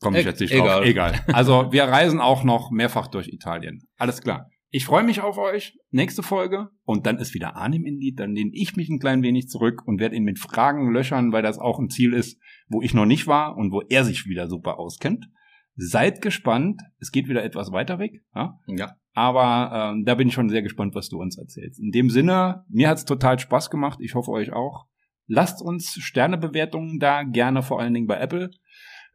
komm 0.00 0.14
ich 0.14 0.24
E- 0.24 0.28
jetzt 0.28 0.40
nicht 0.40 0.54
drauf. 0.54 0.82
egal. 0.82 1.14
Egal. 1.18 1.24
Also, 1.34 1.72
wir 1.72 1.84
reisen 1.84 2.20
auch 2.20 2.42
noch 2.42 2.70
mehrfach 2.70 3.08
durch 3.08 3.28
Italien. 3.28 3.82
Alles 3.98 4.22
klar. 4.22 4.48
Ich 4.72 4.84
freue 4.84 5.02
mich 5.02 5.20
auf 5.20 5.36
euch. 5.36 5.76
Nächste 5.90 6.22
Folge. 6.22 6.68
Und 6.84 7.04
dann 7.04 7.18
ist 7.18 7.34
wieder 7.34 7.56
Arnim 7.56 7.84
in 7.84 7.98
Lied. 7.98 8.20
Dann 8.20 8.34
lehne 8.34 8.52
ich 8.54 8.76
mich 8.76 8.88
ein 8.88 9.00
klein 9.00 9.22
wenig 9.22 9.48
zurück 9.48 9.82
und 9.84 9.98
werde 9.98 10.14
ihn 10.14 10.22
mit 10.22 10.38
Fragen 10.38 10.92
löchern, 10.92 11.32
weil 11.32 11.42
das 11.42 11.58
auch 11.58 11.80
ein 11.80 11.90
Ziel 11.90 12.12
ist, 12.12 12.40
wo 12.68 12.80
ich 12.80 12.94
noch 12.94 13.06
nicht 13.06 13.26
war 13.26 13.56
und 13.56 13.72
wo 13.72 13.80
er 13.80 14.04
sich 14.04 14.26
wieder 14.26 14.48
super 14.48 14.78
auskennt. 14.78 15.28
Seid 15.74 16.22
gespannt. 16.22 16.82
Es 17.00 17.10
geht 17.10 17.28
wieder 17.28 17.42
etwas 17.42 17.72
weiter 17.72 17.98
weg. 17.98 18.22
Ja. 18.34 18.60
Ja. 18.68 18.94
Aber 19.12 19.92
ähm, 19.92 20.04
da 20.04 20.14
bin 20.14 20.28
ich 20.28 20.34
schon 20.34 20.48
sehr 20.48 20.62
gespannt, 20.62 20.94
was 20.94 21.08
du 21.08 21.20
uns 21.20 21.36
erzählst. 21.36 21.80
In 21.80 21.90
dem 21.90 22.08
Sinne, 22.08 22.64
mir 22.68 22.88
hat's 22.88 23.04
total 23.04 23.40
Spaß 23.40 23.70
gemacht. 23.70 23.98
Ich 24.00 24.14
hoffe 24.14 24.30
euch 24.30 24.52
auch. 24.52 24.86
Lasst 25.26 25.62
uns 25.62 25.94
Sternebewertungen 25.94 26.98
da, 27.00 27.24
gerne 27.24 27.62
vor 27.62 27.80
allen 27.80 27.94
Dingen 27.94 28.06
bei 28.06 28.18
Apple. 28.18 28.50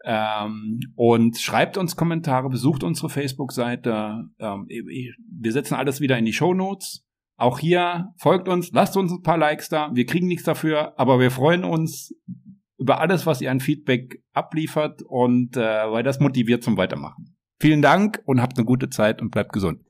Ähm, 0.08 0.80
und 0.95 1.39
schreibt 1.39 1.78
uns 1.78 1.95
Kommentare, 1.95 2.49
besucht 2.49 2.84
unsere 2.84 3.10
Facebook-Seite. 3.10 4.30
Ähm, 4.38 4.68
wir 4.68 5.51
setzen 5.51 5.74
alles 5.74 5.99
wieder 5.99 6.18
in 6.18 6.26
die 6.26 6.34
Show 6.34 6.53
Notes. 6.53 7.03
Auch 7.38 7.60
hier 7.60 8.14
folgt 8.18 8.47
uns, 8.47 8.72
lasst 8.72 8.95
uns 8.95 9.12
ein 9.12 9.24
paar 9.24 9.38
Likes 9.38 9.68
da. 9.68 9.89
Wir 9.93 10.06
kriegen 10.06 10.28
nichts 10.28 10.43
dafür, 10.43 10.97
aber 10.99 11.20
wir 11.20 11.32
freuen 11.32 11.64
uns 11.64 12.14
über 12.78 13.01
alles, 13.01 13.26
was 13.26 13.41
ihr 13.41 13.49
an 13.49 13.60
Feedback 13.60 14.24
abliefert 14.32 15.01
und 15.01 15.58
äh, 15.58 15.60
weil 15.60 16.03
das 16.03 16.20
motiviert 16.20 16.64
zum 16.64 16.78
Weitermachen. 16.78 17.36
Vielen 17.60 17.82
Dank 17.82 18.22
und 18.26 18.41
habt 18.41 18.58
eine 18.58 18.66
gute 18.66 18.89
Zeit 18.89 19.22
und 19.22 19.32
bleibt 19.32 19.53
gesund. 19.53 19.82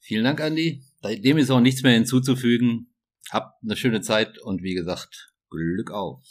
Vielen 0.00 0.24
Dank, 0.24 0.40
Andi. 0.40 0.82
Dem 1.04 1.38
ist 1.38 1.50
auch 1.50 1.60
nichts 1.60 1.82
mehr 1.82 1.92
hinzuzufügen. 1.92 2.92
Habt 3.30 3.62
eine 3.62 3.76
schöne 3.76 4.00
Zeit 4.00 4.38
und 4.38 4.62
wie 4.62 4.74
gesagt, 4.74 5.32
Glück 5.50 5.92
auf. 5.92 6.24